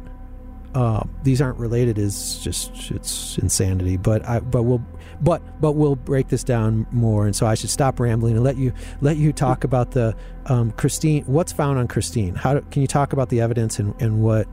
uh, 0.75 1.03
these 1.23 1.41
aren't 1.41 1.59
related 1.59 1.99
is 1.99 2.39
just 2.39 2.91
it's 2.91 3.39
insanity 3.39 3.97
but 3.97 4.27
I 4.29 4.41
but 4.41 4.62
we'll 4.62 4.85
but 5.21 5.61
but 5.61 5.73
we'll 5.73 5.97
break 5.97 6.29
this 6.29 6.45
down 6.45 6.87
more 6.91 7.27
and 7.27 7.35
so 7.35 7.47
I 7.47 7.55
should 7.55 7.71
stop 7.71 7.99
rambling 8.01 8.35
and 8.35 8.45
let 8.45 8.57
you 8.57 8.73
let 9.01 9.16
you 9.16 9.33
talk 9.33 9.64
about 9.64 9.93
the 9.93 10.16
um, 10.47 10.71
Christine 10.73 11.25
what's 11.25 11.53
found 11.53 11.79
on 11.79 11.89
Christine? 11.89 12.35
How 12.35 12.61
can 12.61 12.83
you 12.83 12.89
talk 12.89 13.12
about 13.12 13.29
the 13.29 13.41
evidence 13.41 13.79
and, 13.79 14.01
and 14.01 14.23
what 14.23 14.49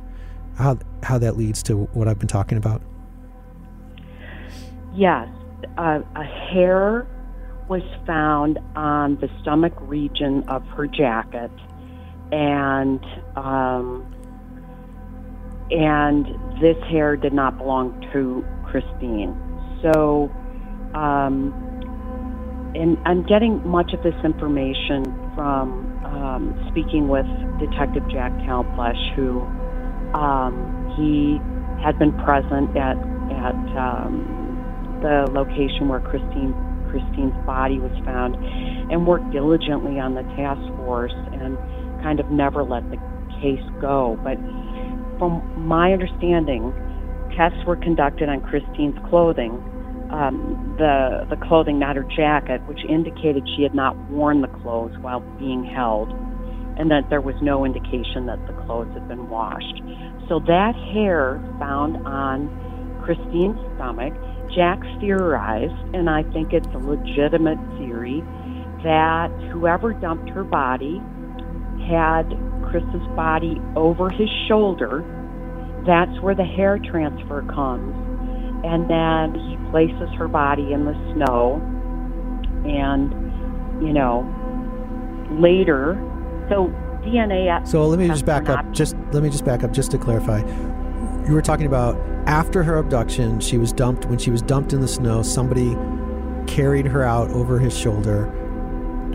how 0.58 0.78
how 1.04 1.18
that 1.18 1.38
leads 1.38 1.64
to 1.64 1.84
what 1.94 2.08
I've 2.08 2.20
been 2.20 2.28
talking 2.28 2.58
about? 2.58 2.82
Yes, 4.94 5.28
uh, 5.78 6.00
a 6.16 6.24
hair 6.24 7.08
was 7.68 7.82
found 8.06 8.60
on 8.76 9.16
the 9.22 9.30
stomach 9.42 9.74
region 9.80 10.44
of 10.50 10.66
her 10.68 10.88
jacket, 10.88 11.52
and 12.32 13.04
um, 13.36 14.06
and 15.72 16.26
this 16.62 16.78
hair 16.90 17.16
did 17.16 17.34
not 17.34 17.58
belong 17.58 18.02
to 18.12 18.46
Christine. 18.66 19.34
So, 19.82 20.30
um, 20.94 21.54
and 22.76 22.98
I'm 23.06 23.24
getting 23.26 23.66
much 23.66 23.94
of 23.94 24.04
this 24.04 24.16
information 24.24 25.06
from 25.34 26.04
um, 26.06 26.68
speaking 26.70 27.08
with 27.08 27.26
Detective 27.60 28.04
Jack 28.10 28.32
Talflesh, 28.44 29.16
who 29.16 29.48
um, 30.14 30.54
he 30.98 31.40
had 31.84 31.98
been 31.98 32.14
present 32.24 32.76
at 32.78 32.98
at 33.32 33.56
um, 33.78 34.28
the 35.02 35.28
location 35.32 35.88
where 35.88 36.00
Christine 36.00 36.54
Christine's 36.90 37.34
body 37.46 37.80
was 37.80 37.92
found, 38.04 38.36
and 38.92 39.08
worked 39.08 39.32
diligently 39.32 40.00
on 40.00 40.16
the 40.16 40.24
task 40.36 40.62
force 40.76 41.16
and 41.32 41.58
kind 42.04 42.20
of 42.20 42.30
never 42.30 42.64
let 42.64 42.84
the 42.92 42.98
case 43.40 43.64
go. 43.80 44.20
But 44.24 44.36
from 45.18 45.42
my 45.56 45.94
understanding, 45.94 46.74
tests 47.38 47.64
were 47.66 47.78
conducted 47.78 48.28
on 48.28 48.42
Christine's 48.42 48.98
clothing, 49.10 49.52
um, 50.12 50.76
the 50.78 51.26
the 51.30 51.38
clothing, 51.48 51.80
not 51.80 51.96
her 51.96 52.04
jacket, 52.04 52.62
which 52.68 52.84
indicated 52.88 53.48
she 53.56 53.64
had 53.64 53.74
not 53.74 53.96
worn 54.10 54.42
the 54.42 54.50
clothes 54.50 54.92
while 55.00 55.22
being 55.40 55.64
held, 55.64 56.10
and 56.78 56.90
that 56.92 57.10
there 57.10 57.22
was 57.22 57.36
no 57.42 57.66
indication 57.66 58.26
that 58.26 58.46
the 58.48 58.54
clothes 58.66 58.94
had 58.94 59.08
been 59.08 59.30
washed. 59.30 59.82
So 60.30 60.40
that 60.40 60.76
hair 60.94 61.42
found 61.60 62.06
on 62.08 62.50
Christine's 63.04 63.60
stomach, 63.76 64.14
Jack 64.56 64.80
theorized, 65.00 65.96
and 65.96 66.10
I 66.10 66.24
think 66.32 66.54
it's 66.54 66.68
a 66.74 66.78
legitimate 66.78 67.60
theory, 67.78 68.22
that 68.84 69.30
whoever 69.52 69.94
dumped 69.94 70.30
her 70.30 70.44
body 70.44 71.02
had 71.88 72.28
Chris's 72.70 73.08
body 73.16 73.60
over 73.76 74.10
his 74.10 74.30
shoulder. 74.48 75.04
That's 75.86 76.20
where 76.22 76.36
the 76.36 76.46
hair 76.46 76.80
transfer 76.80 77.44
comes. 77.54 77.96
And 78.64 78.90
then 78.90 79.34
he 79.36 79.58
places 79.72 80.10
her 80.18 80.28
body 80.28 80.74
in 80.74 80.86
the 80.86 80.94
snow. 81.14 81.60
And, 82.66 83.12
you 83.84 83.94
know, 83.94 84.26
later, 85.40 85.96
so 86.52 86.68
DNA. 87.04 87.66
So 87.68 87.88
let 87.88 87.98
me 87.98 88.08
just 88.08 88.26
back 88.26 88.50
up. 88.50 88.66
not- 88.66 88.72
Just 88.74 88.96
let 89.12 89.24
me 89.24 89.30
just 89.30 89.46
back 89.46 89.64
up 89.64 89.72
just 89.72 89.92
to 89.92 89.98
clarify. 89.98 90.40
You 91.28 91.34
were 91.34 91.42
talking 91.42 91.66
about 91.68 91.98
after 92.28 92.62
her 92.64 92.78
abduction, 92.78 93.40
she 93.40 93.58
was 93.58 93.72
dumped. 93.74 94.06
When 94.06 94.18
she 94.20 94.30
was 94.32 94.42
dumped 94.42 94.74
in 94.74 94.82
the 94.82 94.88
snow, 94.88 95.22
somebody 95.24 95.76
carried 96.48 96.86
her 96.88 97.04
out 97.04 97.30
over 97.32 97.58
his 97.60 97.76
shoulder, 97.76 98.30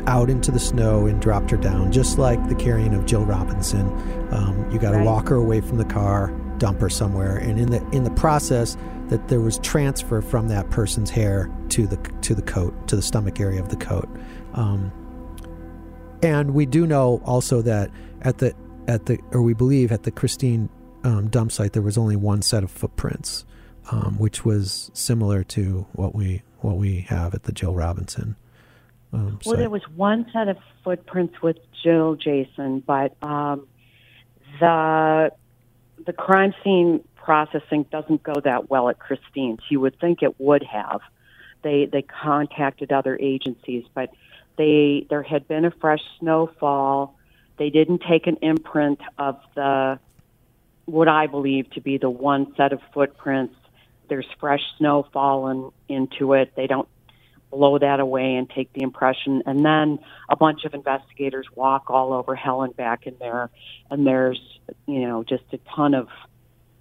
out 0.07 0.31
into 0.31 0.51
the 0.51 0.59
snow, 0.59 1.07
and 1.07 1.21
dropped 1.21 1.51
her 1.51 1.57
down, 1.57 1.93
just 1.93 2.19
like 2.19 2.49
the 2.49 2.55
carrying 2.55 2.95
of 2.95 3.07
Jill 3.07 3.25
Robinson. 3.25 3.87
Um, 4.33 4.67
you 4.73 4.79
got 4.79 4.93
to 4.93 4.99
Right. 4.99 5.07
walk 5.07 5.29
her 5.29 5.37
away 5.37 5.61
from 5.61 5.79
the 5.79 5.85
car, 5.85 6.33
dump 6.59 6.81
her 6.81 6.89
somewhere, 6.89 7.37
and 7.37 7.59
in 7.59 7.71
the 7.71 7.83
in 7.93 8.03
the 8.05 8.11
process, 8.11 8.77
that 9.09 9.29
there 9.29 9.41
was 9.41 9.59
transfer 9.59 10.21
from 10.21 10.49
that 10.49 10.71
person's 10.71 11.11
hair 11.11 11.49
to 11.69 11.87
the 11.87 11.99
to 12.23 12.35
the 12.35 12.43
coat, 12.43 12.73
to 12.89 12.97
the 12.97 13.03
stomach 13.03 13.41
area 13.41 13.61
of 13.61 13.69
the 13.69 13.77
coat. 13.77 14.09
Um, 14.55 14.91
and 16.27 16.55
we 16.55 16.67
do 16.67 16.87
know 16.87 17.23
also 17.25 17.63
that 17.63 17.91
at 18.23 18.39
the 18.39 18.53
at 18.89 19.07
the 19.07 19.19
or 19.31 19.43
we 19.43 19.55
believe 19.55 19.93
at 19.93 20.03
the 20.03 20.11
Christine 20.11 20.69
um, 21.05 21.29
dump 21.29 21.53
site 21.53 21.73
there 21.73 21.83
was 21.83 21.97
only 21.97 22.17
one 22.17 22.43
set 22.43 22.65
of 22.65 22.71
footprints, 22.71 23.45
um, 23.93 24.17
which 24.19 24.45
was 24.45 24.91
similar 24.93 25.45
to 25.45 25.87
what 25.93 26.15
we 26.15 26.43
what 26.61 26.77
we 26.79 27.03
have 27.03 27.33
at 27.35 27.45
the 27.45 27.53
Jill 27.53 27.75
Robinson. 27.75 28.35
Um, 29.13 29.39
Well, 29.45 29.55
site. 29.55 29.59
there 29.59 29.71
was 29.71 29.83
one 29.95 30.27
set 30.33 30.49
of 30.49 30.59
footprints 30.83 31.41
with 31.43 31.59
Jill 31.85 32.17
Jason, 32.17 32.81
but 32.81 33.15
um, 33.23 33.69
the 34.59 35.31
the 36.05 36.13
crime 36.13 36.55
scene 36.65 37.05
processing 37.15 37.85
doesn't 37.93 38.23
go 38.25 38.35
that 38.45 38.69
well 38.69 38.89
at 38.89 38.99
Christine's. 38.99 39.61
You 39.69 39.81
would 39.81 39.99
think 40.01 40.23
it 40.23 40.41
would 40.41 40.65
have. 40.65 41.01
They 41.63 41.87
they 41.87 42.03
contacted 42.03 42.91
other 42.91 43.17
agencies, 43.21 43.85
but 43.95 44.11
they 44.57 45.07
there 45.09 45.23
had 45.23 45.47
been 45.49 45.65
a 45.65 45.71
fresh 45.71 46.03
snowfall. 46.19 47.17
They 47.59 47.71
didn't 47.71 48.03
take 48.09 48.27
an 48.27 48.37
imprint 48.43 49.01
of 49.19 49.41
the 49.55 49.99
what 50.87 51.09
I 51.09 51.27
believe 51.27 51.71
to 51.71 51.81
be 51.81 51.99
the 51.99 52.11
one 52.11 52.55
set 52.57 52.73
of 52.73 52.81
footprints. 52.95 53.55
There's 54.09 54.27
fresh 54.39 54.63
snow 54.79 55.07
fallen 55.13 55.73
into 55.89 56.35
it. 56.35 56.53
They 56.55 56.67
don't 56.67 56.89
blow 57.51 57.79
that 57.79 58.01
away 58.01 58.37
and 58.37 58.49
take 58.49 58.73
the 58.73 58.83
impression. 58.83 59.43
And 59.47 59.65
then 59.65 59.99
a 60.29 60.37
bunch 60.37 60.65
of 60.65 60.75
investigators 60.75 61.47
walk 61.55 61.91
all 61.91 62.13
over 62.13 62.35
Helen 62.35 62.73
back 62.73 63.07
in 63.07 63.17
there, 63.19 63.51
and 63.91 64.07
there's 64.07 64.41
you 64.87 65.07
know 65.07 65.25
just 65.25 65.45
a 65.53 65.59
ton 65.75 65.95
of 65.95 66.09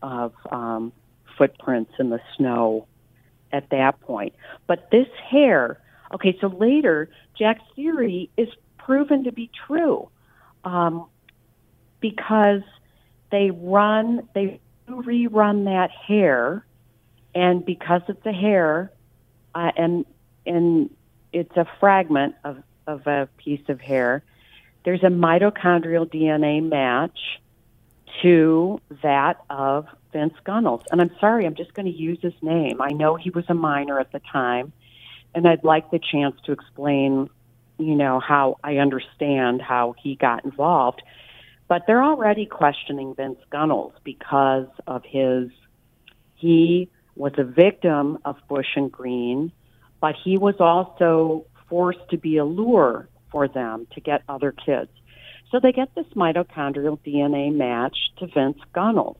of 0.01 0.34
um, 0.51 0.91
footprints 1.38 1.93
in 1.99 2.09
the 2.09 2.21
snow 2.38 2.88
at 3.51 3.69
that 3.69 3.99
point. 4.01 4.34
But 4.67 4.91
this 4.91 5.07
hair, 5.30 5.80
okay, 6.14 6.38
so 6.39 6.47
later 6.47 7.10
Jack's 7.38 7.64
theory 7.76 8.30
is 8.38 8.49
proven 8.78 9.24
to 9.24 9.32
be 9.32 9.49
true 9.68 10.10
um, 10.64 11.08
because 11.99 12.62
they 13.32 13.51
run 13.51 14.28
they 14.34 14.60
rerun 14.88 15.66
that 15.66 15.91
hair, 15.91 16.66
and 17.34 17.66
because 17.66 18.01
it's 18.08 18.26
a 18.26 18.32
hair, 18.32 18.91
uh, 19.53 19.72
and 19.76 20.06
and 20.45 20.89
it's 21.34 21.56
a 21.58 21.68
fragment 21.80 22.36
of, 22.43 22.64
of 22.88 23.06
a 23.08 23.28
piece 23.38 23.68
of 23.68 23.82
hair. 23.82 24.24
There's 24.86 25.03
a 25.03 25.08
mitochondrial 25.08 26.06
DNA 26.10 26.64
match 26.64 27.18
to 28.22 28.80
that 29.01 29.41
of 29.49 29.88
Vince 30.14 30.36
Gunnels. 30.45 30.82
And 30.91 31.01
I'm 31.01 31.12
sorry, 31.20 31.45
I'm 31.45 31.56
just 31.56 31.74
going 31.74 31.88
to 31.88 31.91
use 31.91 32.20
his 32.22 32.34
name. 32.41 32.82
I 32.82 32.91
know 32.91 33.16
he 33.16 33.32
was 33.32 33.43
a 33.49 33.53
minor 33.53 33.99
at 33.99 34.12
the 34.12 34.22
time, 34.32 34.72
and 35.36 35.47
I'd 35.47 35.63
like 35.63 35.91
the 35.91 35.99
chance 35.99 36.36
to 36.45 36.51
explain, 36.51 37.29
you 37.77 37.95
know, 37.95 38.19
how 38.19 38.57
I 38.63 38.77
understand 38.77 39.61
how 39.61 39.93
he 40.01 40.15
got 40.15 40.45
involved. 40.45 41.03
But 41.67 41.83
they're 41.86 42.03
already 42.03 42.45
questioning 42.45 43.13
Vince 43.15 43.39
Gunnels 43.51 43.93
because 44.03 44.67
of 44.88 45.03
his, 45.03 45.49
he 46.36 46.89
was 47.15 47.33
a 47.38 47.43
victim 47.43 48.19
of 48.25 48.38
Bush 48.47 48.75
and 48.75 48.91
Green 48.91 49.51
but 50.05 50.15
he 50.23 50.38
was 50.38 50.53
also 50.59 51.47
forced 51.67 52.07
to 52.11 52.17
be 52.17 52.38
a 52.38 52.45
lure 52.45 53.09
for 53.31 53.47
them 53.47 53.88
to 53.93 53.99
get 53.99 54.21
other 54.29 54.51
kids. 54.51 54.91
So 55.51 55.59
they 55.59 55.71
get 55.71 55.95
this 55.95 56.05
mitochondrial 56.15 56.99
DNA 56.99 57.51
match 57.51 57.97
to 58.17 58.27
Vince 58.27 58.59
Gunnels. 58.71 59.17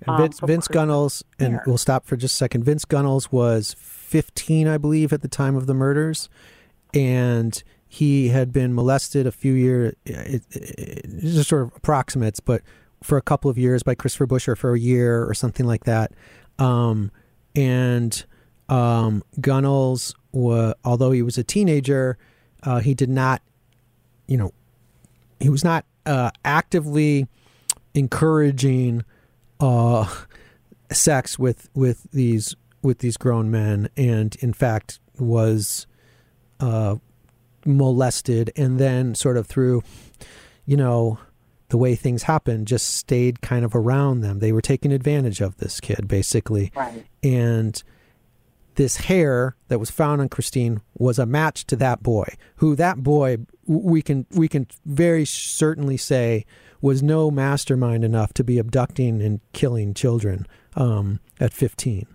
And 0.00 0.08
um, 0.10 0.22
Vince, 0.22 0.40
Vince 0.40 0.68
Gunnels, 0.68 1.24
and 1.38 1.54
Fair. 1.54 1.64
we'll 1.66 1.78
stop 1.78 2.06
for 2.06 2.16
just 2.16 2.34
a 2.34 2.36
second. 2.36 2.64
Vince 2.64 2.84
Gunnels 2.84 3.32
was 3.32 3.74
15, 3.78 4.68
I 4.68 4.78
believe, 4.78 5.12
at 5.12 5.22
the 5.22 5.28
time 5.28 5.56
of 5.56 5.66
the 5.66 5.74
murders, 5.74 6.28
and 6.92 7.62
he 7.88 8.28
had 8.28 8.52
been 8.52 8.74
molested 8.74 9.26
a 9.26 9.32
few 9.32 9.52
years. 9.52 9.94
It, 10.04 10.42
it, 10.50 10.74
it 10.78 11.20
just 11.20 11.48
sort 11.48 11.62
of 11.62 11.76
approximates, 11.76 12.40
but 12.40 12.62
for 13.02 13.16
a 13.16 13.22
couple 13.22 13.50
of 13.50 13.56
years 13.56 13.82
by 13.82 13.94
Christopher 13.94 14.26
Busher 14.26 14.56
for 14.56 14.74
a 14.74 14.78
year 14.78 15.24
or 15.24 15.34
something 15.34 15.66
like 15.66 15.84
that. 15.84 16.12
Um, 16.58 17.10
and 17.54 18.24
um, 18.68 19.22
Gunnels, 19.40 20.14
wa 20.32 20.74
although 20.84 21.12
he 21.12 21.22
was 21.22 21.38
a 21.38 21.44
teenager, 21.44 22.18
uh, 22.62 22.80
he 22.80 22.94
did 22.94 23.10
not, 23.10 23.42
you 24.26 24.36
know, 24.36 24.52
he 25.40 25.48
was 25.48 25.64
not 25.64 25.84
uh, 26.04 26.30
actively 26.44 27.26
encouraging 27.94 29.04
uh, 29.60 30.06
sex 30.92 31.38
with 31.38 31.68
with 31.74 32.06
these 32.12 32.54
with 32.82 32.98
these 32.98 33.16
grown 33.16 33.50
men, 33.50 33.88
and 33.96 34.36
in 34.36 34.52
fact 34.52 35.00
was 35.18 35.86
uh, 36.60 36.96
molested, 37.64 38.52
and 38.56 38.78
then 38.78 39.14
sort 39.14 39.36
of 39.36 39.46
through, 39.46 39.82
you 40.64 40.76
know, 40.76 41.18
the 41.68 41.76
way 41.78 41.94
things 41.96 42.24
happened, 42.24 42.66
just 42.68 42.94
stayed 42.94 43.40
kind 43.40 43.64
of 43.64 43.74
around 43.74 44.20
them. 44.20 44.38
They 44.38 44.52
were 44.52 44.60
taking 44.62 44.92
advantage 44.92 45.40
of 45.40 45.56
this 45.56 45.80
kid, 45.80 46.06
basically, 46.06 46.70
Right. 46.76 47.04
and 47.22 47.82
this 48.76 48.96
hair 48.98 49.56
that 49.68 49.80
was 49.80 49.90
found 49.90 50.20
on 50.20 50.28
Christine 50.28 50.80
was 50.94 51.18
a 51.18 51.24
match 51.26 51.66
to 51.66 51.76
that 51.76 52.02
boy. 52.02 52.26
Who 52.56 52.76
that 52.76 52.98
boy 53.02 53.38
we 53.66 54.02
can 54.02 54.26
we 54.32 54.48
can 54.48 54.66
very 54.84 55.24
certainly 55.24 55.96
say 55.96 56.44
was 56.86 57.02
no 57.02 57.32
mastermind 57.32 58.04
enough 58.04 58.32
to 58.32 58.44
be 58.44 58.58
abducting 58.58 59.20
and 59.20 59.40
killing 59.52 59.92
children 59.92 60.46
um, 60.76 61.18
at 61.40 61.52
15. 61.52 62.06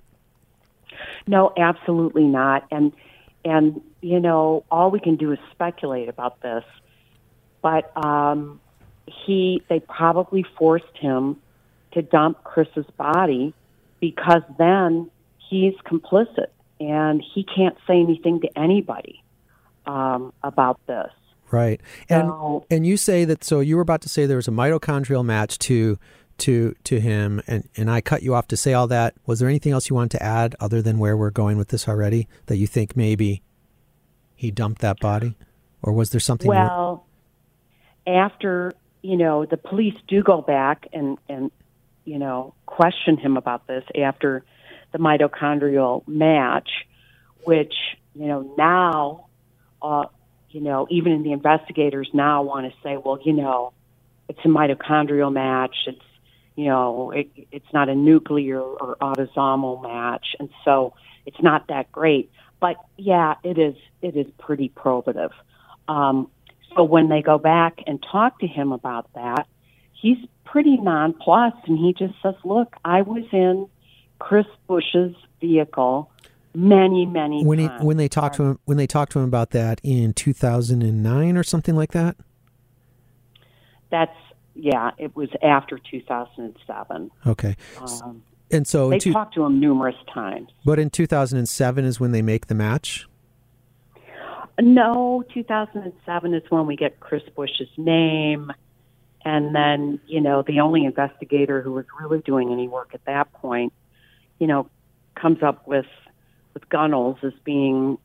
No, 1.28 1.51
absolutely 1.57 2.24
not. 2.24 2.65
And 2.72 2.93
and 3.43 3.82
you 3.99 4.22
know, 4.22 4.63
all 4.72 4.89
we 4.89 5.01
can 5.01 5.17
do 5.17 5.34
is 5.34 5.39
speculate 5.51 6.07
about 6.07 6.41
this. 6.41 6.63
But 7.61 7.91
um, 7.97 8.61
he, 9.05 9.61
they 9.67 9.82
probably 9.82 10.45
forced 10.57 10.97
him 10.97 11.36
to 11.91 12.01
dump 12.01 12.41
Chris's 12.45 12.86
body 12.97 13.53
because 13.99 14.41
then 14.57 15.11
he's 15.49 15.74
complicit 15.86 16.47
and 16.80 17.22
he 17.22 17.43
can't 17.43 17.76
say 17.86 17.99
anything 17.99 18.39
to 18.39 18.57
anybody 18.57 19.22
um, 19.86 20.32
about 20.43 20.80
this. 20.88 21.11
Right. 21.52 21.82
And 22.10 22.28
So- 22.30 22.66
and 22.70 22.86
you 22.86 22.97
say 22.97 23.26
that. 23.26 23.43
So 23.43 23.60
you 23.60 23.76
were 23.76 23.82
about 23.82 24.02
to 24.02 24.10
say 24.10 24.26
there 24.26 24.38
was 24.38 24.47
a 24.47 24.52
mitochondrial 24.52 25.24
match 25.26 25.58
to 25.60 25.97
to 26.39 26.74
to 26.86 26.99
him, 26.99 27.41
and 27.47 27.68
and 27.78 27.89
I 27.91 28.02
cut 28.02 28.24
you 28.24 28.34
off 28.34 28.47
to 28.47 28.58
say 28.58 28.74
all 28.74 28.88
that. 28.88 29.14
Was 29.26 29.39
there 29.39 29.49
anything 29.49 29.72
else 29.74 29.89
you 29.89 29.95
wanted 29.95 30.12
to 30.18 30.24
add 30.24 30.56
other 30.60 30.82
than 30.82 30.97
where 30.97 31.16
we're 31.16 31.30
going 31.30 31.58
with 31.58 31.68
this 31.70 31.88
already? 31.88 32.28
That 32.47 32.58
you 32.58 32.68
think 32.68 32.95
maybe 32.95 33.43
he 34.36 34.49
dumped 34.49 34.82
that 34.82 34.99
body, 34.99 35.36
or 35.84 35.93
was 35.93 36.10
there 36.10 36.20
something? 36.20 36.47
more- 36.47 36.56
Well, 36.56 37.06
after 38.08 38.74
you 39.04 39.18
know, 39.18 39.45
the 39.45 39.58
police 39.58 39.95
do 40.08 40.22
go 40.24 40.41
back 40.41 40.88
and 40.93 41.18
and 41.28 41.52
you 42.06 42.18
know 42.20 42.54
question 42.66 43.18
him 43.18 43.36
about 43.38 43.68
this 43.68 43.84
after 43.99 44.43
the 44.91 44.97
mitochondrial 44.99 46.08
match, 46.08 46.70
which 47.43 47.74
you 48.16 48.28
know 48.28 48.54
now, 48.58 49.26
uh, 49.82 50.06
you 50.52 50.62
know, 50.62 50.88
even 50.89 51.24
the 51.24 51.32
investigators 51.32 52.10
now 52.14 52.43
want 52.43 52.72
to 52.72 52.78
say, 52.82 52.97
well, 52.97 53.20
you 53.24 53.34
know, 53.34 53.74
it's 54.28 54.39
a 54.43 54.47
mitochondrial 54.47 55.32
match. 55.32 55.76
It's 55.88 56.02
you 56.56 56.66
know, 56.66 57.12
it, 57.12 57.30
it's 57.52 57.74
not 57.74 57.89
a 57.89 57.95
nuclear 57.95 58.62
or 58.62 58.97
autosomal 59.02 59.82
match, 59.82 60.36
and 60.39 60.49
so 60.66 60.93
it's 61.26 61.41
not 61.41 61.68
that 61.68 61.91
great. 61.91 62.30
But 62.60 62.76
yeah, 62.97 63.36
it 63.43 63.58
is. 63.58 63.76
It 64.02 64.16
is 64.16 64.28
pretty 64.38 64.70
probative. 64.70 65.32
Um, 65.88 66.30
so 66.76 66.84
when 66.84 67.10
they 67.10 67.22
go 67.22 67.38
back 67.38 67.82
and 67.88 68.04
talk 68.04 68.39
to 68.39 68.47
him 68.47 68.72
about 68.74 69.12
that, 69.14 69.47
he's 69.93 70.18
pretty 70.43 70.78
nonplussed, 70.78 71.68
and 71.68 71.78
he 71.78 71.93
just 71.93 72.14
says, 72.22 72.36
"Look, 72.43 72.76
I 72.84 73.02
was 73.02 73.24
in 73.32 73.68
Chris 74.20 74.47
Bush's 74.68 75.16
vehicle 75.39 76.12
many, 76.54 77.06
many 77.06 77.43
when 77.43 77.60
he 77.60 77.68
times." 77.68 77.84
when 77.84 77.97
they 77.97 78.08
talked 78.08 78.36
to 78.36 78.43
him 78.43 78.60
when 78.66 78.78
they 78.78 78.88
talked 78.88 79.12
to 79.14 79.20
him 79.20 79.26
about 79.26 79.52
that 79.52 79.80
in 79.84 80.14
2009 80.14 81.38
or 81.38 81.43
something 81.43 81.76
like 81.76 81.91
that. 81.91 82.18
That's 83.89 84.16
yeah, 84.56 84.91
it 84.97 85.16
was 85.16 85.30
after 85.41 85.80
2007. 85.80 87.12
Okay, 87.26 87.56
Um, 87.80 88.24
and 88.52 88.68
so 88.68 88.89
they 88.89 88.99
two, 88.99 89.14
talked 89.14 89.34
to 89.36 89.43
him 89.43 89.60
numerous 89.60 89.95
times. 90.14 90.49
but 90.66 90.78
in 90.80 90.89
2007 90.89 91.86
is 91.86 91.99
when 91.99 92.12
they 92.12 92.22
make 92.22 92.47
the 92.47 92.56
match. 92.56 93.08
No, 94.60 95.24
2007 95.34 96.34
is 96.34 96.43
when 96.49 96.68
we 96.68 96.76
get 96.76 96.99
Chris 96.99 97.24
Bush's 97.36 97.70
name. 97.78 98.52
And 99.24 99.56
then, 99.56 99.99
you 100.08 100.20
know, 100.20 100.43
the 100.45 100.60
only 100.60 100.84
investigator 100.84 101.62
who 101.62 101.74
was 101.74 101.86
really 101.99 102.20
doing 102.22 102.52
any 102.52 102.68
work 102.68 102.91
at 102.93 103.06
that 103.06 103.32
point, 103.34 103.72
you 104.39 104.47
know, 104.47 104.68
comes 105.16 105.43
up 105.43 105.68
with 105.68 105.86
with 106.54 106.68
Gunnels 106.70 107.18
as 107.24 107.34
being 107.43 107.97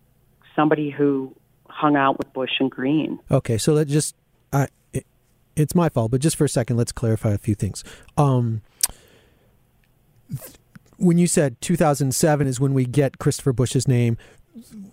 somebody 0.54 0.90
who 0.90 1.34
hung 1.68 1.96
out 1.96 2.18
with 2.18 2.32
Bush 2.32 2.52
and 2.60 2.70
Green. 2.70 3.18
Okay, 3.30 3.58
so 3.58 3.72
let's 3.74 3.90
just 3.90 4.14
I 4.52 4.68
it, 4.92 5.06
it's 5.54 5.74
my 5.74 5.88
fault, 5.88 6.10
but 6.10 6.20
just 6.20 6.36
for 6.36 6.44
a 6.44 6.48
second, 6.48 6.76
let's 6.76 6.92
clarify 6.92 7.32
a 7.32 7.38
few 7.38 7.54
things. 7.54 7.84
Um, 8.16 8.62
th- 10.28 10.56
when 10.98 11.18
you 11.18 11.26
said 11.26 11.60
2007 11.60 12.46
is 12.46 12.58
when 12.58 12.72
we 12.72 12.86
get 12.86 13.18
Christopher 13.18 13.52
Bush's 13.52 13.86
name, 13.86 14.16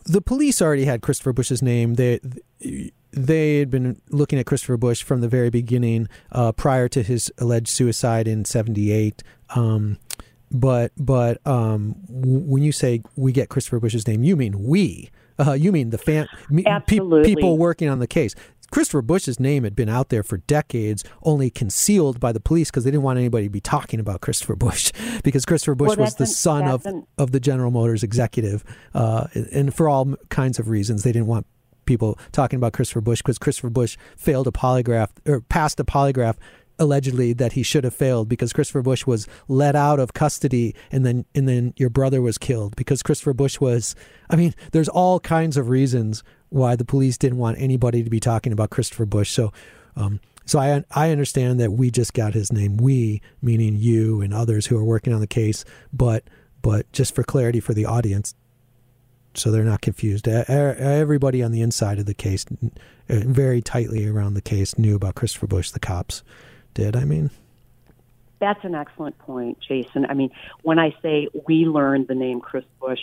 the 0.03 0.21
police 0.21 0.61
already 0.61 0.85
had 0.85 1.01
Christopher 1.01 1.33
Bush's 1.33 1.61
name. 1.61 1.95
They 1.95 2.19
they 3.11 3.59
had 3.59 3.69
been 3.69 4.01
looking 4.09 4.39
at 4.39 4.45
Christopher 4.45 4.77
Bush 4.77 5.03
from 5.03 5.21
the 5.21 5.27
very 5.27 5.49
beginning, 5.49 6.09
uh, 6.31 6.51
prior 6.51 6.89
to 6.89 7.03
his 7.03 7.31
alleged 7.37 7.69
suicide 7.69 8.27
in 8.27 8.43
'78. 8.43 9.23
Um, 9.55 9.97
but 10.53 10.91
but 10.97 11.45
um, 11.47 11.95
w- 12.07 12.39
when 12.39 12.63
you 12.63 12.71
say 12.71 13.01
we 13.15 13.31
get 13.31 13.49
Christopher 13.49 13.79
Bush's 13.79 14.07
name, 14.07 14.23
you 14.23 14.35
mean 14.35 14.63
we. 14.63 15.09
Uh, 15.39 15.53
you 15.53 15.71
mean 15.71 15.89
the 15.89 15.97
fan, 15.97 16.27
me, 16.51 16.63
pe- 16.85 16.99
people 17.25 17.57
working 17.57 17.89
on 17.89 17.97
the 17.97 18.05
case. 18.05 18.35
Christopher 18.69 19.01
Bush's 19.01 19.39
name 19.39 19.63
had 19.63 19.75
been 19.75 19.89
out 19.89 20.09
there 20.09 20.21
for 20.23 20.37
decades, 20.37 21.03
only 21.23 21.49
concealed 21.49 22.19
by 22.19 22.31
the 22.31 22.39
police 22.39 22.69
because 22.69 22.83
they 22.83 22.91
didn't 22.91 23.03
want 23.03 23.17
anybody 23.17 23.45
to 23.45 23.49
be 23.49 23.59
talking 23.61 23.99
about 23.99 24.21
Christopher 24.21 24.55
Bush 24.55 24.91
because 25.23 25.43
Christopher 25.45 25.73
Bush 25.75 25.89
Well, 25.89 25.97
was 26.05 26.15
the 26.15 26.23
an- 26.25 26.29
son 26.29 26.67
of 26.67 26.85
an- 26.85 27.05
of 27.17 27.31
the 27.31 27.39
General 27.39 27.71
Motors 27.71 28.03
executive, 28.03 28.63
uh, 28.93 29.27
and 29.51 29.73
for 29.73 29.89
all 29.89 30.15
kinds 30.29 30.59
of 30.59 30.69
reasons, 30.69 31.01
they 31.03 31.11
didn't 31.11 31.27
want 31.27 31.47
people 31.85 32.17
talking 32.31 32.57
about 32.57 32.73
Christopher 32.73 33.01
Bush 33.01 33.19
because 33.21 33.37
Christopher 33.39 33.69
Bush 33.69 33.97
failed 34.15 34.47
a 34.47 34.51
polygraph 34.51 35.09
or 35.27 35.41
passed 35.41 35.79
a 35.79 35.83
polygraph 35.83 36.35
allegedly 36.79 37.33
that 37.33 37.53
he 37.53 37.63
should 37.63 37.83
have 37.83 37.93
failed 37.93 38.27
because 38.27 38.53
Christopher 38.53 38.81
Bush 38.81 39.05
was 39.05 39.27
let 39.47 39.75
out 39.75 39.99
of 39.99 40.13
custody 40.13 40.75
and 40.91 41.05
then 41.05 41.25
and 41.35 41.47
then 41.47 41.73
your 41.77 41.89
brother 41.89 42.21
was 42.21 42.37
killed 42.37 42.75
because 42.75 43.03
Christopher 43.03 43.33
Bush 43.33 43.59
was 43.59 43.95
I 44.29 44.35
mean 44.35 44.53
there's 44.71 44.89
all 44.89 45.19
kinds 45.19 45.55
of 45.55 45.69
reasons 45.69 46.23
why 46.49 46.75
the 46.75 46.85
police 46.85 47.17
didn't 47.17 47.37
want 47.37 47.59
anybody 47.59 48.03
to 48.03 48.09
be 48.09 48.19
talking 48.19 48.51
about 48.51 48.71
Christopher 48.71 49.05
Bush 49.05 49.31
so 49.31 49.51
um 49.95 50.19
so 50.45 50.59
I 50.59 50.83
I 50.91 51.11
understand 51.11 51.59
that 51.59 51.71
we 51.71 51.91
just 51.91 52.13
got 52.13 52.33
his 52.33 52.51
name 52.51 52.77
we 52.77 53.21
meaning 53.41 53.75
you 53.75 54.21
and 54.21 54.33
others 54.33 54.65
who 54.65 54.77
are 54.77 54.83
working 54.83 55.13
on 55.13 55.21
the 55.21 55.27
case 55.27 55.63
but 55.91 56.23
but 56.61 56.91
just 56.91 57.13
for 57.13 57.23
clarity 57.23 57.59
for 57.59 57.73
the 57.73 57.85
audience 57.85 58.33
so 59.35 59.51
they're 59.51 59.63
not 59.63 59.81
confused. 59.81 60.27
Everybody 60.27 61.41
on 61.41 61.51
the 61.51 61.61
inside 61.61 61.99
of 61.99 62.05
the 62.05 62.13
case, 62.13 62.45
very 63.07 63.61
tightly 63.61 64.07
around 64.07 64.35
the 64.35 64.41
case, 64.41 64.77
knew 64.77 64.95
about 64.95 65.15
Christopher 65.15 65.47
Bush. 65.47 65.71
The 65.71 65.79
cops 65.79 66.23
did. 66.73 66.95
I 66.95 67.05
mean, 67.05 67.29
That's 68.39 68.63
an 68.65 68.75
excellent 68.75 69.17
point, 69.19 69.59
Jason. 69.61 70.05
I 70.05 70.13
mean, 70.13 70.31
when 70.63 70.79
I 70.79 70.95
say 71.01 71.29
we 71.47 71.65
learned 71.65 72.07
the 72.07 72.15
name 72.15 72.41
Chris 72.41 72.65
Bush, 72.81 72.99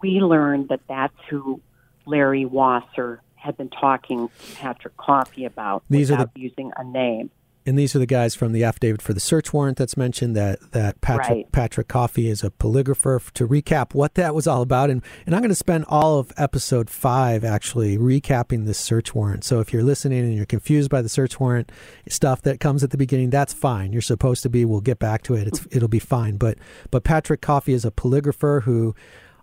we 0.00 0.20
learned 0.20 0.68
that 0.68 0.80
that's 0.88 1.14
who 1.30 1.60
Larry 2.04 2.44
Wasser 2.44 3.20
had 3.36 3.56
been 3.56 3.70
talking 3.70 4.28
to 4.28 4.56
Patrick 4.56 4.96
Coffey 4.96 5.44
about 5.46 5.82
These 5.88 6.10
are 6.10 6.26
the- 6.26 6.30
using 6.40 6.72
a 6.76 6.84
name. 6.84 7.30
And 7.64 7.78
these 7.78 7.94
are 7.94 7.98
the 7.98 8.06
guys 8.06 8.34
from 8.34 8.52
the 8.52 8.64
affidavit 8.64 9.00
for 9.00 9.12
the 9.12 9.20
search 9.20 9.52
warrant 9.52 9.78
that's 9.78 9.96
mentioned. 9.96 10.36
That 10.36 10.72
that 10.72 11.00
Patrick 11.00 11.28
Right. 11.28 11.52
Patrick 11.52 11.88
Coffey 11.88 12.28
is 12.28 12.42
a 12.42 12.50
polygrapher. 12.50 13.30
To 13.32 13.46
recap 13.46 13.94
what 13.94 14.14
that 14.14 14.34
was 14.34 14.46
all 14.46 14.62
about, 14.62 14.90
and 14.90 15.02
and 15.26 15.34
I'm 15.34 15.40
going 15.40 15.50
to 15.50 15.54
spend 15.54 15.84
all 15.88 16.18
of 16.18 16.32
episode 16.36 16.90
five 16.90 17.44
actually 17.44 17.96
recapping 17.98 18.66
this 18.66 18.78
search 18.78 19.14
warrant. 19.14 19.44
So 19.44 19.60
if 19.60 19.72
you're 19.72 19.82
listening 19.82 20.20
and 20.20 20.34
you're 20.34 20.46
confused 20.46 20.90
by 20.90 21.02
the 21.02 21.08
search 21.08 21.38
warrant 21.38 21.70
stuff 22.08 22.42
that 22.42 22.58
comes 22.58 22.82
at 22.82 22.90
the 22.90 22.98
beginning, 22.98 23.30
that's 23.30 23.52
fine. 23.52 23.92
You're 23.92 24.02
supposed 24.02 24.42
to 24.42 24.48
be. 24.48 24.64
We'll 24.64 24.80
get 24.80 24.98
back 24.98 25.22
to 25.24 25.34
it. 25.34 25.46
It's 25.46 25.66
it'll 25.70 25.88
be 25.88 25.98
fine. 26.00 26.36
But 26.36 26.58
but 26.90 27.04
Patrick 27.04 27.40
Coffey 27.40 27.72
is 27.74 27.84
a 27.84 27.90
polygrapher 27.90 28.62
who, 28.62 28.94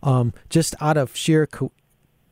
um, 0.04 0.34
just 0.50 0.76
out 0.82 0.98
of 0.98 1.16
sheer 1.16 1.48
co- 1.48 1.72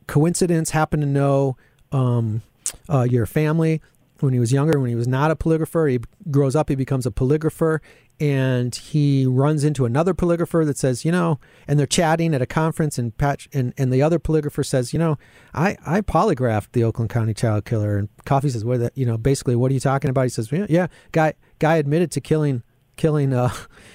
coincidence, 0.06 0.70
happened 0.70 1.02
to 1.02 1.08
know 1.08 1.56
um, 1.92 2.42
uh, 2.90 3.06
your 3.08 3.24
family 3.24 3.80
when 4.20 4.32
he 4.32 4.40
was 4.40 4.52
younger. 4.52 4.78
When 4.78 4.88
he 4.88 4.94
was 4.94 5.08
not 5.08 5.30
a 5.30 5.36
polygrapher, 5.36 5.90
he 5.90 6.00
grows 6.30 6.56
up, 6.56 6.68
he 6.68 6.74
becomes 6.74 7.06
a 7.06 7.10
polygrapher, 7.10 7.80
and 8.20 8.74
he 8.74 9.26
runs 9.26 9.64
into 9.64 9.84
another 9.84 10.14
polygrapher 10.14 10.66
that 10.66 10.76
says, 10.76 11.04
you 11.04 11.12
know, 11.12 11.38
and 11.66 11.78
they're 11.78 11.86
chatting 11.86 12.34
at 12.34 12.42
a 12.42 12.46
conference, 12.46 12.98
and 12.98 13.16
Patch 13.16 13.48
and, 13.52 13.72
and 13.78 13.92
the 13.92 14.02
other 14.02 14.18
polygrapher 14.18 14.64
says, 14.64 14.92
you 14.92 14.98
know, 14.98 15.18
I 15.54 15.76
I 15.86 16.00
polygraphed 16.00 16.72
the 16.72 16.84
Oakland 16.84 17.10
County 17.10 17.34
child 17.34 17.64
killer, 17.64 17.96
and 17.96 18.08
Coffey 18.24 18.50
says, 18.50 18.64
what, 18.64 18.80
the, 18.80 18.92
you 18.94 19.06
know, 19.06 19.16
basically, 19.16 19.56
what 19.56 19.70
are 19.70 19.74
you 19.74 19.80
talking 19.80 20.10
about? 20.10 20.22
He 20.22 20.30
says, 20.30 20.50
yeah, 20.50 20.66
yeah 20.68 20.86
guy 21.12 21.34
guy 21.58 21.76
admitted 21.76 22.10
to 22.12 22.20
killing 22.20 22.62
killing 22.96 23.32
uh 23.32 23.50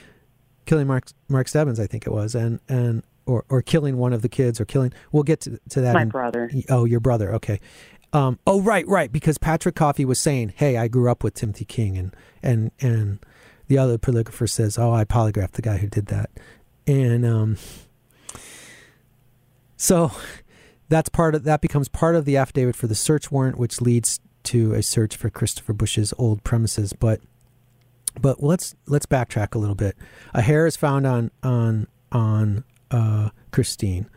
killing 0.65 0.87
Mark 0.87 1.05
Mark 1.29 1.47
Stebbins, 1.47 1.79
I 1.79 1.87
think 1.87 2.07
it 2.07 2.11
was, 2.11 2.35
and 2.35 2.59
and 2.67 3.03
or 3.25 3.45
or 3.49 3.61
killing 3.61 3.97
one 3.97 4.13
of 4.13 4.21
the 4.21 4.29
kids, 4.29 4.59
or 4.59 4.65
killing. 4.65 4.93
We'll 5.11 5.23
get 5.23 5.41
to, 5.41 5.59
to 5.69 5.81
that. 5.81 5.93
My 5.93 6.03
in- 6.03 6.09
brother. 6.09 6.49
Oh, 6.69 6.85
your 6.85 6.99
brother. 6.99 7.33
Okay. 7.35 7.59
Um, 8.13 8.39
oh, 8.45 8.61
right, 8.61 8.87
right. 8.87 9.11
Because 9.11 9.37
Patrick 9.39 9.75
Coffey 9.75 10.05
was 10.05 10.19
saying, 10.19 10.53
"Hey, 10.55 10.77
I 10.77 10.87
grew 10.87 11.09
up 11.09 11.23
with 11.23 11.33
Timothy 11.33 11.65
King," 11.65 11.97
and 11.97 12.15
and 12.43 12.71
and 12.79 13.19
the 13.67 13.77
other 13.79 13.97
polygrapher 13.97 14.47
says, 14.47 14.77
"Oh, 14.77 14.93
I 14.93 15.03
polygraphed 15.03 15.53
the 15.53 15.63
guy 15.63 15.77
who 15.77 15.87
did 15.87 16.05
that," 16.07 16.29
and 16.85 17.25
um, 17.25 17.57
so 19.75 20.11
that's 20.89 21.09
part 21.09 21.33
of 21.33 21.43
that 21.43 21.59
becomes 21.59 21.87
part 21.89 22.15
of 22.15 22.25
the 22.25 22.37
affidavit 22.37 22.75
for 22.75 22.87
the 22.87 22.95
search 22.95 23.31
warrant, 23.31 23.57
which 23.57 23.81
leads 23.81 24.19
to 24.43 24.73
a 24.73 24.83
search 24.83 25.15
for 25.15 25.29
Christopher 25.29 25.73
Bush's 25.73 26.13
old 26.19 26.43
premises. 26.43 26.93
But 26.93 27.19
but 28.21 28.43
let's 28.43 28.75
let's 28.85 29.07
backtrack 29.07 29.55
a 29.55 29.57
little 29.57 29.75
bit. 29.75 29.97
A 30.33 30.41
hair 30.41 30.67
is 30.67 30.75
found 30.75 31.07
on 31.07 31.31
on 31.41 31.87
on 32.11 32.63
uh, 32.91 33.29
Christine. 33.51 34.07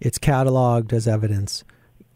It's 0.00 0.18
cataloged 0.18 0.92
as 0.92 1.06
evidence. 1.06 1.64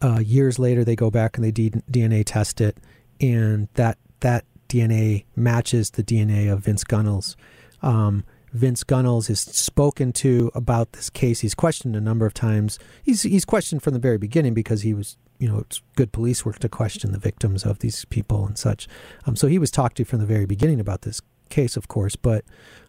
Uh, 0.02 0.20
years 0.20 0.58
later, 0.58 0.84
they 0.84 0.96
go 0.96 1.10
back 1.10 1.36
and 1.36 1.44
they 1.44 1.50
D- 1.50 1.70
DNA 1.90 2.22
test 2.24 2.60
it, 2.60 2.78
and 3.20 3.68
that 3.74 3.98
that 4.20 4.44
DNA 4.68 5.24
matches 5.36 5.90
the 5.90 6.02
DNA 6.02 6.50
of 6.50 6.60
Vince 6.60 6.84
Gunnels. 6.84 7.36
Um, 7.82 8.24
Vince 8.52 8.82
Gunnels 8.82 9.30
is 9.30 9.40
spoken 9.40 10.12
to 10.14 10.50
about 10.54 10.92
this 10.92 11.10
case. 11.10 11.40
He's 11.40 11.54
questioned 11.54 11.94
a 11.94 12.00
number 12.00 12.26
of 12.26 12.34
times. 12.34 12.78
He's 13.02 13.22
he's 13.22 13.44
questioned 13.44 13.82
from 13.82 13.94
the 13.94 14.00
very 14.00 14.18
beginning 14.18 14.54
because 14.54 14.82
he 14.82 14.92
was, 14.92 15.16
you 15.38 15.48
know, 15.48 15.58
it's 15.58 15.82
good 15.96 16.12
police 16.12 16.44
work 16.44 16.58
to 16.60 16.68
question 16.68 17.12
the 17.12 17.18
victims 17.18 17.64
of 17.64 17.78
these 17.78 18.04
people 18.06 18.46
and 18.46 18.58
such. 18.58 18.88
Um, 19.26 19.36
so 19.36 19.46
he 19.46 19.58
was 19.58 19.70
talked 19.70 19.96
to 19.98 20.04
from 20.04 20.18
the 20.18 20.26
very 20.26 20.46
beginning 20.46 20.80
about 20.80 21.02
this 21.02 21.20
case, 21.48 21.76
of 21.76 21.88
course. 21.88 22.16
But 22.16 22.44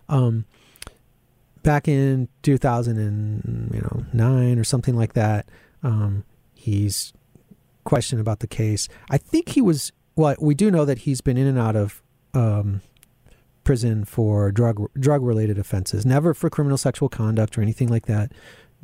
um, 0.09 0.45
back 1.61 1.87
in 1.87 2.27
2009 2.41 3.71
you 3.73 4.17
know 4.17 4.59
or 4.59 4.63
something 4.63 4.95
like 4.95 5.13
that, 5.13 5.47
um, 5.83 6.23
he's 6.61 7.13
question 7.83 8.19
about 8.19 8.39
the 8.39 8.47
case. 8.47 8.87
I 9.09 9.17
think 9.17 9.49
he 9.49 9.61
was. 9.61 9.91
Well, 10.15 10.35
we 10.39 10.53
do 10.55 10.69
know 10.69 10.85
that 10.85 10.99
he's 10.99 11.21
been 11.21 11.37
in 11.37 11.47
and 11.47 11.57
out 11.57 11.75
of 11.75 12.01
um, 12.33 12.81
prison 13.63 14.05
for 14.05 14.51
drug 14.51 14.89
drug 14.99 15.23
related 15.23 15.57
offenses, 15.57 16.05
never 16.05 16.33
for 16.33 16.49
criminal 16.49 16.77
sexual 16.77 17.09
conduct 17.09 17.57
or 17.57 17.61
anything 17.61 17.87
like 17.89 18.05
that. 18.05 18.31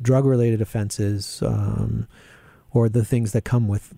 Drug 0.00 0.24
related 0.24 0.60
offenses, 0.60 1.42
um, 1.44 2.06
or 2.72 2.88
the 2.88 3.04
things 3.04 3.32
that 3.32 3.44
come 3.44 3.68
with 3.68 3.94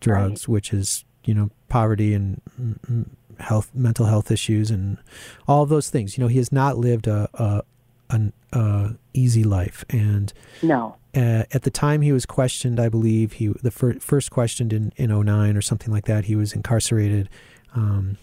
drugs, 0.00 0.48
Right. 0.48 0.52
which 0.52 0.72
is 0.72 1.04
you 1.24 1.34
know 1.34 1.50
poverty 1.68 2.14
and 2.14 2.40
mm, 2.60 2.78
mm, 2.90 3.06
health, 3.40 3.70
mental 3.74 4.06
health 4.06 4.30
issues, 4.30 4.70
and 4.70 4.98
all 5.46 5.66
those 5.66 5.90
things. 5.90 6.16
You 6.16 6.24
know, 6.24 6.28
he 6.28 6.38
has 6.38 6.52
not 6.52 6.78
lived 6.78 7.06
a, 7.06 7.28
a 7.34 7.62
an 8.10 8.32
uh, 8.52 8.90
easy 9.12 9.44
life, 9.44 9.84
and 9.90 10.32
No. 10.62 10.96
Uh, 11.18 11.42
at 11.50 11.62
the 11.62 11.70
time 11.70 12.02
he 12.02 12.12
was 12.12 12.24
questioned, 12.24 12.78
I 12.78 12.88
believe 12.88 13.34
he 13.34 13.48
the 13.48 13.72
fir- 13.72 13.98
first 13.98 14.30
questioned 14.30 14.72
in 14.72 14.92
in 14.96 15.10
09 15.10 15.56
or 15.56 15.62
something 15.62 15.92
like 15.92 16.04
that. 16.04 16.26
He 16.26 16.36
was 16.36 16.52
incarcerated, 16.52 17.28
um, 17.74 18.18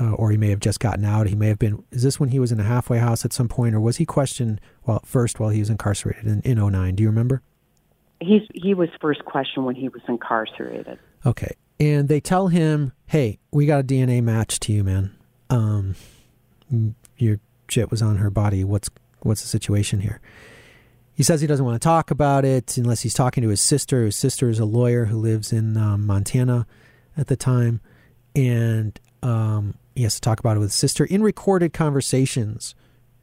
uh, 0.00 0.14
or 0.14 0.32
he 0.32 0.36
may 0.36 0.50
have 0.50 0.58
just 0.58 0.80
gotten 0.80 1.04
out. 1.04 1.28
He 1.28 1.36
may 1.36 1.46
have 1.46 1.60
been. 1.60 1.84
Is 1.92 2.02
this 2.02 2.18
when 2.18 2.30
he 2.30 2.40
was 2.40 2.50
in 2.50 2.58
a 2.58 2.64
halfway 2.64 2.98
house 2.98 3.24
at 3.24 3.32
some 3.32 3.48
point, 3.48 3.76
or 3.76 3.80
was 3.80 3.98
he 3.98 4.04
questioned 4.04 4.60
well 4.84 5.00
first 5.04 5.38
while 5.38 5.50
he 5.50 5.60
was 5.60 5.70
incarcerated 5.70 6.26
in 6.26 6.40
in 6.40 6.58
09? 6.58 6.96
Do 6.96 7.04
you 7.04 7.08
remember? 7.08 7.40
He's 8.18 8.42
he 8.52 8.74
was 8.74 8.88
first 9.00 9.24
questioned 9.24 9.64
when 9.64 9.76
he 9.76 9.88
was 9.88 10.02
incarcerated. 10.08 10.98
Okay, 11.24 11.54
and 11.78 12.08
they 12.08 12.18
tell 12.20 12.48
him, 12.48 12.92
"Hey, 13.06 13.38
we 13.52 13.66
got 13.66 13.80
a 13.80 13.84
DNA 13.84 14.22
match 14.22 14.58
to 14.60 14.72
you, 14.72 14.82
man. 14.82 15.14
Um, 15.50 15.94
your 17.16 17.38
shit 17.68 17.92
was 17.92 18.02
on 18.02 18.16
her 18.16 18.28
body. 18.28 18.64
What's 18.64 18.90
what's 19.20 19.42
the 19.42 19.48
situation 19.48 20.00
here?" 20.00 20.20
He 21.20 21.24
says 21.24 21.42
he 21.42 21.46
doesn't 21.46 21.66
want 21.66 21.74
to 21.74 21.86
talk 21.86 22.10
about 22.10 22.46
it 22.46 22.78
unless 22.78 23.02
he's 23.02 23.12
talking 23.12 23.42
to 23.42 23.50
his 23.50 23.60
sister. 23.60 24.06
His 24.06 24.16
sister 24.16 24.48
is 24.48 24.58
a 24.58 24.64
lawyer 24.64 25.04
who 25.04 25.18
lives 25.18 25.52
in 25.52 25.76
um, 25.76 26.06
Montana 26.06 26.66
at 27.14 27.26
the 27.26 27.36
time, 27.36 27.82
and 28.34 28.98
um, 29.22 29.74
he 29.94 30.04
has 30.04 30.14
to 30.14 30.22
talk 30.22 30.40
about 30.40 30.56
it 30.56 30.60
with 30.60 30.70
his 30.70 30.76
sister 30.76 31.04
in 31.04 31.22
recorded 31.22 31.74
conversations 31.74 32.74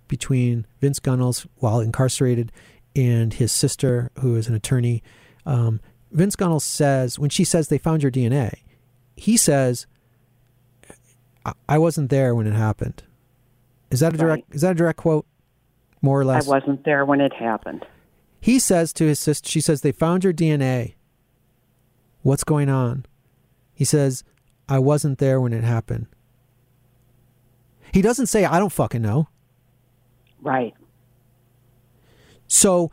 between 0.07 0.67
Vince 0.79 0.99
Gunnels 0.99 1.47
while 1.55 1.79
incarcerated 1.79 2.51
and 2.95 3.33
his 3.33 3.51
sister, 3.51 4.11
who 4.19 4.35
is 4.35 4.47
an 4.47 4.53
attorney. 4.53 5.01
Um, 5.47 5.81
Vince 6.11 6.35
Gunnels 6.35 6.63
says 6.63 7.17
when 7.17 7.31
she 7.31 7.43
says 7.43 7.69
they 7.69 7.79
found 7.79 8.03
your 8.03 8.11
DNA, 8.11 8.59
he 9.15 9.37
says, 9.37 9.87
"I- 11.43 11.53
"I 11.67 11.77
wasn't 11.79 12.11
there 12.11 12.35
when 12.35 12.45
it 12.45 12.53
happened." 12.53 13.01
Is 13.89 14.01
that 14.01 14.13
a 14.13 14.17
direct? 14.17 14.45
Right. 14.49 14.55
Is 14.55 14.61
that 14.61 14.73
a 14.73 14.75
direct 14.75 14.99
quote? 14.99 15.25
More 16.01 16.19
or 16.19 16.25
less? 16.25 16.47
I 16.47 16.51
wasn't 16.51 16.83
there 16.83 17.05
when 17.05 17.21
it 17.21 17.33
happened. 17.33 17.85
He 18.39 18.59
says 18.59 18.93
to 18.93 19.05
his 19.05 19.19
sister, 19.19 19.49
she 19.49 19.61
says, 19.61 19.81
they 19.81 19.91
found 19.91 20.23
your 20.23 20.33
DNA. 20.33 20.95
What's 22.21 22.43
going 22.43 22.69
on? 22.69 23.05
He 23.73 23.85
says, 23.85 24.23
I 24.69 24.79
wasn't 24.79 25.17
there 25.17 25.39
when 25.39 25.53
it 25.53 25.63
happened. 25.63 26.07
He 27.93 28.01
doesn't 28.01 28.27
say, 28.27 28.45
I 28.45 28.59
don't 28.59 28.71
fucking 28.71 29.01
know. 29.01 29.27
Right. 30.41 30.73
So, 32.47 32.91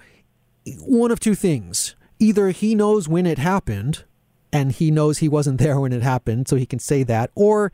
one 0.81 1.11
of 1.11 1.21
two 1.21 1.35
things. 1.35 1.95
Either 2.19 2.51
he 2.51 2.75
knows 2.75 3.09
when 3.09 3.27
it 3.27 3.39
happened 3.39 4.05
and 4.53 4.73
he 4.73 4.91
knows 4.91 5.19
he 5.19 5.29
wasn't 5.29 5.59
there 5.59 5.81
when 5.81 5.93
it 5.93 6.03
happened, 6.03 6.49
so 6.49 6.57
he 6.57 6.65
can 6.65 6.79
say 6.79 7.03
that, 7.03 7.31
or 7.35 7.73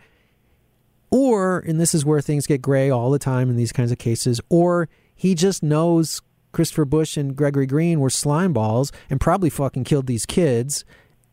or 1.11 1.59
and 1.61 1.79
this 1.79 1.95
is 1.95 2.05
where 2.05 2.21
things 2.21 2.47
get 2.47 2.63
gray 2.63 2.89
all 2.89 3.11
the 3.11 3.19
time 3.19 3.51
in 3.51 3.57
these 3.57 3.73
kinds 3.73 3.93
of 3.93 3.99
cases, 3.99 4.41
or 4.49 4.89
he 5.21 5.35
just 5.35 5.63
knows 5.63 6.23
Christopher 6.53 6.87
Bush 6.87 7.19
and 7.19 7.37
Gregory 7.37 7.67
Green 7.67 8.01
were 8.01 8.09
slime 8.09 8.55
balls 8.55 8.91
and 9.11 9.21
probably 9.21 9.51
fucking 9.51 9.85
killed 9.85 10.07
these 10.07 10.25
kids 10.25 10.83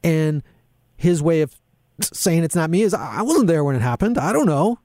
and 0.04 0.44
his 0.98 1.24
way 1.24 1.40
of 1.42 1.56
saying 2.02 2.44
it's 2.44 2.54
not 2.56 2.70
me 2.70 2.82
is 2.82 2.94
I 2.94 3.22
wasn't 3.22 3.48
there 3.48 3.64
when 3.64 3.78
it 3.78 3.82
happened. 3.82 4.18
I 4.18 4.34
don't 4.34 4.46
know. 4.46 4.78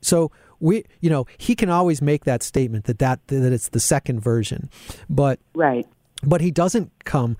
So 0.00 0.30
we, 0.60 0.84
you 1.00 1.10
know, 1.10 1.26
he 1.38 1.56
can 1.56 1.70
always 1.70 2.00
make 2.00 2.24
that 2.24 2.44
statement 2.44 2.84
that 2.84 3.00
that 3.00 3.26
that 3.26 3.52
it's 3.52 3.68
the 3.70 3.80
second 3.80 4.20
version, 4.20 4.70
but 5.08 5.40
Right. 5.54 5.86
but 6.22 6.40
he 6.40 6.52
doesn't 6.52 6.92
come 7.04 7.36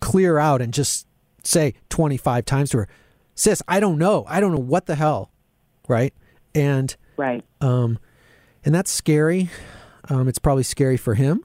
clear 0.00 0.38
out 0.38 0.62
and 0.62 0.72
just 0.72 1.06
say 1.44 1.74
25 1.90 2.46
times 2.46 2.70
to 2.70 2.78
her, 2.78 2.88
sis, 3.34 3.62
I 3.68 3.78
don't 3.78 3.98
know. 3.98 4.24
I 4.26 4.40
don't 4.40 4.52
know 4.52 4.58
what 4.58 4.86
the 4.86 4.94
hell. 4.94 5.30
Right. 5.86 6.14
And, 6.54 6.96
Right. 7.18 7.44
um, 7.60 7.98
and 8.64 8.74
that's 8.74 8.90
scary. 8.90 9.50
Um, 10.08 10.28
it's 10.28 10.38
probably 10.38 10.62
scary 10.62 10.96
for 10.96 11.14
him. 11.14 11.44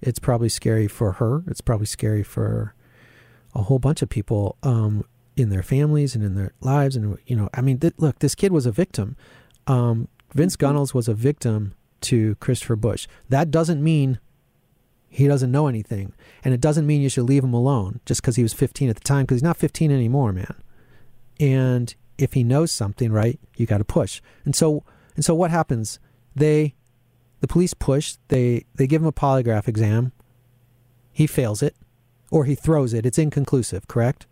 It's 0.00 0.18
probably 0.18 0.48
scary 0.48 0.88
for 0.88 1.12
her. 1.12 1.42
It's 1.46 1.60
probably 1.60 1.86
scary 1.86 2.22
for 2.22 2.74
a 3.54 3.62
whole 3.62 3.78
bunch 3.78 4.02
of 4.02 4.08
people, 4.08 4.56
um, 4.62 5.04
in 5.36 5.50
their 5.50 5.62
families 5.62 6.14
and 6.14 6.24
in 6.24 6.34
their 6.34 6.52
lives. 6.60 6.96
And, 6.96 7.18
you 7.26 7.36
know, 7.36 7.48
I 7.52 7.60
mean, 7.60 7.78
th- 7.78 7.94
look, 7.98 8.18
this 8.18 8.34
kid 8.34 8.52
was 8.52 8.66
a 8.66 8.72
victim. 8.72 9.16
Um, 9.66 10.08
Vince 10.34 10.56
Gunnels 10.56 10.94
was 10.94 11.08
a 11.08 11.14
victim 11.14 11.74
to 12.02 12.34
Christopher 12.36 12.76
Bush. 12.76 13.06
That 13.28 13.50
doesn't 13.50 13.82
mean 13.82 14.18
he 15.08 15.26
doesn't 15.26 15.50
know 15.50 15.66
anything. 15.66 16.12
And 16.44 16.52
it 16.52 16.60
doesn't 16.60 16.86
mean 16.86 17.02
you 17.02 17.08
should 17.08 17.24
leave 17.24 17.44
him 17.44 17.54
alone 17.54 18.00
just 18.06 18.20
because 18.20 18.36
he 18.36 18.42
was 18.42 18.52
15 18.52 18.90
at 18.90 18.96
the 18.96 19.00
time, 19.00 19.24
because 19.24 19.36
he's 19.36 19.42
not 19.42 19.56
15 19.56 19.90
anymore, 19.90 20.32
man. 20.32 20.54
And 21.38 21.94
if 22.18 22.32
he 22.32 22.44
knows 22.44 22.72
something, 22.72 23.12
right, 23.12 23.38
you 23.56 23.66
got 23.66 23.78
to 23.78 23.84
push. 23.84 24.20
And 24.44 24.54
so, 24.54 24.84
and 25.14 25.24
so 25.24 25.34
what 25.34 25.50
happens? 25.50 25.98
They, 26.34 26.74
the 27.40 27.48
police 27.48 27.74
push, 27.74 28.16
they, 28.28 28.64
they 28.74 28.86
give 28.86 29.02
him 29.02 29.08
a 29.08 29.12
polygraph 29.12 29.68
exam. 29.68 30.12
He 31.12 31.26
fails 31.26 31.62
it 31.62 31.74
or 32.30 32.44
he 32.44 32.54
throws 32.54 32.92
it. 32.92 33.06
It's 33.06 33.18
inconclusive, 33.18 33.88
correct? 33.88 34.26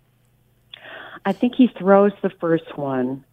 I 1.24 1.32
think 1.32 1.54
he 1.54 1.68
throws 1.78 2.12
the 2.22 2.30
first 2.30 2.76
one, 2.76 3.24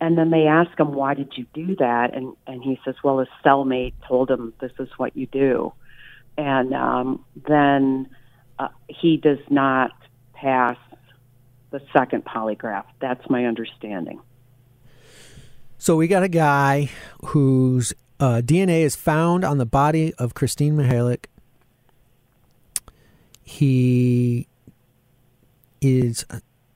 and 0.00 0.18
then 0.18 0.30
they 0.30 0.46
ask 0.46 0.78
him, 0.78 0.94
"Why 0.94 1.14
did 1.14 1.36
you 1.36 1.46
do 1.54 1.76
that?" 1.76 2.14
And 2.14 2.34
and 2.46 2.62
he 2.62 2.80
says, 2.84 2.96
"Well, 3.04 3.18
his 3.18 3.28
cellmate 3.44 3.94
told 4.06 4.30
him 4.30 4.52
this 4.60 4.72
is 4.78 4.88
what 4.96 5.16
you 5.16 5.26
do." 5.26 5.72
And 6.36 6.74
um, 6.74 7.24
then 7.46 8.08
uh, 8.58 8.68
he 8.88 9.16
does 9.16 9.38
not 9.48 9.92
pass 10.34 10.76
the 11.70 11.80
second 11.92 12.24
polygraph. 12.24 12.84
That's 13.00 13.28
my 13.30 13.46
understanding. 13.46 14.20
So 15.78 15.96
we 15.96 16.08
got 16.08 16.22
a 16.22 16.28
guy 16.28 16.90
whose 17.26 17.94
uh, 18.18 18.40
DNA 18.44 18.80
is 18.80 18.96
found 18.96 19.44
on 19.44 19.58
the 19.58 19.66
body 19.66 20.14
of 20.14 20.34
Christine 20.34 20.76
Mihelich. 20.76 21.26
He 23.42 24.48
is 25.80 26.24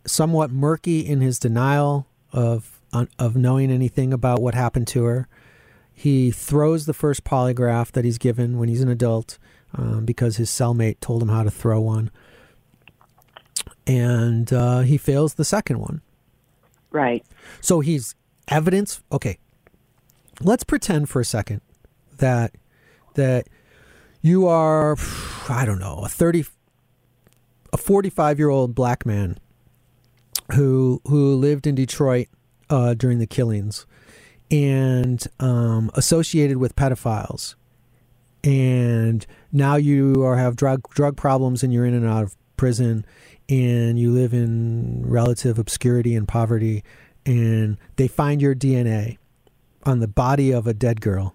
somewhat 0.07 0.51
murky 0.51 1.01
in 1.01 1.21
his 1.21 1.39
denial 1.39 2.07
of 2.33 2.81
of 3.19 3.37
knowing 3.37 3.71
anything 3.71 4.13
about 4.13 4.43
what 4.43 4.55
happened 4.55 4.87
to 4.89 5.05
her. 5.05 5.29
He 5.93 6.31
throws 6.31 6.87
the 6.87 6.95
first 6.95 7.25
polygraph 7.25 7.93
that 7.93 8.05
he's 8.05 8.19
given 8.19 8.59
when 8.59 8.69
he's 8.69 8.81
an 8.81 8.89
adult 8.89 9.39
um, 9.75 10.05
because 10.05 10.37
his 10.37 10.51
cellmate 10.51 10.99
told 11.01 11.23
him 11.23 11.29
how 11.29 11.43
to 11.43 11.51
throw 11.51 11.81
one, 11.81 12.11
and 13.87 14.53
uh, 14.53 14.81
he 14.81 14.97
fails 14.99 15.35
the 15.35 15.45
second 15.45 15.79
one. 15.79 16.01
Right. 16.91 17.25
So 17.61 17.81
he's 17.81 18.15
evidence. 18.49 19.03
Okay, 19.13 19.39
let's 20.43 20.65
pretend 20.65 21.09
for 21.09 21.21
a 21.21 21.25
second 21.25 21.61
that 22.19 22.55
that 23.15 23.49
you 24.23 24.47
are, 24.47 24.97
I 25.49 25.65
don't 25.65 25.79
know, 25.79 26.01
a 26.05 26.09
thirty, 26.09 26.45
a 27.73 27.77
forty-five 27.77 28.39
year 28.39 28.49
old 28.49 28.75
black 28.75 29.07
man 29.07 29.39
who 30.53 31.01
who 31.07 31.35
lived 31.37 31.67
in 31.67 31.75
Detroit 31.75 32.29
uh, 32.69 32.95
during 32.95 33.19
the 33.19 33.27
killings 33.27 33.87
and 34.51 35.27
um, 35.39 35.91
associated 35.95 36.57
with 36.59 36.77
pedophiles, 36.77 37.55
and 38.43 39.27
now 39.53 39.77
you 39.77 40.23
are 40.23 40.37
have 40.37 40.57
drug 40.57 40.89
drug 40.91 41.17
problems 41.17 41.63
and 41.63 41.73
you're 41.73 41.87
in 41.87 41.95
and 41.95 42.07
out 42.07 42.25
of 42.25 42.37
prison, 42.57 43.07
and 43.49 43.99
you 43.99 44.13
live 44.13 44.35
in 44.35 45.03
relative 45.07 45.59
obscurity 45.59 46.15
and 46.15 46.29
poverty, 46.29 46.85
and 47.25 47.79
they 47.97 48.09
find 48.09 48.43
your 48.43 48.55
DNA 48.55 49.17
on 49.85 50.01
the 50.01 50.09
body 50.09 50.51
of 50.51 50.67
a 50.67 50.75
dead 50.75 51.01
girl 51.01 51.35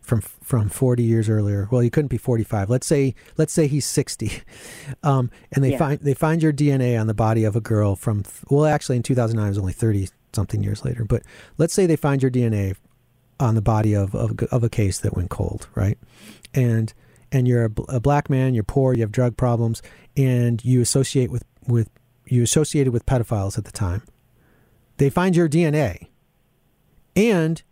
from 0.00 0.20
from 0.20 0.68
40 0.68 1.02
years 1.02 1.28
earlier. 1.28 1.68
Well, 1.70 1.80
he 1.80 1.90
couldn't 1.90 2.08
be 2.08 2.18
45. 2.18 2.68
Let's 2.70 2.86
say 2.86 3.14
let's 3.36 3.52
say 3.52 3.66
he's 3.66 3.86
60. 3.86 4.42
Um, 5.04 5.30
and 5.52 5.64
they 5.64 5.72
Yeah. 5.72 5.78
find 5.78 6.00
they 6.00 6.14
find 6.14 6.42
your 6.42 6.52
DNA 6.52 7.00
on 7.00 7.06
the 7.06 7.14
body 7.14 7.44
of 7.44 7.56
a 7.56 7.60
girl 7.60 7.96
from 7.96 8.24
well, 8.50 8.66
actually 8.66 8.96
in 8.96 9.02
2009 9.02 9.46
it 9.46 9.48
was 9.50 9.58
only 9.58 9.72
30 9.72 10.08
something 10.32 10.62
years 10.62 10.84
later. 10.84 11.04
But 11.04 11.22
let's 11.58 11.72
say 11.74 11.86
they 11.86 11.96
find 11.96 12.20
your 12.22 12.30
DNA 12.30 12.76
on 13.40 13.54
the 13.54 13.62
body 13.62 13.94
of 13.94 14.14
of, 14.14 14.38
of 14.50 14.62
a 14.64 14.68
case 14.68 14.98
that 15.00 15.14
went 15.16 15.30
cold, 15.30 15.68
right? 15.74 15.98
And 16.54 16.92
and 17.30 17.48
you're 17.48 17.64
a, 17.66 17.70
a 17.96 18.00
black 18.00 18.28
man, 18.28 18.54
you're 18.54 18.62
poor, 18.64 18.92
you 18.94 19.00
have 19.00 19.12
drug 19.12 19.36
problems, 19.36 19.82
and 20.16 20.64
you 20.64 20.80
associate 20.80 21.30
with 21.30 21.44
with 21.66 21.88
you 22.26 22.42
associated 22.42 22.92
with 22.92 23.06
pedophiles 23.06 23.56
at 23.58 23.64
the 23.64 23.72
time. 23.72 24.02
They 24.98 25.10
find 25.10 25.34
your 25.34 25.48
DNA, 25.48 26.08
and 27.16 27.62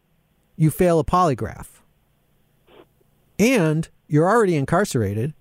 you 0.61 0.71
fail 0.71 0.99
a 0.99 1.05
polygraph, 1.05 1.69
and 3.39 3.89
you're 4.07 4.29
already 4.29 4.57
incarcerated. 4.57 5.33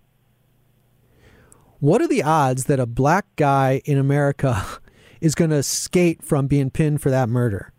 what 1.79 2.01
are 2.01 2.07
the 2.07 2.23
odds 2.23 2.65
that 2.65 2.79
a 2.79 2.85
black 2.85 3.25
guy 3.35 3.81
in 3.83 3.97
America 3.97 4.65
is 5.21 5.35
going 5.35 5.49
to 5.49 5.61
skate 5.61 6.23
from 6.23 6.47
being 6.47 6.69
pinned 6.69 7.01
for 7.01 7.09
that 7.09 7.27
murder? 7.27 7.73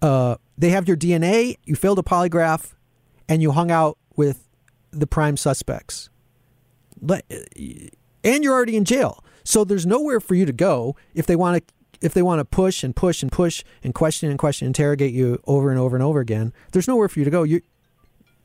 Uh, 0.00 0.36
they 0.56 0.70
have 0.70 0.88
your 0.88 0.96
DNA, 0.96 1.58
you 1.64 1.76
failed 1.76 1.98
a 1.98 2.02
polygraph, 2.02 2.72
and 3.28 3.42
you 3.42 3.52
hung 3.52 3.70
out 3.70 3.98
with 4.16 4.48
the 4.90 5.06
prime 5.06 5.36
suspects. 5.36 6.08
And 7.02 8.42
you're 8.42 8.54
already 8.54 8.78
in 8.78 8.86
jail. 8.86 9.22
So 9.44 9.62
there's 9.62 9.84
nowhere 9.84 10.20
for 10.20 10.34
you 10.34 10.46
to 10.46 10.54
go 10.54 10.96
if 11.14 11.26
they 11.26 11.36
want 11.36 11.66
to 11.66 11.74
if 12.00 12.14
they 12.14 12.22
want 12.22 12.38
to 12.40 12.44
push 12.44 12.84
and 12.84 12.94
push 12.94 13.22
and 13.22 13.32
push 13.32 13.64
and 13.82 13.94
question 13.94 14.30
and 14.30 14.38
question 14.38 14.66
interrogate 14.66 15.12
you 15.12 15.40
over 15.46 15.70
and 15.70 15.78
over 15.78 15.96
and 15.96 16.02
over 16.02 16.20
again. 16.20 16.52
There's 16.72 16.88
nowhere 16.88 17.08
for 17.08 17.18
you 17.18 17.24
to 17.24 17.30
go. 17.30 17.42
You 17.42 17.60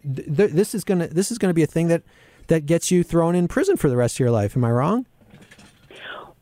th- 0.03 0.51
this 0.51 0.75
is 0.75 0.83
to 0.85 1.07
this 1.07 1.31
is 1.31 1.37
to 1.37 1.53
be 1.53 1.63
a 1.63 1.67
thing 1.67 1.87
that 1.87 2.03
that 2.47 2.65
gets 2.65 2.91
you 2.91 3.03
thrown 3.03 3.35
in 3.35 3.47
prison 3.47 3.77
for 3.77 3.89
the 3.89 3.97
rest 3.97 4.15
of 4.15 4.19
your 4.19 4.31
life. 4.31 4.55
Am 4.57 4.65
I 4.65 4.71
wrong? 4.71 5.05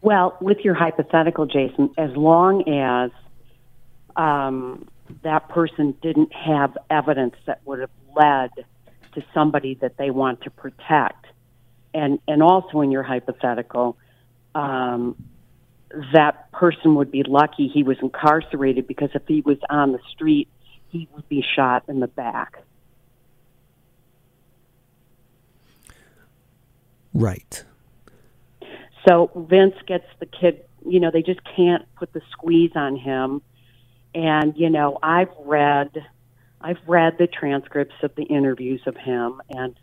Well, 0.01 0.35
with 0.41 0.59
your 0.59 0.73
hypothetical, 0.73 1.45
Jason, 1.45 1.91
as 1.97 2.15
long 2.17 2.67
as 2.67 3.11
um, 4.15 4.87
that 5.21 5.47
person 5.49 5.95
didn't 6.01 6.33
have 6.33 6.75
evidence 6.89 7.35
that 7.45 7.61
would 7.65 7.79
have 7.79 7.91
led 8.15 8.49
to 9.13 9.23
somebody 9.33 9.75
that 9.75 9.97
they 9.97 10.09
want 10.09 10.41
to 10.41 10.49
protect, 10.49 11.25
and 11.93 12.19
and 12.27 12.41
also 12.41 12.81
in 12.81 12.91
your 12.91 13.03
hypothetical, 13.03 13.97
um, 14.55 15.15
that 16.13 16.51
person 16.51 16.95
would 16.95 17.11
be 17.11 17.23
lucky 17.23 17.67
he 17.67 17.83
was 17.83 17.97
incarcerated 18.01 18.87
because 18.87 19.09
if 19.13 19.23
he 19.27 19.41
was 19.41 19.57
on 19.69 19.91
the 19.91 19.99
street, 20.09 20.47
he 20.89 21.07
would 21.13 21.27
be 21.29 21.43
shot 21.55 21.83
in 21.87 21.99
the 21.99 22.07
back. 22.07 22.57
Right. 27.13 27.63
So 29.07 29.31
Vince 29.35 29.75
gets 29.87 30.05
the 30.19 30.25
kid, 30.25 30.63
you 30.85 30.99
know, 30.99 31.11
they 31.11 31.23
just 31.23 31.41
can't 31.55 31.83
put 31.95 32.13
the 32.13 32.21
squeeze 32.31 32.71
on 32.75 32.95
him. 32.95 33.41
And, 34.13 34.55
you 34.57 34.69
know, 34.69 34.97
I've 35.01 35.31
read 35.39 36.05
I've 36.63 36.79
read 36.85 37.17
the 37.17 37.25
transcripts 37.27 37.95
of 38.03 38.13
the 38.15 38.23
interviews 38.23 38.81
of 38.85 38.95
him 38.95 39.41
and 39.49 39.75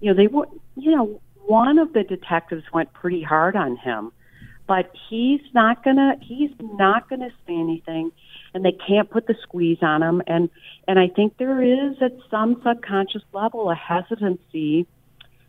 you 0.00 0.10
know, 0.10 0.16
they 0.16 0.26
were 0.26 0.48
you 0.76 0.90
know, 0.96 1.20
one 1.46 1.78
of 1.78 1.92
the 1.92 2.02
detectives 2.02 2.64
went 2.72 2.92
pretty 2.92 3.22
hard 3.22 3.56
on 3.56 3.76
him. 3.76 4.10
But 4.66 4.90
he's 5.08 5.42
not 5.52 5.84
gonna 5.84 6.16
he's 6.20 6.50
not 6.60 7.08
gonna 7.08 7.30
say 7.46 7.54
anything 7.54 8.12
and 8.54 8.64
they 8.64 8.72
can't 8.72 9.10
put 9.10 9.26
the 9.26 9.34
squeeze 9.42 9.78
on 9.82 10.02
him 10.02 10.22
and 10.26 10.48
and 10.88 10.98
I 10.98 11.08
think 11.08 11.36
there 11.36 11.62
is 11.62 11.96
at 12.00 12.12
some 12.30 12.62
subconscious 12.64 13.22
level 13.32 13.70
a 13.70 13.74
hesitancy 13.74 14.86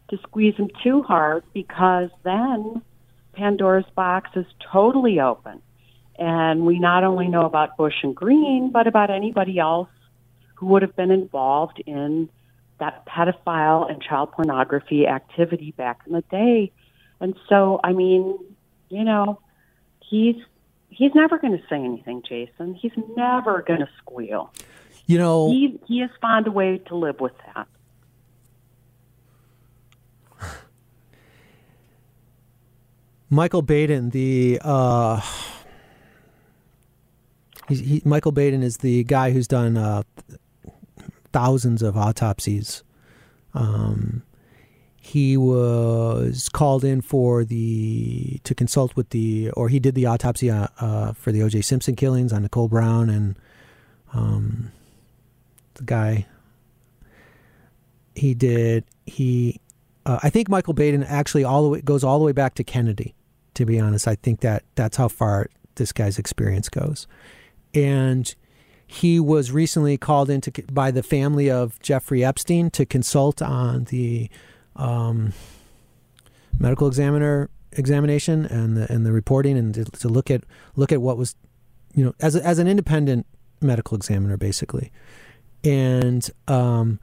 to 0.10 0.18
squeeze 0.18 0.56
him 0.56 0.70
too 0.84 1.02
hard 1.02 1.44
because 1.54 2.10
then 2.24 2.82
Pandora's 3.34 3.86
box 3.96 4.32
is 4.36 4.46
totally 4.72 5.20
open. 5.20 5.62
And 6.18 6.66
we 6.66 6.80
not 6.80 7.04
only 7.04 7.28
know 7.28 7.42
about 7.42 7.76
Bush 7.78 7.96
and 8.04 8.16
Green, 8.16 8.72
but 8.72 8.88
about 8.88 9.10
anybody 9.10 9.60
else 9.60 9.90
who 10.56 10.68
would 10.68 10.82
have 10.82 10.96
been 10.96 11.12
involved 11.12 11.82
in 11.86 12.30
that 12.80 13.06
pedophile 13.06 13.90
and 13.90 14.02
child 14.02 14.32
pornography 14.32 15.08
activity 15.08 15.72
back 15.72 16.02
in 16.08 16.14
the 16.14 16.24
day. 16.32 16.72
And 17.20 17.36
so, 17.50 17.80
I 17.84 17.92
mean, 17.94 18.38
you 18.90 19.04
know, 19.04 19.40
he's 20.00 20.36
he's 20.90 21.14
never 21.14 21.38
going 21.38 21.58
to 21.58 21.64
say 21.68 21.78
anything, 21.78 22.24
Jason. 22.28 22.74
He's 22.74 22.94
never 23.16 23.62
going 23.62 23.80
to 23.82 23.90
squeal. 23.98 24.52
You 25.06 25.18
know, 25.18 25.50
he 25.50 25.80
he 25.88 26.00
has 26.00 26.10
found 26.22 26.48
a 26.48 26.52
way 26.52 26.80
to 26.88 26.96
live 26.96 27.20
with 27.20 27.34
that. 27.46 27.68
Michael 33.30 33.62
Baden, 33.62 34.12
the 34.12 34.60
uh, 34.64 35.22
he, 37.68 38.02
Michael 38.06 38.32
Baden 38.32 38.64
is 38.64 38.78
the 38.78 39.04
guy 39.04 39.32
who's 39.32 39.48
done 39.48 39.78
uh, 39.78 40.04
thousands 41.34 41.82
of 41.82 41.98
autopsies. 41.98 42.84
Um, 43.54 44.24
he 45.06 45.38
was 45.38 46.50
called 46.50 46.84
in 46.84 47.00
for 47.00 47.46
the 47.46 48.40
to 48.44 48.56
consult 48.56 48.96
with 48.96 49.12
the 49.12 49.52
or 49.52 49.70
he 49.70 49.80
did 49.80 49.94
the 49.94 50.08
autopsy 50.08 50.50
uh, 50.50 50.68
uh, 50.80 51.14
for 51.14 51.32
the 51.32 51.44
O.J. 51.44 51.62
Simpson 51.62 51.96
killings 51.96 52.34
on 52.34 52.42
Nicole 52.42 52.68
Brown 52.68 53.12
and 53.12 53.36
um, 54.14 54.72
the 55.76 55.84
guy 55.84 56.26
he 58.16 58.34
did 58.34 58.84
he 59.06 59.62
uh, 60.08 60.18
I 60.24 60.32
think 60.32 60.50
Michael 60.50 60.74
Baden 60.74 61.04
actually 61.04 61.44
all 61.44 61.62
the 61.62 61.70
way 61.70 61.82
goes 61.82 62.04
all 62.04 62.18
the 62.18 62.26
way 62.26 62.32
back 62.32 62.56
to 62.56 62.64
Kennedy. 62.64 63.14
To 63.54 63.66
be 63.66 63.80
honest, 63.80 64.08
I 64.08 64.16
think 64.16 64.40
that 64.40 64.64
that's 64.74 64.98
how 64.98 65.08
far 65.08 65.52
this 65.76 65.92
guy's 65.92 66.18
experience 66.18 66.68
goes, 66.68 67.08
and 67.76 68.34
he 68.88 69.20
was 69.20 69.52
recently 69.52 69.98
called 69.98 70.32
into 70.32 70.52
by 70.72 70.90
the 70.90 71.04
family 71.04 71.50
of 71.50 71.80
Jeffrey 71.80 72.26
Epstein 72.26 72.72
to 72.72 72.88
consult 72.88 73.42
on 73.42 73.86
the 73.86 74.30
um, 74.76 75.34
medical 76.60 76.88
examiner 76.88 77.50
examination 77.74 78.46
and 78.46 78.78
the 78.78 78.92
and 78.92 79.06
the 79.06 79.12
reporting 79.12 79.58
and 79.58 79.74
to, 79.74 79.84
to 79.86 80.08
look 80.08 80.32
at 80.32 80.44
look 80.76 80.92
at 80.92 81.02
what 81.02 81.18
was 81.18 81.36
you 81.94 82.04
know 82.04 82.14
as 82.20 82.36
a, 82.36 82.46
as 82.46 82.60
an 82.60 82.68
independent 82.68 83.26
medical 83.62 83.96
examiner 83.96 84.38
basically, 84.38 84.92
and 85.64 86.30
um, 86.48 87.00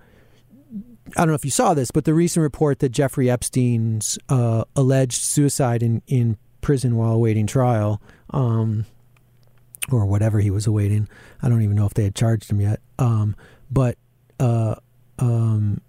I 1.17 1.21
don't 1.21 1.29
know 1.29 1.35
if 1.35 1.45
you 1.45 1.51
saw 1.51 1.75
this, 1.75 1.91
but 1.91 2.05
the 2.05 2.15
recent 2.15 2.43
report 2.43 2.79
that 2.79 2.91
Jeffrey 2.91 3.29
Epstein's 3.29 4.19
uh, 4.29 4.65
alleged 4.77 5.23
suicide 5.23 5.83
in, 5.83 6.03
in 6.07 6.37
prison 6.61 6.97
while 6.97 7.13
awaiting 7.13 7.47
trial, 7.47 8.01
um, 8.31 8.87
or 9.91 10.07
whatever 10.07 10.41
he 10.41 10.51
was 10.51 10.67
awaiting, 10.67 11.09
I 11.43 11.49
don't 11.49 11.63
even 11.63 11.77
know 11.77 11.87
if 11.87 11.95
they 11.95 12.05
had 12.05 12.15
charged 12.15 12.51
him 12.51 12.61
yet. 12.61 12.81
Um, 12.99 13.37
but 13.71 13.99
uh, 14.39 14.77
um, 15.19 15.81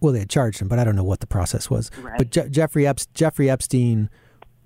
well, 0.00 0.12
they 0.12 0.20
had 0.20 0.30
charged 0.30 0.60
him, 0.60 0.68
but 0.68 0.78
I 0.78 0.84
don't 0.84 0.96
know 0.96 1.04
what 1.04 1.20
the 1.20 1.26
process 1.26 1.68
was. 1.68 1.90
Right. 2.00 2.18
But 2.18 2.30
Je- 2.30 2.48
Jeffrey 2.48 2.86
Epstein, 2.86 3.12
Jeffrey 3.14 3.50
Epstein 3.50 4.10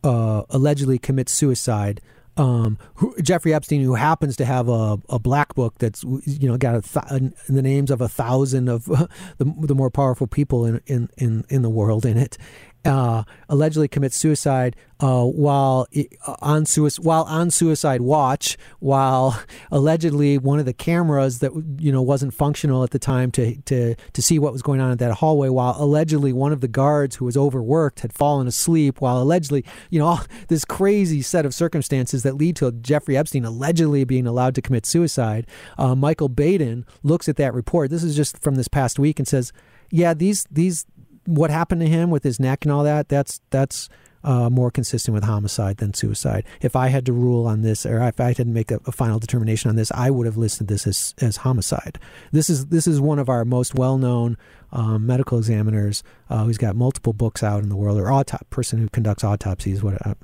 uh, 0.05 0.43
allegedly 0.51 0.99
commits 0.99 1.33
suicide 1.33 2.01
um, 2.37 2.78
who, 2.95 3.14
Jeffrey 3.20 3.53
Epstein, 3.53 3.83
who 3.83 3.95
happens 3.95 4.37
to 4.37 4.45
have 4.45 4.68
a, 4.68 4.99
a 5.09 5.18
black 5.18 5.55
book 5.55 5.76
that's 5.78 6.03
you 6.03 6.49
know 6.49 6.57
got 6.57 6.83
th- 6.83 7.33
the 7.49 7.62
names 7.62 7.91
of 7.91 8.01
a 8.01 8.09
thousand 8.09 8.68
of 8.68 8.85
the, 9.39 9.55
the 9.59 9.74
more 9.74 9.91
powerful 9.91 10.26
people 10.26 10.64
in, 10.64 10.80
in, 10.87 11.11
in, 11.18 11.45
in 11.49 11.62
the 11.62 11.70
world 11.70 12.07
in 12.07 12.16
it, 12.16 12.39
uh, 12.85 13.22
allegedly 13.49 13.89
commits 13.89 14.16
suicide 14.16 14.76
uh, 15.01 15.24
while 15.24 15.87
uh, 15.97 16.37
on 16.41 16.64
suicide 16.64 17.05
while 17.05 17.24
on 17.24 17.51
suicide 17.51 18.01
watch, 18.01 18.57
while 18.78 19.41
allegedly 19.70 20.39
one 20.39 20.59
of 20.59 20.64
the 20.64 20.72
cameras 20.72 21.41
that 21.41 21.53
you 21.78 21.91
know 21.91 22.03
wasn't 22.03 22.33
functional 22.33 22.83
at 22.83 22.91
the 22.91 22.99
time 22.99 23.30
to 23.33 23.57
to 23.62 23.95
to 24.12 24.22
see 24.22 24.39
what 24.39 24.53
was 24.53 24.62
going 24.62 24.80
on 24.80 24.91
in 24.91 24.99
that 24.99 25.14
hallway, 25.14 25.49
while 25.49 25.74
allegedly 25.78 26.33
one 26.33 26.53
of 26.53 26.61
the 26.61 26.68
guards 26.68 27.16
who 27.16 27.24
was 27.24 27.37
overworked 27.37 28.01
had 28.01 28.12
fallen 28.12 28.47
asleep, 28.47 29.01
while 29.01 29.20
allegedly 29.20 29.64
you 29.91 29.99
know 29.99 30.20
this 30.49 30.64
crazy 30.64 31.22
set 31.22 31.45
of 31.45 31.55
circumstances 31.55 32.22
that 32.22 32.37
lead 32.37 32.57
to 32.57 32.70
Jeffrey 32.70 33.16
Epstein 33.16 33.45
allegedly 33.45 34.05
being 34.05 34.26
allowed 34.26 34.55
to 34.55 34.62
commit 34.62 34.87
suicide. 34.87 35.47
Uh, 35.78 35.95
Michael 35.95 36.28
Baden 36.28 36.87
looks 37.03 37.28
at 37.28 37.37
that 37.37 37.55
report. 37.55 37.91
This 37.91 38.05
is 38.05 38.14
just 38.14 38.39
from 38.39 38.55
this 38.55 38.68
past 38.68 39.01
week 39.01 39.18
and 39.18 39.26
says, 39.26 39.53
"Yeah, 39.91 40.14
these 40.14 40.47
these 40.51 40.87
what 41.26 41.50
happened 41.50 41.80
to 41.80 41.88
him 41.88 42.10
with 42.10 42.24
his 42.24 42.40
neck 42.40 42.64
and 42.64 42.72
all 42.72 42.84
that, 42.84 43.08
that's 43.08 43.40
that's 43.50 43.88
uh, 44.24 44.48
more 44.48 44.70
consistent 44.70 45.14
with 45.14 45.24
homicide 45.24 45.78
than 45.78 45.94
suicide. 45.94 46.44
If 46.60 46.76
I 46.76 46.88
had 46.88 47.06
to 47.06 47.12
rule 47.12 47.46
on 47.46 47.62
this, 47.62 47.84
or 47.84 48.00
if 48.02 48.20
I 48.20 48.28
had 48.28 48.36
to 48.36 48.44
make 48.44 48.70
a, 48.70 48.78
a, 48.86 48.92
final 48.92 49.18
determination 49.18 49.68
on 49.68 49.76
this, 49.76 49.90
I 49.92 50.10
would 50.10 50.26
have 50.26 50.36
listed 50.36 50.68
this 50.68 50.86
as, 50.86 51.14
as 51.20 51.38
homicide. 51.38 51.98
This 52.30 52.48
is 52.48 52.66
this 52.66 52.86
is 52.86 53.00
one 53.00 53.18
of 53.18 53.28
our 53.28 53.44
most 53.44 53.74
well 53.74 53.98
known 53.98 54.36
um, 54.70 55.06
medical 55.06 55.38
examiners 55.38 56.02
uh, 56.30 56.44
who's 56.44 56.58
got 56.58 56.76
multiple 56.76 57.12
books 57.12 57.42
out 57.42 57.62
in 57.62 57.68
the 57.68 57.76
world, 57.76 57.98
or 57.98 58.04
autop 58.04 58.48
person 58.50 58.78
who 58.78 58.88
conducts 58.88 59.24
autopsies. 59.24 59.82
What 59.82 60.04
uh, 60.06 60.14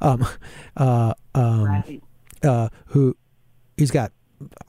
um, 0.00 0.26
uh, 0.76 1.14
um, 1.34 1.64
right. 1.64 2.02
Uh, 2.42 2.68
who 2.86 3.16
he's 3.76 3.90
got. 3.90 4.12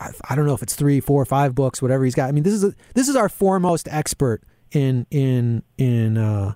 I, 0.01 0.09
I 0.29 0.35
don't 0.35 0.45
know 0.45 0.53
if 0.53 0.61
it's 0.61 0.75
three, 0.75 0.99
four, 0.99 1.23
five 1.23 1.55
books, 1.55 1.81
whatever 1.81 2.03
he's 2.03 2.15
got. 2.15 2.27
I 2.27 2.33
mean, 2.33 2.43
this 2.43 2.53
is 2.53 2.63
a, 2.65 2.73
this 2.93 3.07
is 3.07 3.15
our 3.15 3.29
foremost 3.29 3.87
expert 3.89 4.43
in 4.71 5.05
in 5.11 5.63
in 5.77 6.17
uh, 6.17 6.53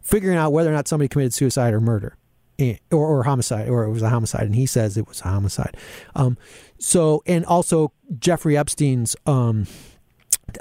figuring 0.00 0.36
out 0.36 0.52
whether 0.52 0.70
or 0.70 0.74
not 0.74 0.88
somebody 0.88 1.08
committed 1.08 1.34
suicide 1.34 1.74
or 1.74 1.80
murder, 1.80 2.16
or, 2.58 2.76
or 2.90 3.22
homicide, 3.24 3.68
or 3.68 3.84
it 3.84 3.90
was 3.90 4.02
a 4.02 4.08
homicide, 4.08 4.42
and 4.42 4.54
he 4.54 4.66
says 4.66 4.96
it 4.96 5.08
was 5.08 5.20
a 5.20 5.24
homicide. 5.24 5.76
Um, 6.14 6.36
so, 6.78 7.22
and 7.26 7.44
also 7.46 7.92
Jeffrey 8.18 8.56
Epstein's. 8.56 9.16
Um, 9.26 9.66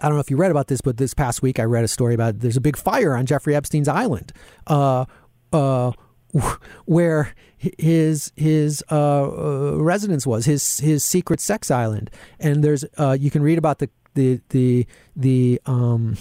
I 0.02 0.08
don't 0.08 0.16
know 0.16 0.22
if 0.22 0.30
you 0.32 0.38
read 0.38 0.52
about 0.52 0.68
this, 0.68 0.80
but 0.80 0.98
this 0.98 1.14
past 1.14 1.42
week 1.42 1.60
I 1.60 1.64
read 1.64 1.84
a 1.84 1.88
story 1.88 2.14
about 2.14 2.40
there's 2.40 2.56
a 2.56 2.62
big 2.62 2.78
fire 2.78 3.16
on 3.16 3.26
Jeffrey 3.26 3.56
Epstein's 3.56 3.88
island, 3.88 4.32
uh, 4.68 5.06
uh, 5.52 5.92
where 6.86 7.34
his 7.58 8.32
his 8.36 8.84
uh, 8.90 9.24
uh, 9.24 9.78
residence 9.78 10.26
was 10.26 10.46
his 10.46 10.80
his 10.80 11.04
secret 11.04 11.40
sex 11.40 11.70
island, 11.70 12.10
and 12.40 12.64
there's 12.64 12.86
uh, 12.98 13.18
you 13.20 13.30
can 13.30 13.44
read 13.44 13.58
about 13.58 13.80
the 13.80 13.90
the 14.14 14.42
the 14.50 14.86
the 15.16 15.62
um, 15.66 16.18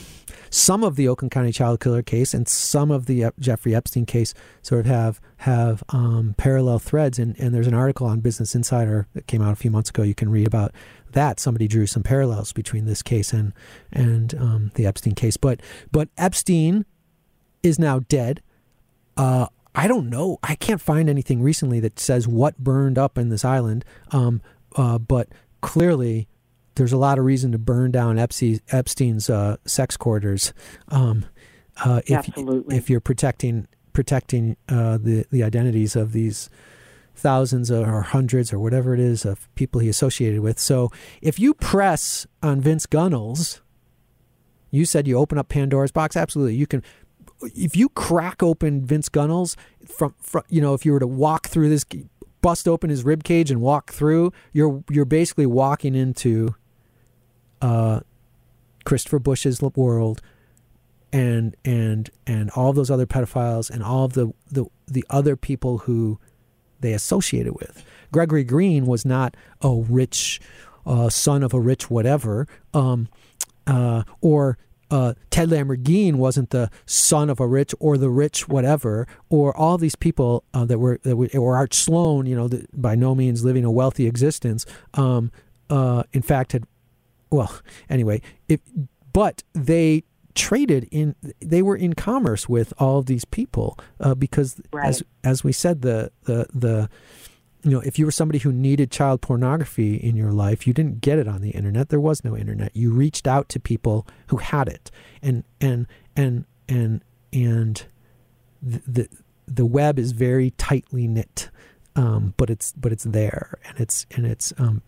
some 0.51 0.83
of 0.83 0.97
the 0.97 1.09
Oakland 1.09 1.31
County 1.31 1.53
child 1.53 1.81
killer 1.81 2.03
case 2.03 2.35
and 2.35 2.49
some 2.49 2.91
of 2.91 3.07
the 3.07 3.27
Jeffrey 3.39 3.75
Epstein 3.75 4.07
case 4.07 4.35
sort 4.63 4.81
of 4.81 4.87
have 4.87 5.21
have 5.39 5.83
um, 5.91 6.35
parallel 6.37 6.79
threads. 6.79 7.19
And, 7.19 7.39
and 7.39 7.55
there's 7.55 7.67
an 7.67 7.75
article 7.75 8.07
on 8.07 8.21
Business 8.21 8.55
Insider 8.55 9.07
that 9.15 9.27
came 9.27 9.43
out 9.43 9.53
a 9.53 9.57
few 9.57 9.71
months 9.71 9.91
ago. 9.91 10.03
You 10.03 10.15
can 10.15 10.31
read 10.31 10.47
about 10.47 10.73
that. 11.13 11.41
Somebody 11.41 11.69
drew 11.69 11.87
some 11.87 12.03
parallels 12.03 12.53
between 12.53 12.85
this 12.85 13.03
case 13.03 13.33
and 13.33 13.53
and 13.93 14.35
um, 14.35 14.71
the 14.75 14.87
Epstein 14.87 15.15
case. 15.15 15.37
But 15.37 15.61
but 15.93 16.09
Epstein 16.19 16.85
is 17.63 17.79
now 17.79 18.01
dead. 18.01 18.43
Uh, 19.17 19.47
I 19.75 19.87
don't 19.87 20.11
know. 20.11 20.39
I 20.43 20.57
can't 20.57 20.81
find 20.81 21.09
anything 21.09 21.43
recently 21.43 21.79
that 21.81 22.01
says 22.01 22.27
what 22.27 22.59
burned 22.59 22.99
up 22.99 23.17
in 23.17 23.29
this 23.29 23.45
island. 23.45 23.85
Um, 24.11 24.43
uh, 24.77 24.99
but 24.99 25.29
clearly, 25.61 26.29
there's 26.81 26.95
a 26.95 26.99
lot 26.99 27.19
of 27.19 27.27
reason 27.27 27.53
to 27.53 27.59
burn 27.59 27.91
down 27.91 28.19
Epstein's 28.19 29.29
uh, 29.29 29.59
sex 29.67 29.99
quarters. 29.99 30.55
Um, 30.89 31.27
uh, 31.85 32.01
if, 32.07 32.27
Absolutely. 32.27 32.75
If 32.75 32.89
you're 32.89 33.01
protecting 33.01 33.69
protecting 33.93 34.57
uh, 34.67 34.97
the 34.97 35.27
the 35.31 35.43
identities 35.43 35.95
of 35.95 36.13
these 36.13 36.49
thousands 37.15 37.71
or 37.71 38.01
hundreds 38.01 38.51
or 38.51 38.59
whatever 38.59 38.95
it 38.95 39.01
is 39.01 39.27
of 39.27 39.55
people 39.57 39.79
he 39.79 39.91
associated 39.91 40.41
with. 40.41 40.59
So 40.59 40.91
if 41.21 41.39
you 41.39 41.53
press 41.53 42.27
on 42.43 42.63
Vince 42.63 42.87
Gunnels, 42.87 43.61
you 44.71 44.87
said 44.87 45.07
you 45.07 45.19
open 45.19 45.37
up 45.37 45.51
Pandora's 45.51 45.93
box. 45.93 46.17
Absolutely, 46.17 46.55
you 46.55 46.67
can. 46.67 46.83
If 47.43 47.77
you 47.77 47.91
crack 47.91 48.43
open 48.43 48.87
Vince 48.87 49.11
Gunnels 49.11 49.55
from, 49.87 50.15
from 50.19 50.45
you 50.49 50.63
know, 50.63 50.73
if 50.73 50.87
you 50.87 50.93
were 50.93 51.01
to 51.01 51.07
walk 51.07 51.49
through 51.49 51.69
this, 51.69 51.85
bust 52.41 52.67
open 52.67 52.89
his 52.89 53.05
rib 53.05 53.23
cage 53.23 53.51
and 53.51 53.61
walk 53.61 53.93
through, 53.93 54.33
you're 54.55 54.83
you're 54.89 55.05
basically 55.05 55.45
walking 55.45 55.95
into 55.95 56.55
uh, 57.61 58.01
Christopher 58.85 59.19
Bush's 59.19 59.63
world, 59.63 60.23
and 61.13 61.57
and 61.65 62.11
and 62.27 62.51
all 62.51 62.73
those 62.73 62.91
other 62.91 63.07
pedophiles 63.07 63.71
and 63.71 63.83
all 63.83 64.05
of 64.05 64.13
the 64.15 64.33
the 64.51 64.67
the 64.87 65.05
other 65.11 65.37
people 65.37 65.79
who 65.79 66.19
they 66.81 66.93
associated 66.93 67.55
with. 67.55 67.85
Gregory 68.13 68.45
Green 68.45 68.87
was 68.87 69.05
not 69.05 69.37
a 69.61 69.71
rich 69.71 70.41
uh, 70.87 71.09
son 71.09 71.43
of 71.43 71.55
a 71.55 71.61
rich 71.61 71.91
whatever, 71.91 72.49
um, 72.75 73.09
uh, 73.67 74.03
or 74.21 74.59
uh, 74.91 75.15
Ted 75.31 75.51
Lamborgine 75.51 76.17
wasn't 76.17 76.51
the 76.51 76.71
son 76.85 77.31
of 77.31 77.39
a 77.39 77.47
rich 77.47 77.75
or 77.79 77.97
the 77.97 78.11
rich 78.11 78.49
whatever, 78.49 79.07
or 79.29 79.57
all 79.57 79.79
these 79.79 79.95
people 79.95 80.45
uh, 80.53 80.65
that 80.65 80.79
were 80.79 80.99
that 81.03 81.17
were, 81.17 81.29
or 81.39 81.57
Art 81.57 81.75
Sloan, 81.75 82.27
you 82.27 82.35
know, 82.35 82.49
by 82.73 82.95
no 82.97 83.15
means 83.15 83.45
living 83.45 83.65
a 83.65 83.71
wealthy 83.71 84.07
existence. 84.07 84.67
Um, 84.95 85.31
uh, 85.69 86.03
in 86.13 86.23
fact, 86.23 86.53
had 86.53 86.65
well, 87.31 87.53
anyway, 87.89 88.23
if 88.49 88.61
but 89.13 89.43
they 89.53 90.05
traded 90.35 90.89
in 90.91 91.15
they 91.41 91.61
were 91.61 91.77
in 91.77 91.93
commerce 91.93 92.49
with 92.49 92.73
all 92.79 92.99
of 92.99 93.07
these 93.07 93.25
people 93.25 93.77
uh, 93.99 94.15
because 94.15 94.61
right. 94.73 94.87
as 94.87 95.03
as 95.25 95.43
we 95.43 95.53
said 95.53 95.83
the 95.83 96.11
the 96.23 96.47
the 96.55 96.89
you 97.65 97.73
know 97.73 97.81
if 97.81 97.99
you 97.99 98.05
were 98.05 98.13
somebody 98.13 98.39
who 98.39 98.53
needed 98.53 98.93
child 98.93 99.21
pornography 99.21 99.97
in 99.97 100.17
your 100.17 100.31
life 100.33 100.69
you 100.69 100.73
didn't 100.73 101.01
get 101.01 101.19
it 101.19 101.27
on 101.27 101.41
the 101.41 101.51
internet. 101.51 101.89
There 101.89 102.01
was 102.01 102.25
no 102.25 102.37
internet. 102.37 102.75
You 102.77 102.93
reached 102.93 103.27
out 103.27 103.49
to 103.51 103.61
people 103.61 104.07
who 104.29 104.37
had 104.37 104.69
it. 104.69 104.91
And 105.21 105.45
and 105.61 105.87
and 106.17 106.45
and 106.69 107.03
and 107.33 107.85
the 108.63 108.83
the, 108.87 109.09
the 109.47 109.67
web 109.67 109.99
is 109.99 110.13
very 110.13 110.53
tightly 110.53 111.09
knit 111.09 111.51
um, 111.97 112.35
but 112.37 112.51
it's 112.51 112.73
but 112.73 112.93
it's 112.93 113.05
there. 113.05 113.59
And 113.67 113.79
it's 113.81 114.07
and 114.13 114.27
it's 114.27 114.53
um, 114.59 114.83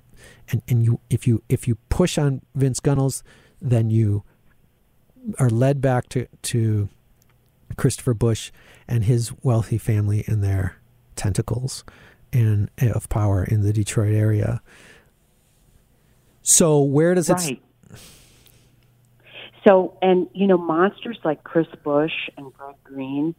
and 0.50 0.62
and 0.68 0.84
you 0.84 1.00
if 1.10 1.26
you 1.26 1.42
if 1.48 1.66
you 1.66 1.76
push 1.88 2.18
on 2.18 2.42
Vince 2.54 2.80
Gunnels 2.80 3.22
then 3.60 3.90
you 3.90 4.24
are 5.38 5.50
led 5.50 5.80
back 5.80 6.08
to, 6.10 6.26
to 6.42 6.88
Christopher 7.76 8.14
Bush 8.14 8.50
and 8.88 9.04
his 9.04 9.32
wealthy 9.42 9.78
family 9.78 10.24
and 10.26 10.42
their 10.42 10.76
tentacles 11.16 11.84
and 12.32 12.70
of 12.80 13.08
power 13.08 13.44
in 13.44 13.62
the 13.62 13.72
Detroit 13.72 14.14
area. 14.14 14.62
So 16.42 16.80
where 16.80 17.14
does 17.14 17.30
it? 17.30 17.34
Right. 17.34 17.62
So 19.66 19.96
and 20.02 20.28
you 20.34 20.46
know 20.48 20.58
monsters 20.58 21.18
like 21.24 21.44
Chris 21.44 21.68
Bush 21.84 22.12
and 22.36 22.52
Greg 22.52 22.74
Green. 22.82 23.34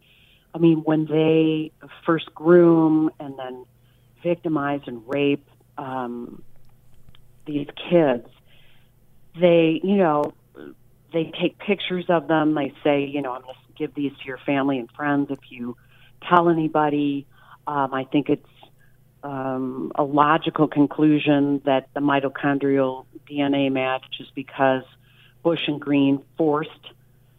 I 0.54 0.58
mean, 0.58 0.78
when 0.84 1.06
they 1.06 1.72
first 2.06 2.32
groom 2.34 3.10
and 3.18 3.36
then 3.36 3.66
victimize 4.22 4.80
and 4.86 5.02
rape 5.06 5.46
um, 5.76 6.42
these 7.46 7.68
kids, 7.90 8.26
they 9.38 9.80
you 9.82 9.96
know 9.96 10.32
they 11.12 11.32
take 11.40 11.58
pictures 11.58 12.06
of 12.08 12.28
them. 12.28 12.54
They 12.54 12.74
say, 12.82 13.04
you 13.04 13.22
know, 13.22 13.32
I'm 13.32 13.42
going 13.42 13.54
to 13.54 13.72
give 13.76 13.94
these 13.94 14.12
to 14.18 14.24
your 14.26 14.38
family 14.38 14.78
and 14.78 14.90
friends 14.90 15.30
if 15.30 15.38
you 15.48 15.76
tell 16.28 16.48
anybody. 16.48 17.26
Um, 17.66 17.94
I 17.94 18.04
think 18.04 18.28
it's 18.28 18.46
um, 19.22 19.92
a 19.94 20.02
logical 20.04 20.68
conclusion 20.68 21.62
that 21.64 21.88
the 21.94 22.00
mitochondrial 22.00 23.06
DNA 23.30 23.72
match 23.72 24.04
is 24.20 24.26
because 24.34 24.82
Bush 25.42 25.60
and 25.66 25.80
Green 25.80 26.22
forced 26.36 26.70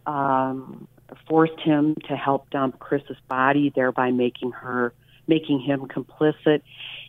um, 0.08 0.88
forced 1.28 1.60
him 1.60 1.96
to 2.08 2.16
help 2.16 2.50
dump 2.50 2.80
Chris's 2.80 3.18
body, 3.28 3.72
thereby 3.76 4.12
making 4.12 4.52
her 4.52 4.94
making 5.28 5.60
him 5.60 5.88
complicit. 5.88 6.62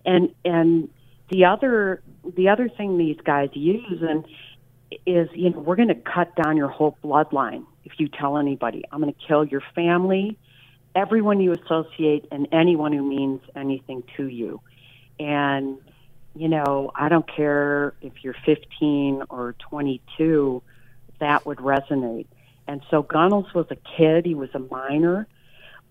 And 0.04 0.34
and 0.44 0.88
the 1.30 1.44
other 1.44 2.02
the 2.36 2.48
other 2.48 2.68
thing 2.68 2.98
these 2.98 3.18
guys 3.24 3.50
use 3.52 4.02
and 4.02 4.24
is, 5.06 5.28
you 5.34 5.50
know, 5.50 5.58
we're 5.58 5.76
going 5.76 5.88
to 5.88 5.94
cut 5.94 6.34
down 6.36 6.56
your 6.56 6.68
whole 6.68 6.96
bloodline 7.02 7.66
if 7.84 7.98
you 7.98 8.08
tell 8.08 8.38
anybody. 8.38 8.84
I'm 8.90 9.00
going 9.00 9.12
to 9.12 9.26
kill 9.26 9.44
your 9.44 9.62
family, 9.74 10.38
everyone 10.94 11.40
you 11.40 11.52
associate, 11.52 12.26
and 12.30 12.48
anyone 12.52 12.92
who 12.92 13.02
means 13.02 13.40
anything 13.54 14.04
to 14.16 14.26
you. 14.26 14.60
And, 15.18 15.78
you 16.34 16.48
know, 16.48 16.92
I 16.94 17.08
don't 17.08 17.28
care 17.28 17.94
if 18.00 18.12
you're 18.22 18.36
15 18.44 19.24
or 19.30 19.54
22, 19.70 20.62
that 21.20 21.46
would 21.46 21.58
resonate. 21.58 22.26
And 22.68 22.82
so 22.90 23.02
Gunnels 23.02 23.52
was 23.54 23.66
a 23.70 23.76
kid, 23.96 24.26
he 24.26 24.34
was 24.34 24.50
a 24.54 24.58
minor. 24.58 25.26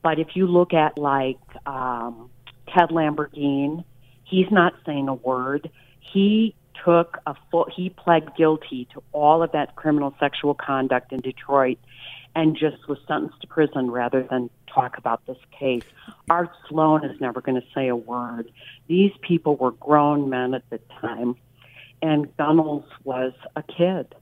But 0.04 0.20
if 0.20 0.36
you 0.36 0.48
look 0.48 0.74
at 0.74 0.98
like 0.98 1.40
um, 1.66 2.30
Ted 2.68 2.90
Lamborgine, 2.90 3.84
he's 4.26 4.52
not 4.52 4.74
saying 4.86 5.08
a 5.08 5.14
word. 5.14 5.70
He 6.00 6.56
took 6.84 7.18
a 7.26 7.36
full, 7.50 7.68
he 7.74 7.90
pled 7.90 8.36
guilty 8.36 8.88
to 8.94 9.02
all 9.12 9.42
of 9.42 9.52
that 9.54 9.76
criminal 9.76 10.14
sexual 10.20 10.54
conduct 10.54 11.14
in 11.14 11.22
Detroit 11.22 11.80
and 12.36 12.58
just 12.58 12.88
was 12.88 12.98
sentenced 13.08 13.40
to 13.42 13.48
prison 13.48 13.90
rather 13.90 14.24
than 14.30 14.50
talk 14.68 14.98
about 14.98 15.26
this 15.26 15.38
case. 15.58 15.84
Art 16.30 16.50
Sloan 16.68 17.06
is 17.06 17.20
never 17.22 17.40
going 17.40 17.60
to 17.60 17.68
say 17.74 17.88
a 17.88 17.96
word. 17.96 18.52
These 18.88 19.12
people 19.22 19.56
were 19.56 19.72
grown 19.72 20.30
men 20.30 20.54
at 20.54 20.70
the 20.70 20.80
time, 21.00 21.36
and 22.02 22.36
Gunnels 22.36 22.84
was 23.06 23.32
a 23.56 23.64
kid. 23.64 24.14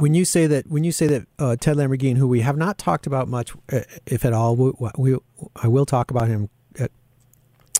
when 0.00 0.12
you 0.14 0.26
say 0.26 0.46
that, 0.46 0.66
when 0.68 0.84
you 0.84 0.92
say 0.92 1.06
that 1.06 1.26
uh, 1.38 1.56
Ted 1.56 1.78
Lamborgine, 1.78 2.18
who 2.18 2.28
we 2.28 2.40
have 2.40 2.58
not 2.58 2.76
talked 2.76 3.06
about 3.06 3.26
much, 3.26 3.54
uh, 3.72 3.80
if 4.06 4.26
at 4.26 4.34
all, 4.34 4.54
we, 4.54 4.72
we, 4.98 5.18
I 5.56 5.68
will 5.68 5.86
talk 5.86 6.10
about 6.10 6.28
him 6.28 6.50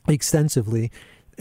extensively 0.08 0.90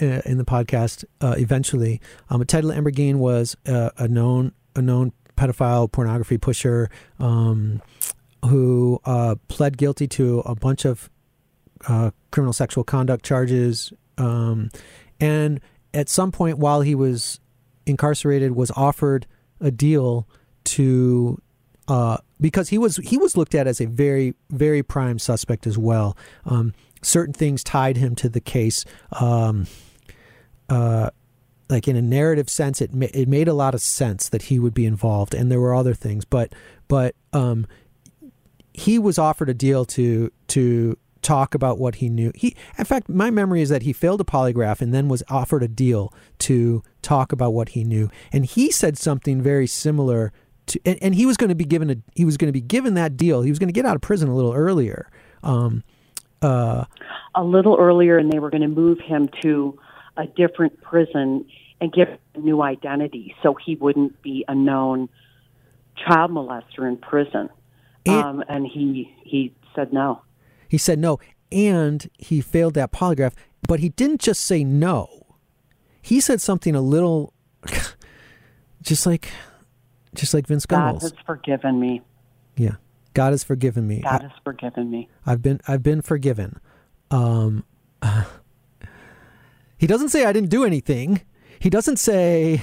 uh, 0.01 0.21
in 0.25 0.37
the 0.37 0.45
podcast 0.45 1.05
uh, 1.21 1.35
eventually. 1.37 2.01
Um, 2.29 2.43
Ted 2.45 2.63
Lamborgine 2.63 3.15
was 3.15 3.55
uh, 3.65 3.89
a 3.97 4.07
known 4.07 4.53
a 4.75 4.81
known 4.81 5.11
pedophile 5.35 5.91
pornography 5.91 6.37
pusher 6.37 6.89
um, 7.19 7.81
who 8.45 8.99
uh, 9.05 9.35
pled 9.47 9.77
guilty 9.77 10.07
to 10.07 10.39
a 10.39 10.55
bunch 10.55 10.85
of 10.85 11.09
uh, 11.87 12.11
criminal 12.31 12.53
sexual 12.53 12.83
conduct 12.83 13.25
charges, 13.25 13.91
um, 14.17 14.69
and 15.19 15.59
at 15.93 16.09
some 16.09 16.31
point 16.31 16.57
while 16.57 16.81
he 16.81 16.95
was 16.95 17.39
incarcerated, 17.85 18.55
was 18.55 18.71
offered 18.71 19.25
a 19.59 19.71
deal 19.71 20.27
to 20.63 21.41
uh, 21.87 22.17
because 22.39 22.69
he 22.69 22.77
was 22.77 22.97
he 22.97 23.17
was 23.17 23.35
looked 23.35 23.55
at 23.55 23.67
as 23.67 23.81
a 23.81 23.85
very 23.85 24.33
very 24.49 24.83
prime 24.83 25.19
suspect 25.19 25.67
as 25.67 25.77
well. 25.77 26.15
Um, 26.45 26.73
certain 27.01 27.33
things 27.33 27.63
tied 27.63 27.97
him 27.97 28.15
to 28.15 28.29
the 28.29 28.41
case. 28.41 28.85
Um, 29.19 29.67
uh, 30.69 31.09
like 31.69 31.87
in 31.87 31.95
a 31.95 32.01
narrative 32.01 32.49
sense, 32.49 32.81
it 32.81 32.93
ma- 32.93 33.07
it 33.13 33.27
made 33.27 33.47
a 33.47 33.53
lot 33.53 33.73
of 33.73 33.81
sense 33.81 34.29
that 34.29 34.43
he 34.43 34.59
would 34.59 34.73
be 34.73 34.85
involved, 34.85 35.33
and 35.33 35.51
there 35.51 35.59
were 35.59 35.73
other 35.73 35.93
things, 35.93 36.25
but 36.25 36.53
but 36.87 37.15
um, 37.33 37.65
he 38.73 38.99
was 38.99 39.17
offered 39.17 39.49
a 39.49 39.53
deal 39.53 39.85
to 39.85 40.31
to 40.47 40.97
talk 41.21 41.55
about 41.55 41.77
what 41.77 41.95
he 41.95 42.09
knew. 42.09 42.31
He, 42.35 42.55
in 42.77 42.85
fact, 42.85 43.07
my 43.07 43.29
memory 43.29 43.61
is 43.61 43.69
that 43.69 43.83
he 43.83 43.93
failed 43.93 44.19
a 44.21 44.25
polygraph 44.25 44.81
and 44.81 44.93
then 44.93 45.07
was 45.07 45.23
offered 45.29 45.63
a 45.63 45.67
deal 45.67 46.13
to 46.39 46.83
talk 47.01 47.31
about 47.31 47.53
what 47.53 47.69
he 47.69 47.83
knew, 47.83 48.09
and 48.31 48.45
he 48.45 48.69
said 48.71 48.97
something 48.97 49.41
very 49.41 49.67
similar 49.67 50.33
to, 50.67 50.79
and, 50.85 50.99
and 51.01 51.15
he 51.15 51.25
was 51.25 51.37
going 51.37 51.49
to 51.49 51.55
be 51.55 51.65
given 51.65 51.89
a 51.89 51.95
he 52.15 52.25
was 52.25 52.37
going 52.37 52.49
to 52.49 52.53
be 52.53 52.61
given 52.61 52.95
that 52.95 53.15
deal. 53.15 53.41
He 53.41 53.49
was 53.49 53.59
going 53.59 53.69
to 53.69 53.73
get 53.73 53.85
out 53.85 53.95
of 53.95 54.01
prison 54.01 54.29
a 54.29 54.35
little 54.35 54.53
earlier. 54.53 55.09
Um, 55.43 55.83
uh, 56.41 56.85
a 57.35 57.43
little 57.43 57.77
earlier, 57.79 58.17
and 58.17 58.31
they 58.31 58.39
were 58.39 58.49
going 58.49 58.61
to 58.61 58.67
move 58.67 58.99
him 58.99 59.29
to 59.41 59.77
a 60.17 60.27
different 60.27 60.81
prison. 60.81 61.45
and 61.79 61.91
give 61.91 62.09
a 62.35 62.37
new 62.39 62.61
identity 62.61 63.33
so 63.41 63.55
he 63.55 63.75
wouldn't 63.75 64.21
be 64.21 64.45
a 64.47 64.53
known 64.53 65.09
child 65.95 66.29
molester 66.29 66.87
in 66.87 66.95
prison. 66.95 67.49
And- 68.05 68.23
um, 68.23 68.43
and 68.47 68.67
he 68.67 69.11
he 69.23 69.53
said 69.75 69.91
no. 69.91 70.21
He 70.67 70.77
said 70.77 70.99
no, 70.99 71.19
and 71.51 72.07
he 72.19 72.39
failed 72.39 72.75
that 72.75 72.91
polygraph. 72.91 73.33
But 73.67 73.79
he 73.79 73.89
didn't 73.89 74.21
just 74.21 74.41
say 74.41 74.63
no. 74.63 75.25
He 76.03 76.19
said 76.21 76.39
something 76.41 76.75
a 76.75 76.81
little, 76.81 77.33
just 78.81 79.05
like, 79.05 79.29
just 80.15 80.33
like 80.33 80.45
Vince 80.47 80.65
God 80.65 80.77
Gunnels. 80.77 81.01
has 81.03 81.13
forgiven 81.25 81.79
me. 81.79 82.01
Yeah, 82.57 82.75
God 83.13 83.31
has 83.31 83.43
forgiven 83.43 83.87
me. 83.87 84.01
God 84.01 84.21
has 84.21 84.31
forgiven 84.43 84.89
me. 84.89 85.09
I've 85.25 85.41
been 85.41 85.59
I've 85.67 85.83
been 85.83 86.01
forgiven. 86.01 86.59
Um, 87.09 87.63
he 89.77 89.87
doesn't 89.87 90.09
say 90.09 90.25
I 90.25 90.33
didn't 90.33 90.49
do 90.49 90.63
anything. 90.63 91.21
He 91.59 91.69
doesn't 91.69 91.97
say 91.97 92.61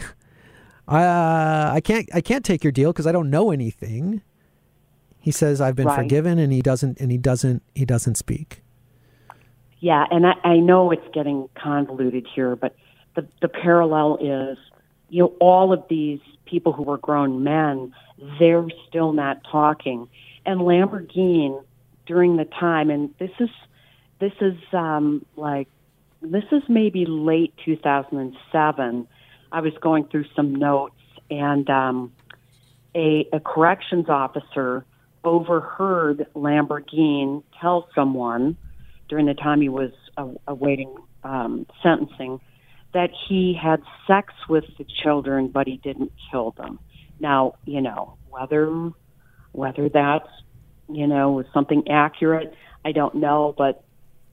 uh, 0.88 1.70
I 1.72 1.80
can't 1.84 2.08
I 2.14 2.20
can't 2.20 2.44
take 2.44 2.64
your 2.64 2.72
deal 2.72 2.92
because 2.92 3.06
I 3.06 3.12
don't 3.12 3.30
know 3.30 3.50
anything. 3.50 4.22
He 5.20 5.30
says 5.30 5.60
I've 5.60 5.76
been 5.76 5.86
Right. 5.86 6.02
forgiven, 6.02 6.38
and 6.38 6.52
he 6.52 6.62
doesn't 6.62 6.98
and 7.00 7.10
he 7.10 7.18
doesn't 7.18 7.62
he 7.74 7.84
doesn't 7.84 8.14
speak. 8.16 8.62
Yeah, 9.80 10.06
and 10.10 10.26
I, 10.26 10.34
I 10.42 10.56
know 10.56 10.90
it's 10.90 11.06
getting 11.12 11.48
convoluted 11.54 12.26
here, 12.34 12.56
but 12.56 12.74
the 13.14 13.26
the 13.42 13.48
parallel 13.48 14.16
is, 14.20 14.58
you 15.10 15.24
know, 15.24 15.34
all 15.40 15.72
of 15.72 15.84
these 15.88 16.20
people 16.46 16.72
who 16.72 16.82
were 16.82 16.98
grown 16.98 17.44
men, 17.44 17.92
they're 18.40 18.66
still 18.88 19.12
not 19.12 19.42
talking. 19.50 20.08
And 20.48 20.62
Lamborgine 20.62 21.62
during 22.06 22.38
the 22.38 22.46
time, 22.46 22.88
and 22.88 23.14
this 23.18 23.30
is 23.38 23.50
this 24.18 24.32
is 24.40 24.56
um, 24.72 25.26
like 25.36 25.68
this 26.22 26.44
is 26.50 26.62
maybe 26.70 27.04
late 27.04 27.52
2007. 27.66 29.06
I 29.52 29.60
was 29.60 29.74
going 29.82 30.06
through 30.06 30.24
some 30.34 30.54
notes, 30.54 30.94
and 31.30 31.68
um, 31.68 32.14
a, 32.94 33.28
a 33.30 33.40
corrections 33.40 34.08
officer 34.08 34.86
overheard 35.22 36.26
Lamborgine 36.34 37.42
tell 37.60 37.86
someone 37.94 38.56
during 39.10 39.26
the 39.26 39.34
time 39.34 39.60
he 39.60 39.68
was 39.68 39.92
uh, 40.16 40.28
awaiting 40.46 40.94
um, 41.24 41.66
sentencing 41.82 42.40
that 42.94 43.10
he 43.28 43.52
had 43.52 43.82
sex 44.06 44.32
with 44.48 44.64
the 44.78 44.86
children, 45.02 45.48
but 45.48 45.66
he 45.66 45.76
didn't 45.76 46.12
kill 46.30 46.52
them. 46.52 46.78
Now, 47.20 47.56
you 47.66 47.82
know 47.82 48.16
whether 48.30 48.92
whether 49.52 49.88
that's 49.88 50.28
you 50.88 51.06
know 51.06 51.44
something 51.52 51.88
accurate, 51.88 52.54
I 52.84 52.92
don't 52.92 53.16
know, 53.16 53.54
but 53.56 53.84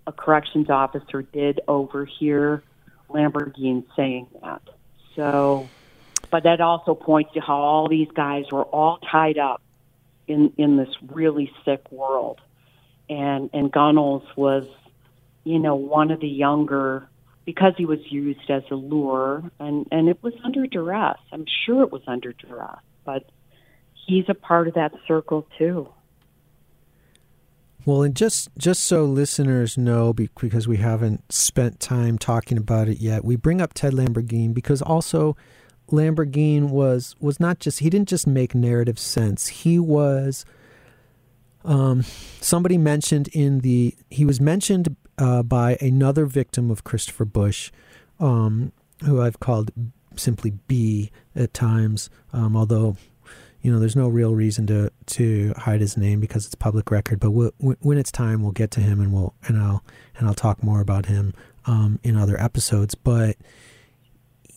a 0.07 0.11
corrections 0.11 0.69
officer 0.69 1.21
did 1.21 1.61
overhear 1.67 2.63
Lamborgine 3.09 3.85
saying 3.95 4.27
that. 4.41 4.61
So, 5.15 5.67
but 6.29 6.43
that 6.43 6.61
also 6.61 6.95
points 6.95 7.33
to 7.33 7.39
how 7.39 7.57
all 7.57 7.87
these 7.87 8.09
guys 8.15 8.45
were 8.51 8.63
all 8.63 8.99
tied 8.99 9.37
up 9.37 9.61
in 10.27 10.53
in 10.57 10.77
this 10.77 10.89
really 11.11 11.51
sick 11.63 11.91
world, 11.91 12.41
and 13.09 13.49
and 13.53 13.71
Gunnels 13.71 14.23
was, 14.35 14.67
you 15.43 15.59
know, 15.59 15.75
one 15.75 16.11
of 16.11 16.19
the 16.19 16.27
younger 16.27 17.07
because 17.45 17.73
he 17.77 17.85
was 17.85 17.99
used 18.11 18.49
as 18.49 18.63
a 18.71 18.75
lure, 18.75 19.43
and 19.59 19.87
and 19.91 20.09
it 20.09 20.21
was 20.21 20.33
under 20.43 20.67
duress. 20.67 21.19
I'm 21.31 21.45
sure 21.65 21.83
it 21.83 21.91
was 21.91 22.03
under 22.07 22.33
duress, 22.33 22.79
but 23.05 23.29
he's 24.05 24.25
a 24.27 24.33
part 24.33 24.67
of 24.67 24.73
that 24.75 24.93
circle 25.07 25.47
too. 25.57 25.89
Well, 27.85 28.01
and 28.01 28.15
just 28.15 28.49
just 28.57 28.83
so 28.83 29.03
listeners 29.05 29.77
know, 29.77 30.11
because 30.11 30.67
we 30.67 30.77
haven't 30.77 31.31
spent 31.31 31.79
time 31.79 32.17
talking 32.17 32.57
about 32.57 32.87
it 32.87 32.99
yet, 32.99 33.23
we 33.23 33.35
bring 33.35 33.61
up 33.61 33.73
Ted 33.73 33.93
Lamborgine 33.93 34.53
because 34.55 34.81
also 34.81 35.37
Lamborgine 35.91 36.69
was 36.69 37.15
was 37.19 37.39
not 37.39 37.59
just 37.59 37.79
he 37.79 37.89
didn't 37.91 38.09
just 38.09 38.25
make 38.25 38.55
narrative 38.55 38.97
sense. 38.97 39.47
He 39.47 39.77
was 39.77 40.45
um, 41.63 42.03
somebody 42.41 42.77
mentioned 42.77 43.27
in 43.29 43.59
the 43.59 43.95
he 44.09 44.25
was 44.25 44.41
mentioned 44.41 44.95
uh, 45.19 45.43
by 45.43 45.77
another 45.79 46.25
victim 46.25 46.71
of 46.71 46.83
Christopher 46.83 47.25
Busch, 47.25 47.71
um, 48.19 48.71
who 49.03 49.21
I've 49.21 49.39
called 49.39 49.71
simply 50.15 50.53
B 50.67 51.11
at 51.35 51.53
times, 51.53 52.09
um, 52.33 52.55
although 52.57 52.97
you 53.65 53.71
know, 53.71 53.79
there's 53.79 53.95
no 53.95 54.07
real 54.07 54.35
reason 54.35 54.67
to 54.67 54.91
to 55.07 55.51
hide 55.57 55.81
his 55.81 55.97
name 55.97 56.19
because 56.19 56.45
it's 56.45 56.53
public 56.53 56.91
record. 56.91 57.19
But 57.19 57.31
we'll, 57.31 57.49
when 57.57 57.97
it's 57.97 58.11
time, 58.11 58.43
we'll 58.43 58.51
get 58.51 58.69
to 58.71 58.79
him 58.79 59.01
and 59.01 59.11
we'll 59.11 59.33
and 59.47 59.57
I'll 59.57 59.83
and 60.19 60.27
I'll 60.27 60.35
talk 60.35 60.61
more 60.61 60.81
about 60.81 61.07
him 61.07 61.33
um, 61.65 61.99
in 62.03 62.15
other 62.15 62.39
episodes. 62.39 62.93
But 62.93 63.37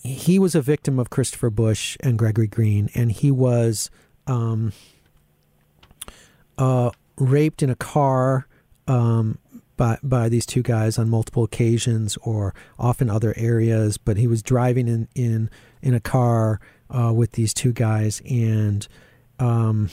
he 0.03 0.39
was 0.39 0.55
a 0.55 0.61
victim 0.61 0.99
of 0.99 1.09
Christopher 1.09 1.49
Busch 1.49 1.97
and 2.01 2.19
Gregory 2.19 2.49
Greene, 2.49 2.91
and 2.95 3.11
he 3.11 3.31
was 3.31 3.91
um, 4.27 4.75
uh, 6.59 6.91
raped 7.17 7.63
in 7.63 7.71
a 7.71 7.77
car 7.77 8.47
um, 8.87 9.39
by 9.79 9.99
by 10.03 10.29
these 10.29 10.45
two 10.45 10.63
guys 10.63 10.99
on 10.99 11.09
multiple 11.09 11.45
occasions, 11.45 12.19
or 12.19 12.55
often 12.79 13.09
other 13.09 13.33
areas. 13.39 13.97
But 13.97 14.19
he 14.19 14.27
was 14.27 14.43
driving 14.43 14.87
in 14.87 15.09
in 15.15 15.49
in 15.81 15.95
a 15.95 16.01
car 16.01 16.61
uh, 16.91 17.13
with 17.13 17.33
these 17.33 17.53
two 17.55 17.73
guys, 17.73 18.23
and 18.29 18.87
um, 19.39 19.91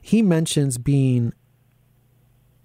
he 0.00 0.22
mentions 0.22 0.78
being. 0.78 1.32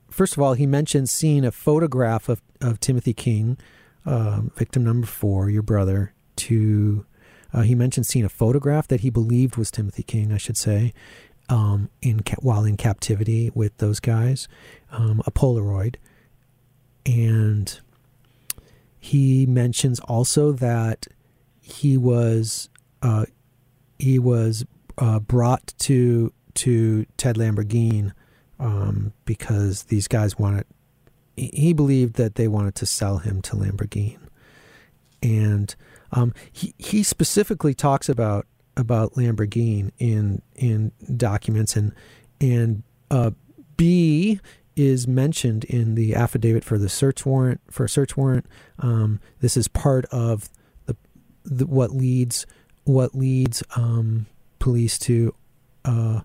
First 0.10 0.36
of 0.36 0.44
all, 0.44 0.54
he 0.54 0.66
mentions 0.66 1.12
seeing 1.12 1.46
a 1.46 1.52
photograph 1.52 2.28
of, 2.28 2.42
of 2.60 2.80
Timothy 2.80 3.14
King, 3.14 3.58
um, 4.06 4.52
victim 4.56 4.84
number 4.84 5.08
four, 5.08 5.50
your 5.50 5.62
brother. 5.62 6.14
To 6.38 7.06
uh, 7.54 7.62
he 7.62 7.76
mentioned 7.76 8.06
seeing 8.06 8.26
a 8.26 8.30
photograph 8.30 8.88
that 8.88 9.02
he 9.02 9.10
believed 9.10 9.56
was 9.56 9.72
Timothy 9.72 10.04
King, 10.04 10.32
I 10.32 10.38
should 10.38 10.58
say, 10.58 10.94
um, 11.50 11.90
in 12.02 12.22
while 12.40 12.64
in 12.64 12.78
captivity 12.78 13.52
with 13.54 13.78
those 13.78 14.00
guys, 14.00 14.48
um, 14.92 15.22
a 15.26 15.32
Polaroid, 15.32 15.96
and 17.06 17.80
he 19.00 19.46
mentions 19.46 20.00
also 20.02 20.52
that 20.52 21.08
he 21.62 21.98
was 21.98 22.70
uh, 23.02 23.26
he 24.00 24.18
was 24.18 24.66
uh, 24.98 25.20
brought 25.20 25.74
to 25.80 26.34
to 26.56 27.06
Ted 27.18 27.36
Lamborgine 27.36 28.14
um, 28.60 29.14
because 29.26 29.84
these 29.84 30.08
guys 30.08 30.40
wanted. 30.40 30.66
He 31.38 31.72
believed 31.72 32.16
that 32.16 32.36
they 32.36 32.48
wanted 32.48 32.76
to 32.76 32.86
sell 32.86 33.20
him 33.20 33.42
to 33.44 33.56
Lamborgine, 33.56 34.20
and 35.22 35.76
um, 36.12 36.34
he 36.52 36.74
he 36.78 37.04
specifically 37.04 37.74
talks 37.74 38.10
about 38.10 38.48
about 38.76 39.14
Lamborgine 39.14 39.92
in 40.00 40.42
in 40.56 40.92
documents 41.16 41.76
and 41.76 41.94
and 42.42 42.84
uh, 43.12 43.32
B 43.78 44.40
is 44.76 45.08
mentioned 45.08 45.66
in 45.66 45.96
the 45.96 46.16
affidavit 46.16 46.64
for 46.64 46.78
the 46.78 46.90
search 46.90 47.26
warrant 47.26 47.62
for 47.70 47.86
a 47.86 47.90
search 47.90 48.16
warrant. 48.16 48.46
Um, 48.80 49.20
this 49.42 49.58
is 49.58 49.68
part 49.68 50.06
of 50.06 50.50
the, 50.86 50.96
the 51.44 51.66
what 51.66 51.92
leads 51.92 52.46
what 52.90 53.14
leads 53.14 53.62
um, 53.76 54.26
police 54.58 54.98
to 54.98 55.36
uh, 55.86 56.22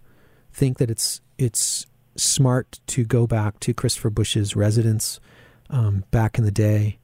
think 0.51 0.79
that 0.79 0.91
it's 0.91 1.21
it's 1.37 1.87
smart 2.17 2.81
to 2.87 3.05
go 3.05 3.27
back 3.27 3.61
to 3.61 3.75
Christopher 3.75 4.09
Busch's 4.09 4.57
residence 4.57 5.21
um, 5.69 6.05
back 6.11 6.39
in 6.39 6.45
the 6.45 6.51
day, 6.51 6.99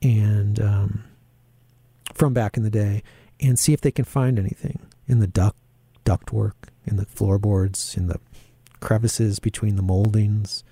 and 0.00 0.58
um, 0.58 1.04
from 2.14 2.32
back 2.32 2.56
in 2.56 2.62
the 2.62 2.70
day, 2.70 3.02
and 3.40 3.58
see 3.58 3.74
if 3.74 3.82
they 3.82 3.90
can 3.90 4.06
find 4.06 4.38
anything 4.38 4.80
in 5.06 5.20
the 5.20 5.26
duct 5.26 5.58
ductwork, 6.06 6.54
in 6.86 6.96
the 6.96 7.04
floorboards, 7.04 7.96
in 7.98 8.06
the 8.06 8.18
crevices 8.80 9.38
between 9.38 9.76
the 9.76 9.82
moldings. 9.82 10.64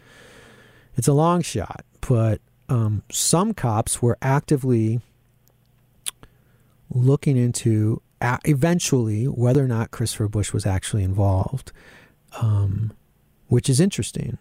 It's 0.97 1.09
a 1.09 1.13
long 1.13 1.43
shot, 1.43 1.85
but 2.01 2.41
um, 2.71 3.03
some 3.11 3.53
cops 3.53 4.01
were 4.01 4.17
actively 4.23 5.01
looking 6.91 7.37
into 7.37 8.02
eventually 8.45 9.25
whether 9.27 9.65
or 9.65 9.69
not 9.69 9.91
Christopher 9.91 10.29
Busch 10.29 10.53
was 10.53 10.67
actually 10.67 11.03
involved, 11.03 11.73
um, 12.41 12.93
which 13.49 13.69
is 13.69 13.81
interesting 13.81 14.39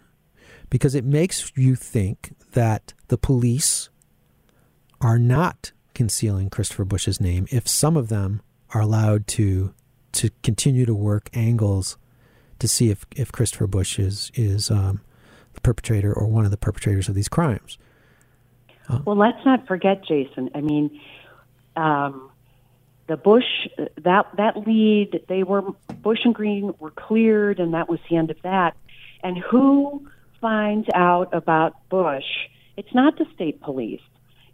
because 0.70 0.96
it 0.96 1.04
makes 1.04 1.52
you 1.56 1.76
think 1.76 2.34
that 2.54 2.94
the 3.08 3.18
police 3.18 3.90
are 5.02 5.20
not 5.20 5.72
concealing 5.94 6.50
Christopher 6.50 6.86
Busch's 6.86 7.20
name 7.20 7.48
if 7.52 7.68
some 7.68 7.98
of 7.98 8.08
them 8.08 8.42
are 8.74 8.82
allowed 8.82 9.28
to 9.28 9.74
to 10.14 10.30
continue 10.44 10.86
to 10.86 10.94
work 10.94 11.30
angles 11.34 11.98
to 12.60 12.68
see 12.68 12.90
if, 12.90 13.06
if 13.16 13.32
Christopher 13.32 13.68
Busch 13.68 14.00
is 14.00 14.32
is 14.36 14.72
um, 14.72 15.02
the 15.54 15.62
perpetrator 15.62 16.14
or 16.14 16.28
one 16.28 16.46
of 16.46 16.52
the 16.52 16.58
perpetrators 16.58 17.10
of 17.10 17.16
these 17.16 17.30
crimes. 17.30 17.78
Well, 19.06 19.16
let's 19.16 19.44
not 19.46 19.68
forget, 19.68 20.04
Jason. 20.06 20.50
I 20.54 20.62
mean, 20.62 21.00
um, 21.78 22.31
the 23.12 23.18
Busch 23.18 23.68
that 24.02 24.26
that 24.38 24.66
lead 24.66 25.26
they 25.28 25.44
were 25.44 25.64
Busch 26.02 26.20
and 26.24 26.34
Greene 26.34 26.74
were 26.80 26.92
cleared, 26.92 27.60
and 27.60 27.74
that 27.74 27.90
was 27.90 28.00
the 28.10 28.16
end 28.16 28.32
of 28.32 28.38
that. 28.44 28.78
And 29.22 29.38
who 29.38 30.08
finds 30.40 30.88
out 30.96 31.34
about 31.34 31.74
Busch? 31.90 32.48
It's 32.78 32.94
not 32.94 33.18
the 33.18 33.26
state 33.36 33.60
police. 33.60 34.00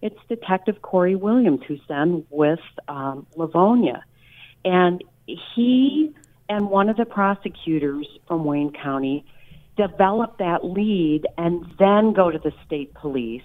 it's 0.01 0.17
Detective 0.27 0.81
Corey 0.81 1.15
Williams 1.15 1.61
who's 1.67 1.81
then 1.87 2.25
with 2.31 2.59
um, 2.87 3.27
Livonia. 3.35 4.03
And 4.65 5.03
he 5.25 6.15
and 6.49 6.71
one 6.71 6.89
of 6.89 6.97
the 6.97 7.05
prosecutors 7.05 8.07
from 8.27 8.43
Wayne 8.43 8.71
County 8.71 9.23
develop 9.75 10.39
that 10.39 10.65
lead 10.65 11.27
and 11.37 11.63
then 11.77 12.13
go 12.13 12.31
to 12.31 12.39
the 12.39 12.53
state 12.65 12.91
police, 12.95 13.43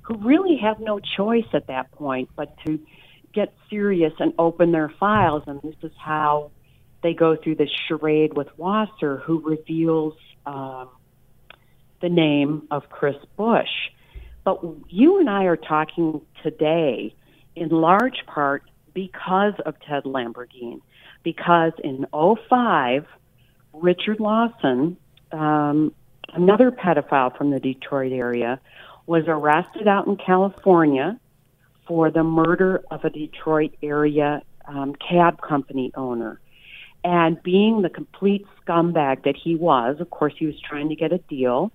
who 0.00 0.16
really 0.16 0.56
have 0.56 0.80
no 0.80 0.98
choice 0.98 1.46
at 1.52 1.68
that 1.68 1.92
point 1.92 2.28
but 2.34 2.56
to 2.66 2.80
get 3.32 3.54
serious 3.70 4.12
and 4.18 4.32
open 4.38 4.72
their 4.72 4.92
files. 5.00 5.42
And 5.46 5.60
this 5.62 5.76
is 5.82 5.92
how 5.98 6.50
they 7.02 7.14
go 7.14 7.36
through 7.36 7.56
this 7.56 7.70
charade 7.88 8.34
with 8.34 8.48
Wasser, 8.56 9.18
who 9.18 9.40
reveals 9.40 10.14
um, 10.46 10.88
the 12.00 12.08
name 12.08 12.66
of 12.70 12.88
Chris 12.88 13.16
Busch. 13.36 13.90
But 14.44 14.60
you 14.88 15.18
and 15.18 15.30
I 15.30 15.44
are 15.44 15.56
talking 15.56 16.20
today 16.42 17.14
in 17.54 17.68
large 17.68 18.26
part 18.26 18.64
because 18.94 19.54
of 19.64 19.74
Ted 19.80 20.04
Lamborgine. 20.04 20.80
Because 21.22 21.72
in 21.82 22.06
05, 22.12 23.06
Richard 23.72 24.20
Lawson, 24.20 24.96
um, 25.30 25.94
another 26.34 26.70
pedophile 26.70 27.36
from 27.36 27.50
the 27.50 27.60
Detroit 27.60 28.12
area, 28.12 28.60
was 29.06 29.24
arrested 29.26 29.86
out 29.86 30.06
in 30.06 30.16
California 30.16 31.18
for 31.86 32.10
the 32.10 32.22
murder 32.22 32.82
of 32.90 33.04
a 33.04 33.10
Detroit 33.10 33.74
area 33.82 34.42
um, 34.66 34.94
cab 34.94 35.40
company 35.40 35.92
owner. 35.96 36.40
And 37.04 37.42
being 37.42 37.82
the 37.82 37.90
complete 37.90 38.46
scumbag 38.64 39.24
that 39.24 39.34
he 39.36 39.56
was, 39.56 39.96
of 40.00 40.10
course, 40.10 40.34
he 40.38 40.46
was 40.46 40.54
trying 40.60 40.88
to 40.90 40.94
get 40.94 41.12
a 41.12 41.18
deal. 41.18 41.72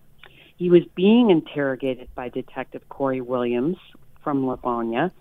He 0.57 0.69
was 0.69 0.83
being 0.95 1.29
interrogated 1.29 2.07
by 2.15 2.29
Detective 2.29 2.87
Corey 2.89 3.21
Williams 3.21 3.77
from 4.23 4.47
Livonia. 4.47 5.11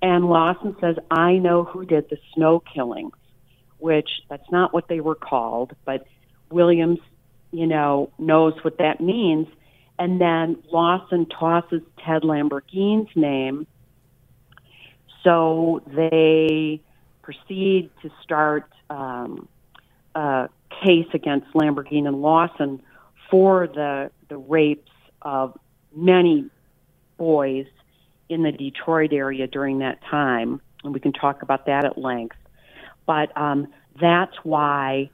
And 0.00 0.24
Lawson 0.24 0.74
says, 0.80 0.96
I 1.10 1.34
know 1.34 1.64
who 1.64 1.84
did 1.84 2.08
the 2.10 2.18
snow 2.34 2.60
killings, 2.60 3.12
which 3.78 4.08
that's 4.28 4.50
not 4.50 4.72
what 4.72 4.88
they 4.88 5.00
were 5.00 5.14
called, 5.14 5.76
but 5.84 6.06
Williams, 6.50 6.98
you 7.52 7.66
know, 7.66 8.10
knows 8.18 8.54
what 8.62 8.78
that 8.78 9.00
means. 9.00 9.46
And 9.98 10.20
then 10.20 10.62
Lawson 10.72 11.26
tosses 11.26 11.82
Ted 12.04 12.24
Lamborgine's 12.24 13.10
name. 13.14 13.66
So 15.24 15.82
they 15.86 16.80
proceed 17.22 17.90
to 18.02 18.10
start 18.22 18.68
um, 18.90 19.48
a 20.14 20.48
case 20.84 21.06
against 21.14 21.52
Lamborgine 21.54 22.06
and 22.06 22.20
Lawson 22.20 22.82
for 23.30 23.66
the 23.66 24.10
the 24.28 24.36
rapes 24.36 24.90
of 25.22 25.58
many 25.94 26.46
boys 27.16 27.66
in 28.28 28.42
the 28.42 28.52
Detroit 28.52 29.12
area 29.12 29.46
during 29.46 29.78
that 29.80 30.00
time, 30.10 30.60
and 30.82 30.92
we 30.92 31.00
can 31.00 31.12
talk 31.12 31.42
about 31.42 31.66
that 31.66 31.84
at 31.84 31.98
length. 31.98 32.36
But 33.06 33.36
um, 33.36 33.68
that's 34.00 34.36
why 34.42 35.10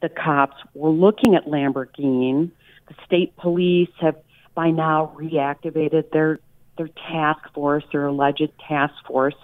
the 0.00 0.08
cops 0.08 0.56
were 0.74 0.90
looking 0.90 1.34
at 1.34 1.46
Lamborgine. 1.46 2.50
The 2.88 2.94
state 3.06 3.36
police 3.36 3.90
have 4.00 4.16
by 4.54 4.70
now 4.70 5.14
reactivated 5.18 6.10
their 6.10 6.40
their 6.76 6.88
task 6.88 7.52
force, 7.54 7.84
their 7.92 8.06
alleged 8.06 8.50
task 8.66 8.94
force, 9.06 9.36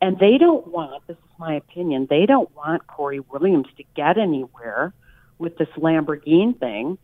and 0.00 0.18
they 0.18 0.38
don't 0.38 0.66
want. 0.68 1.06
This 1.06 1.16
is 1.16 1.38
my 1.38 1.54
opinion. 1.54 2.06
They 2.08 2.26
don't 2.26 2.54
want 2.56 2.86
Corey 2.86 3.20
Williams 3.20 3.68
to 3.76 3.84
get 3.94 4.18
anywhere 4.18 4.92
with 5.38 5.58
this 5.58 5.68
Lamborgine 5.76 6.58
thing 6.58 6.98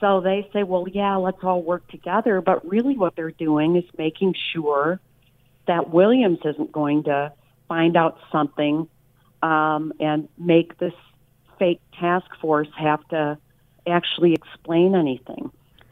so 0.00 0.20
they 0.20 0.48
say, 0.52 0.62
well, 0.62 0.86
yeah, 0.88 1.16
let's 1.16 1.42
all 1.42 1.62
work 1.62 1.86
together. 1.88 2.40
But 2.40 2.68
really, 2.68 2.96
what 2.96 3.16
they're 3.16 3.30
doing 3.30 3.76
is 3.76 3.84
making 3.96 4.34
sure 4.52 5.00
that 5.66 5.90
Williams 5.90 6.38
isn't 6.44 6.72
going 6.72 7.04
to 7.04 7.32
find 7.66 7.96
out 7.96 8.18
something 8.30 8.88
um, 9.42 9.92
and 10.00 10.28
make 10.38 10.78
this 10.78 10.94
fake 11.58 11.80
task 11.98 12.26
force 12.40 12.68
have 12.78 13.06
to 13.08 13.38
actually 13.86 14.34
explain 14.34 14.94
anything. 14.94 15.50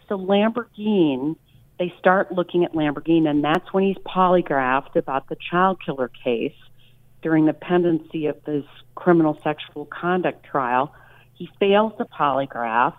So 0.09 0.17
Lamborgine, 0.17 1.37
they 1.79 1.93
start 1.99 2.33
looking 2.33 2.65
at 2.65 2.73
Lamborgine, 2.73 3.29
and 3.29 3.45
that's 3.45 3.73
when 3.73 3.85
he's 3.85 3.97
polygraphed 3.99 4.97
about 4.97 5.29
the 5.29 5.37
child 5.51 5.79
killer 5.85 6.11
case 6.25 6.55
during 7.23 7.47
the 7.47 7.53
pendency 7.53 8.27
of 8.27 8.43
this 8.45 8.65
criminal 8.95 9.39
sexual 9.43 9.85
conduct 9.87 10.45
trial. 10.45 10.95
He 11.35 11.51
fails 11.61 11.93
the 11.99 12.07
polygraph 12.07 12.95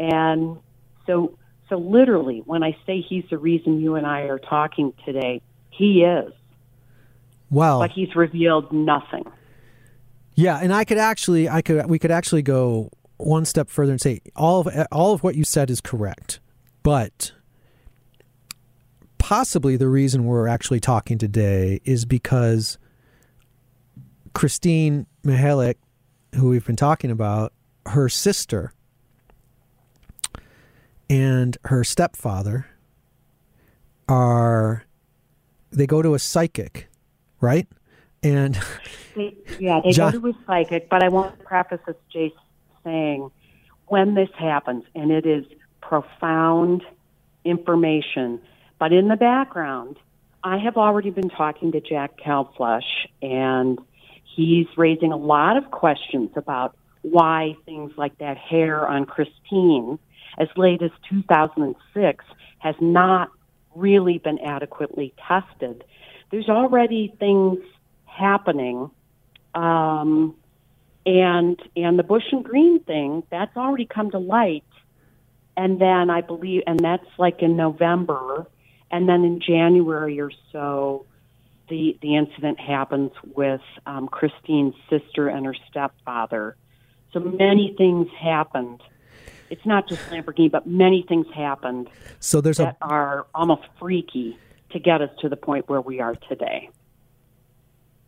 and 0.00 0.56
so, 1.06 1.38
so 1.68 1.76
literally, 1.76 2.42
when 2.46 2.62
I 2.64 2.76
say 2.86 3.02
he's 3.06 3.24
the 3.30 3.36
reason 3.36 3.80
you 3.80 3.96
and 3.96 4.06
I 4.06 4.22
are 4.22 4.38
talking 4.38 4.94
today, 5.04 5.42
he 5.68 6.02
is. 6.02 6.32
Well, 7.50 7.80
but 7.80 7.90
he's 7.90 8.16
revealed 8.16 8.72
nothing. 8.72 9.24
Yeah, 10.34 10.58
and 10.58 10.72
I 10.72 10.84
could 10.84 10.96
actually, 10.96 11.48
I 11.50 11.60
could, 11.60 11.86
we 11.86 11.98
could 11.98 12.10
actually 12.10 12.42
go 12.42 12.90
one 13.18 13.44
step 13.44 13.68
further 13.68 13.92
and 13.92 14.00
say 14.00 14.22
all 14.34 14.66
of 14.66 14.86
all 14.90 15.12
of 15.12 15.22
what 15.22 15.34
you 15.34 15.44
said 15.44 15.68
is 15.68 15.82
correct, 15.82 16.40
but 16.82 17.32
possibly 19.30 19.76
the 19.76 19.86
reason 19.86 20.24
we're 20.24 20.48
actually 20.48 20.80
talking 20.80 21.16
today 21.16 21.80
is 21.84 22.04
because 22.04 22.78
Christine 24.34 25.06
Mihelich, 25.24 25.76
who 26.34 26.48
we've 26.48 26.66
been 26.66 26.74
talking 26.74 27.12
about, 27.12 27.52
her 27.86 28.08
sister 28.08 28.72
and 31.08 31.56
her 31.66 31.84
stepfather 31.84 32.66
are 34.08 34.84
they 35.70 35.86
go 35.86 36.02
to 36.02 36.14
a 36.14 36.18
psychic, 36.18 36.88
right? 37.40 37.68
And 38.24 38.58
they, 39.14 39.36
yeah, 39.60 39.80
they 39.84 39.92
John, 39.92 40.10
go 40.10 40.22
to 40.22 40.28
a 40.30 40.44
psychic. 40.44 40.88
But 40.88 41.04
I 41.04 41.08
want 41.08 41.38
to 41.38 41.44
preface 41.44 41.78
this, 41.86 41.94
Jason, 42.12 42.36
saying 42.82 43.30
when 43.86 44.14
this 44.14 44.30
happens, 44.36 44.82
and 44.96 45.12
it 45.12 45.24
is 45.24 45.44
profound 45.80 46.82
information. 47.44 48.40
But 48.80 48.94
in 48.94 49.08
the 49.08 49.16
background, 49.16 49.98
I 50.42 50.56
have 50.56 50.78
already 50.78 51.10
been 51.10 51.28
talking 51.28 51.70
to 51.72 51.80
Jack 51.82 52.18
Kalflesh, 52.18 53.06
and 53.20 53.78
he's 54.24 54.66
raising 54.76 55.12
a 55.12 55.18
lot 55.18 55.58
of 55.58 55.70
questions 55.70 56.30
about 56.34 56.74
why 57.02 57.56
things 57.66 57.92
like 57.98 58.16
that 58.18 58.38
hair 58.38 58.88
on 58.88 59.04
Christine 59.04 59.98
as 60.38 60.48
late 60.56 60.80
as 60.80 60.90
2006 61.10 62.24
has 62.58 62.74
not 62.80 63.30
really 63.74 64.16
been 64.16 64.38
adequately 64.38 65.12
tested. 65.28 65.84
There's 66.30 66.48
already 66.48 67.14
things 67.18 67.58
happening, 68.06 68.90
um, 69.54 70.34
and 71.04 71.60
and 71.76 71.98
the 71.98 72.02
Busch 72.02 72.32
and 72.32 72.42
Greene 72.42 72.80
thing 72.80 73.24
that's 73.30 73.56
already 73.58 73.84
come 73.84 74.10
to 74.12 74.18
light. 74.18 74.64
And 75.54 75.78
then 75.78 76.08
I 76.08 76.22
believe, 76.22 76.62
and 76.66 76.80
that's 76.80 77.06
like 77.18 77.42
in 77.42 77.56
November, 77.56 78.46
and 78.90 79.08
then 79.08 79.24
in 79.24 79.40
January 79.40 80.20
or 80.20 80.30
so, 80.52 81.06
the 81.68 81.98
the 82.02 82.16
incident 82.16 82.58
happens 82.60 83.12
with 83.34 83.62
um, 83.86 84.08
Christine's 84.08 84.74
sister 84.88 85.28
and 85.28 85.46
her 85.46 85.56
stepfather. 85.70 86.56
So 87.12 87.20
many 87.20 87.74
things 87.76 88.08
happened 88.20 88.80
it's 89.50 89.66
not 89.66 89.88
just 89.88 90.00
Lamborgine, 90.10 90.50
but 90.50 90.66
many 90.66 91.04
things 91.06 91.26
happened 91.34 91.90
so 92.20 92.40
there's 92.40 92.58
that 92.58 92.76
a, 92.80 92.84
are 92.84 93.26
almost 93.34 93.62
freaky 93.78 94.38
to 94.70 94.78
get 94.78 95.02
us 95.02 95.10
to 95.20 95.28
the 95.28 95.36
point 95.36 95.68
where 95.68 95.80
we 95.80 96.00
are 96.00 96.14
today. 96.28 96.70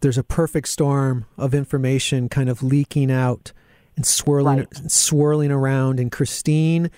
There's 0.01 0.19
a 0.19 0.23
perfect 0.23 0.69
storm 0.69 1.27
of 1.36 1.52
information 1.52 2.28
kind 2.28 2.48
of 2.48 2.62
leaking 2.62 3.11
out 3.11 3.52
and 3.97 4.07
swirling, 4.07 4.59
right. 4.59 4.90
swirling 4.90 5.51
around. 5.51 5.98
And 5.98 6.11
Christine, 6.11 6.90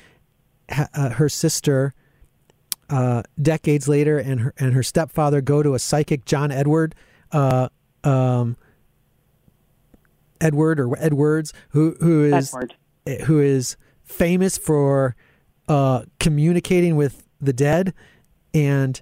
uh, 0.68 1.10
her 1.10 1.28
sister, 1.30 1.94
uh, 2.90 3.22
decades 3.40 3.88
later, 3.88 4.18
and 4.18 4.40
her 4.40 4.54
and 4.58 4.74
her 4.74 4.82
stepfather 4.82 5.40
go 5.40 5.62
to 5.62 5.74
a 5.74 5.78
psychic, 5.78 6.24
John 6.24 6.50
Edward, 6.50 6.94
uh, 7.32 7.68
um, 8.02 8.56
Edward 10.40 10.80
or 10.80 10.96
Edwards, 10.98 11.52
who 11.70 11.96
who 12.00 12.24
is 12.24 12.54
Edward. 12.54 12.74
who 13.24 13.40
is 13.40 13.76
famous 14.02 14.58
for 14.58 15.16
uh, 15.68 16.02
communicating 16.20 16.96
with 16.96 17.26
the 17.40 17.52
dead, 17.52 17.94
and 18.52 19.00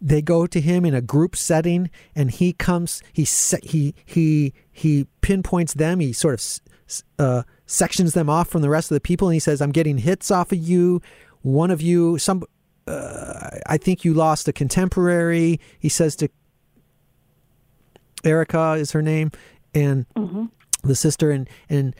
they 0.00 0.22
go 0.22 0.46
to 0.46 0.60
him 0.60 0.84
in 0.84 0.94
a 0.94 1.00
group 1.00 1.36
setting, 1.36 1.90
and 2.14 2.30
he 2.30 2.52
comes. 2.52 3.02
He 3.12 3.26
he 3.62 3.94
he 4.04 4.52
he 4.70 5.06
pinpoints 5.20 5.74
them. 5.74 6.00
He 6.00 6.12
sort 6.12 6.34
of 6.34 7.04
uh, 7.18 7.42
sections 7.66 8.14
them 8.14 8.30
off 8.30 8.48
from 8.48 8.62
the 8.62 8.70
rest 8.70 8.90
of 8.90 8.94
the 8.94 9.00
people, 9.00 9.28
and 9.28 9.34
he 9.34 9.40
says, 9.40 9.60
"I'm 9.60 9.72
getting 9.72 9.98
hits 9.98 10.30
off 10.30 10.52
of 10.52 10.58
you. 10.58 11.02
One 11.42 11.70
of 11.70 11.82
you, 11.82 12.18
some." 12.18 12.44
Uh, 12.88 13.58
I 13.66 13.76
think 13.76 14.04
you 14.04 14.14
lost 14.14 14.48
a 14.48 14.52
contemporary. 14.52 15.60
He 15.78 15.88
says 15.88 16.16
to 16.16 16.28
Erica 18.24 18.72
is 18.72 18.92
her 18.92 19.02
name, 19.02 19.30
and 19.74 20.06
mm-hmm. 20.16 20.46
the 20.82 20.96
sister, 20.96 21.30
and 21.30 21.48
and 21.68 21.94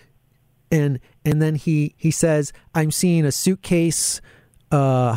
and 0.70 1.00
and 1.24 1.40
then 1.40 1.54
he 1.54 1.94
he 1.96 2.10
says 2.10 2.52
i'm 2.74 2.90
seeing 2.90 3.24
a 3.24 3.32
suitcase 3.32 4.20
uh 4.70 5.16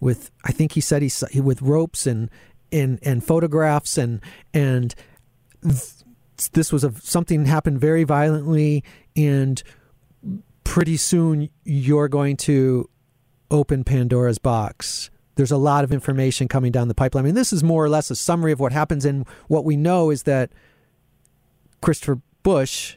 with 0.00 0.30
i 0.44 0.52
think 0.52 0.72
he 0.72 0.80
said 0.80 1.02
he's 1.02 1.24
with 1.34 1.62
ropes 1.62 2.06
and 2.06 2.30
and 2.72 2.98
and 3.02 3.24
photographs 3.24 3.96
and 3.96 4.20
and 4.52 4.94
this 5.62 6.72
was 6.72 6.84
a 6.84 6.92
something 7.00 7.46
happened 7.46 7.80
very 7.80 8.04
violently 8.04 8.84
and 9.16 9.62
pretty 10.64 10.96
soon 10.96 11.48
you're 11.64 12.08
going 12.08 12.36
to 12.36 12.88
open 13.50 13.84
Pandora's 13.84 14.38
box. 14.38 15.10
There's 15.36 15.50
a 15.50 15.56
lot 15.56 15.84
of 15.84 15.92
information 15.92 16.48
coming 16.48 16.70
down 16.70 16.88
the 16.88 16.94
pipeline. 16.94 17.24
I 17.24 17.26
mean, 17.26 17.34
this 17.34 17.52
is 17.52 17.64
more 17.64 17.84
or 17.84 17.88
less 17.88 18.10
a 18.10 18.16
summary 18.16 18.52
of 18.52 18.60
what 18.60 18.72
happens. 18.72 19.04
And 19.04 19.26
what 19.48 19.64
we 19.64 19.76
know 19.76 20.10
is 20.10 20.24
that 20.24 20.50
Christopher 21.80 22.20
Busch, 22.42 22.96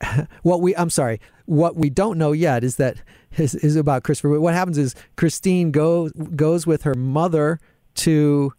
what 0.42 0.60
we, 0.60 0.76
I'm 0.76 0.90
sorry, 0.90 1.20
what 1.46 1.76
we 1.76 1.90
don't 1.90 2.18
know 2.18 2.32
yet 2.32 2.62
is 2.62 2.76
that 2.76 3.02
is, 3.36 3.54
is 3.56 3.76
about 3.76 4.04
Christopher. 4.04 4.38
What 4.40 4.54
happens 4.54 4.78
is 4.78 4.94
Christine 5.16 5.72
go, 5.72 6.08
goes 6.10 6.66
with 6.66 6.82
her 6.82 6.94
mother 6.94 7.58
to 7.94 8.52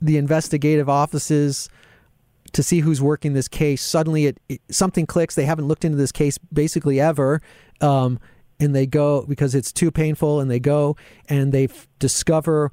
the 0.00 0.18
investigative 0.18 0.88
offices 0.88 1.68
to 2.52 2.62
see 2.62 2.80
who's 2.80 3.02
working 3.02 3.32
this 3.32 3.48
case. 3.48 3.82
Suddenly, 3.82 4.26
it, 4.26 4.40
it, 4.48 4.60
something 4.70 5.06
clicks. 5.06 5.34
They 5.34 5.44
haven't 5.44 5.66
looked 5.66 5.84
into 5.84 5.96
this 5.96 6.12
case 6.12 6.38
basically 6.52 7.00
ever, 7.00 7.40
um, 7.80 8.18
and 8.60 8.74
they 8.74 8.86
go 8.86 9.24
because 9.26 9.54
it's 9.54 9.72
too 9.72 9.90
painful. 9.90 10.40
And 10.40 10.50
they 10.50 10.60
go 10.60 10.96
and 11.28 11.52
they 11.52 11.64
f- 11.64 11.88
discover 11.98 12.72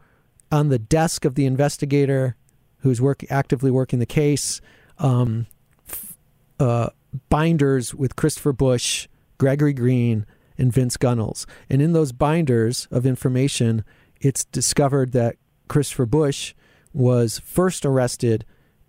on 0.52 0.70
the 0.70 0.80
desk 0.80 1.26
of 1.26 1.36
the 1.36 1.45
investigator 1.45 2.36
who's 2.80 3.02
work 3.02 3.24
actively 3.30 3.72
working 3.72 3.99
the 3.99 4.06
case 4.06 4.62
um, 4.99 5.48
f- 5.88 6.18
uh, 6.60 6.90
binders 7.30 7.94
with 7.94 8.16
Christopher 8.16 8.53
Busch, 8.53 9.08
Gregory 9.38 9.74
Greene, 9.74 10.26
and 10.58 10.72
Vince 10.72 10.98
Gunnels. 10.98 11.48
And 11.70 11.82
in 11.82 11.94
those 11.94 12.12
binders 12.12 12.88
of 12.91 13.06
information, 13.06 13.84
it's 14.20 14.45
discovered 14.45 15.12
that 15.14 15.38
Christopher 15.68 16.06
Busch 16.06 16.53
was 16.94 17.40
first 17.40 17.86
arrested 17.86 18.45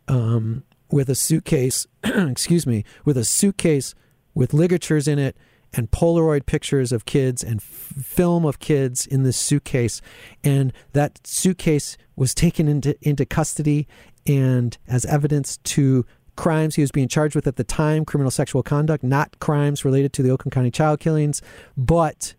um, 0.08 0.64
with 0.90 1.08
a 1.08 1.14
suitcase, 1.14 1.86
excuse 2.04 2.66
me, 2.66 2.84
with 3.04 3.16
a 3.16 3.24
suitcase 3.24 3.94
with 4.34 4.52
ligatures 4.52 5.06
in 5.08 5.18
it 5.18 5.36
and 5.72 5.90
Polaroid 5.90 6.46
pictures 6.46 6.92
of 6.92 7.06
kids 7.06 7.42
and 7.42 7.60
f- 7.60 7.64
film 7.64 8.44
of 8.44 8.58
kids 8.58 9.06
in 9.06 9.22
this 9.22 9.36
suitcase. 9.36 10.00
And 10.44 10.72
that 10.92 11.26
suitcase 11.26 11.96
was 12.16 12.34
taken 12.34 12.68
into, 12.68 12.96
into 13.00 13.24
custody 13.24 13.88
and 14.26 14.76
as 14.86 15.04
evidence 15.06 15.56
to 15.58 16.04
crimes 16.36 16.76
he 16.76 16.82
was 16.82 16.90
being 16.90 17.08
charged 17.08 17.34
with 17.34 17.46
at 17.46 17.56
the 17.56 17.64
time 17.64 18.04
criminal 18.04 18.30
sexual 18.30 18.62
conduct, 18.62 19.02
not 19.02 19.38
crimes 19.40 19.84
related 19.84 20.12
to 20.14 20.22
the 20.22 20.30
Oakland 20.30 20.52
County 20.52 20.70
child 20.70 21.00
killings. 21.00 21.42
But 21.76 22.34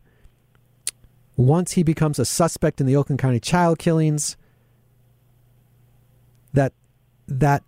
once 1.35 1.73
he 1.73 1.83
becomes 1.83 2.19
a 2.19 2.25
suspect 2.25 2.79
in 2.79 2.87
the 2.87 2.95
Oakland 2.95 3.19
County 3.19 3.39
child 3.39 3.79
killings, 3.79 4.37
that 6.53 6.73
that 7.27 7.63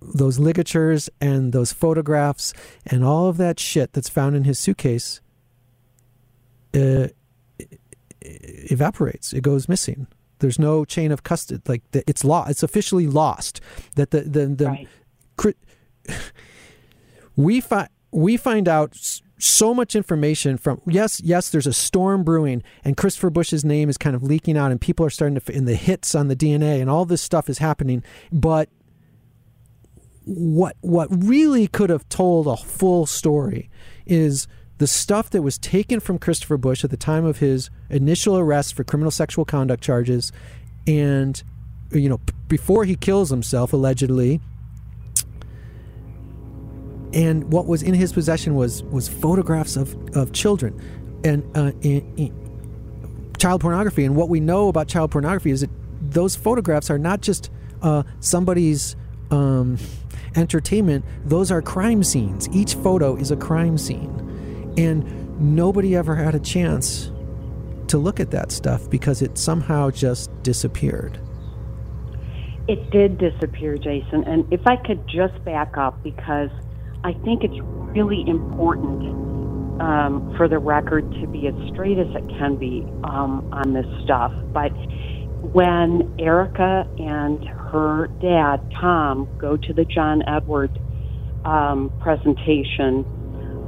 those 0.00 0.38
ligatures 0.38 1.08
and 1.20 1.52
those 1.52 1.72
photographs 1.72 2.52
and 2.86 3.04
all 3.04 3.28
of 3.28 3.36
that 3.38 3.58
shit 3.58 3.92
that's 3.92 4.08
found 4.08 4.36
in 4.36 4.44
his 4.44 4.58
suitcase 4.58 5.20
uh, 6.74 7.08
evaporates. 8.22 9.32
It 9.32 9.42
goes 9.42 9.68
missing. 9.68 10.06
There's 10.38 10.58
no 10.58 10.84
chain 10.84 11.12
of 11.12 11.22
custody. 11.22 11.62
Like 11.66 11.82
the, 11.92 12.04
it's 12.06 12.24
lost. 12.24 12.50
It's 12.50 12.62
officially 12.62 13.06
lost. 13.06 13.60
That 13.94 14.10
the 14.10 14.20
the, 14.22 14.46
the 14.46 14.66
right. 14.66 15.56
we 17.36 17.60
find 17.60 17.88
we 18.10 18.36
find 18.36 18.68
out 18.68 18.96
so 19.38 19.74
much 19.74 19.94
information 19.94 20.56
from 20.56 20.80
yes 20.86 21.20
yes 21.20 21.50
there's 21.50 21.66
a 21.66 21.72
storm 21.72 22.24
brewing 22.24 22.62
and 22.84 22.96
christopher 22.96 23.28
busch's 23.28 23.66
name 23.66 23.90
is 23.90 23.98
kind 23.98 24.16
of 24.16 24.22
leaking 24.22 24.56
out 24.56 24.70
and 24.70 24.80
people 24.80 25.04
are 25.04 25.10
starting 25.10 25.38
to 25.38 25.52
in 25.52 25.66
the 25.66 25.74
hits 25.74 26.14
on 26.14 26.28
the 26.28 26.36
dna 26.36 26.80
and 26.80 26.88
all 26.88 27.04
this 27.04 27.20
stuff 27.20 27.50
is 27.50 27.58
happening 27.58 28.02
but 28.32 28.70
what 30.26 30.76
what 30.80 31.08
really 31.10 31.68
could 31.68 31.88
have 31.88 32.06
told 32.08 32.48
a 32.48 32.56
full 32.56 33.06
story 33.06 33.70
is 34.06 34.48
the 34.78 34.86
stuff 34.86 35.30
that 35.30 35.40
was 35.40 35.56
taken 35.56 36.00
from 36.00 36.18
Christopher 36.18 36.56
Busch 36.56 36.84
at 36.84 36.90
the 36.90 36.96
time 36.96 37.24
of 37.24 37.38
his 37.38 37.70
initial 37.88 38.36
arrest 38.36 38.74
for 38.74 38.84
criminal 38.84 39.12
sexual 39.12 39.44
conduct 39.44 39.82
charges 39.82 40.32
and 40.86 41.42
you 41.92 42.08
know 42.08 42.20
before 42.48 42.84
he 42.84 42.96
kills 42.96 43.30
himself 43.30 43.72
allegedly. 43.72 44.40
And 47.14 47.50
what 47.50 47.66
was 47.66 47.82
in 47.82 47.94
his 47.94 48.12
possession 48.12 48.56
was 48.56 48.82
was 48.84 49.08
photographs 49.08 49.76
of 49.76 49.96
of 50.16 50.32
children 50.32 50.78
and 51.24 51.44
uh, 51.56 51.70
child 53.38 53.60
pornography. 53.60 54.04
And 54.04 54.16
what 54.16 54.28
we 54.28 54.40
know 54.40 54.68
about 54.68 54.88
child 54.88 55.12
pornography 55.12 55.52
is 55.52 55.60
that 55.60 55.70
those 56.00 56.34
photographs 56.34 56.90
are 56.90 56.98
not 56.98 57.20
just 57.20 57.48
uh, 57.80 58.02
somebody's 58.20 58.96
um, 59.30 59.78
entertainment, 60.34 61.04
those 61.24 61.50
are 61.50 61.62
crime 61.62 62.02
scenes. 62.02 62.48
Each 62.50 62.74
photo 62.74 63.16
is 63.16 63.30
a 63.30 63.36
crime 63.36 63.78
scene. 63.78 64.74
And 64.76 65.40
nobody 65.40 65.96
ever 65.96 66.14
had 66.14 66.34
a 66.34 66.40
chance 66.40 67.10
to 67.88 67.98
look 67.98 68.20
at 68.20 68.30
that 68.32 68.50
stuff 68.52 68.88
because 68.90 69.22
it 69.22 69.38
somehow 69.38 69.90
just 69.90 70.30
disappeared. 70.42 71.18
It 72.68 72.90
did 72.90 73.18
disappear, 73.18 73.76
Jason. 73.76 74.24
And 74.24 74.52
if 74.52 74.66
I 74.66 74.76
could 74.76 75.06
just 75.06 75.42
back 75.44 75.76
up, 75.76 76.02
because 76.02 76.50
I 77.04 77.12
think 77.24 77.44
it's 77.44 77.58
really 77.62 78.24
important 78.26 79.80
um, 79.80 80.34
for 80.36 80.48
the 80.48 80.58
record 80.58 81.10
to 81.20 81.26
be 81.28 81.46
as 81.46 81.54
straight 81.72 81.98
as 81.98 82.08
it 82.14 82.28
can 82.28 82.56
be 82.56 82.82
um, 83.04 83.48
on 83.52 83.72
this 83.72 83.86
stuff. 84.04 84.32
But 84.52 84.72
when 85.40 86.14
Erica 86.18 86.86
and 86.98 87.44
her 87.44 88.08
dad, 88.20 88.58
Tom, 88.80 89.28
go 89.38 89.56
to 89.56 89.72
the 89.72 89.84
John 89.84 90.22
Edward 90.28 90.78
um, 91.44 91.92
presentation, 92.00 93.04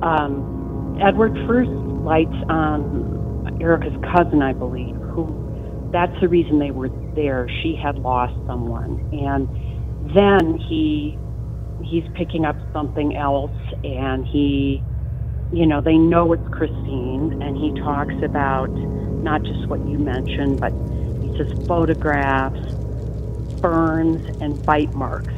um, 0.03 0.99
Edward 1.01 1.37
first 1.47 1.71
lights 1.71 2.35
on 2.49 3.59
Erica's 3.61 3.97
cousin, 4.13 4.43
I 4.43 4.53
believe, 4.53 4.95
who 4.97 5.49
that's 5.93 6.13
the 6.21 6.29
reason 6.29 6.59
they 6.59 6.71
were 6.71 6.91
there. 7.15 7.49
She 7.63 7.77
had 7.81 7.97
lost 7.99 8.35
someone. 8.47 9.09
And 9.13 9.49
then 10.15 10.59
he 10.69 11.19
he's 11.83 12.05
picking 12.15 12.45
up 12.45 12.57
something 12.73 13.17
else 13.17 13.57
and 13.85 14.27
he 14.27 14.83
you 15.53 15.67
know, 15.67 15.81
they 15.81 15.97
know 15.97 16.33
it's 16.33 16.47
Christine 16.51 17.41
and 17.41 17.57
he 17.57 17.73
talks 17.81 18.15
about 18.23 18.69
not 19.23 19.43
just 19.43 19.67
what 19.69 19.81
you 19.89 19.99
mentioned, 19.99 20.61
but 20.61 20.73
he 21.39 21.45
says 21.45 21.67
photographs 21.67 22.79
burns, 23.61 24.37
and 24.41 24.65
bite 24.65 24.93
marks. 24.95 25.33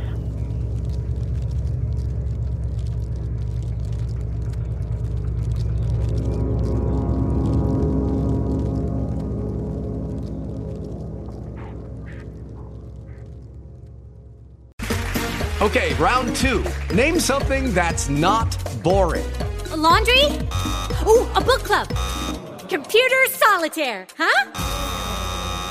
Okay, 15.61 15.95
round 15.95 16.35
two. 16.37 16.65
Name 16.95 17.21
something 17.21 17.73
that's 17.75 18.09
not 18.09 18.57
boring. 18.83 19.27
A 19.71 19.77
laundry? 19.77 20.25
Ooh, 21.07 21.29
a 21.37 21.41
book 21.41 21.63
club. 21.65 21.89
Computer 22.69 23.27
solitaire, 23.29 24.07
huh? 24.17 24.90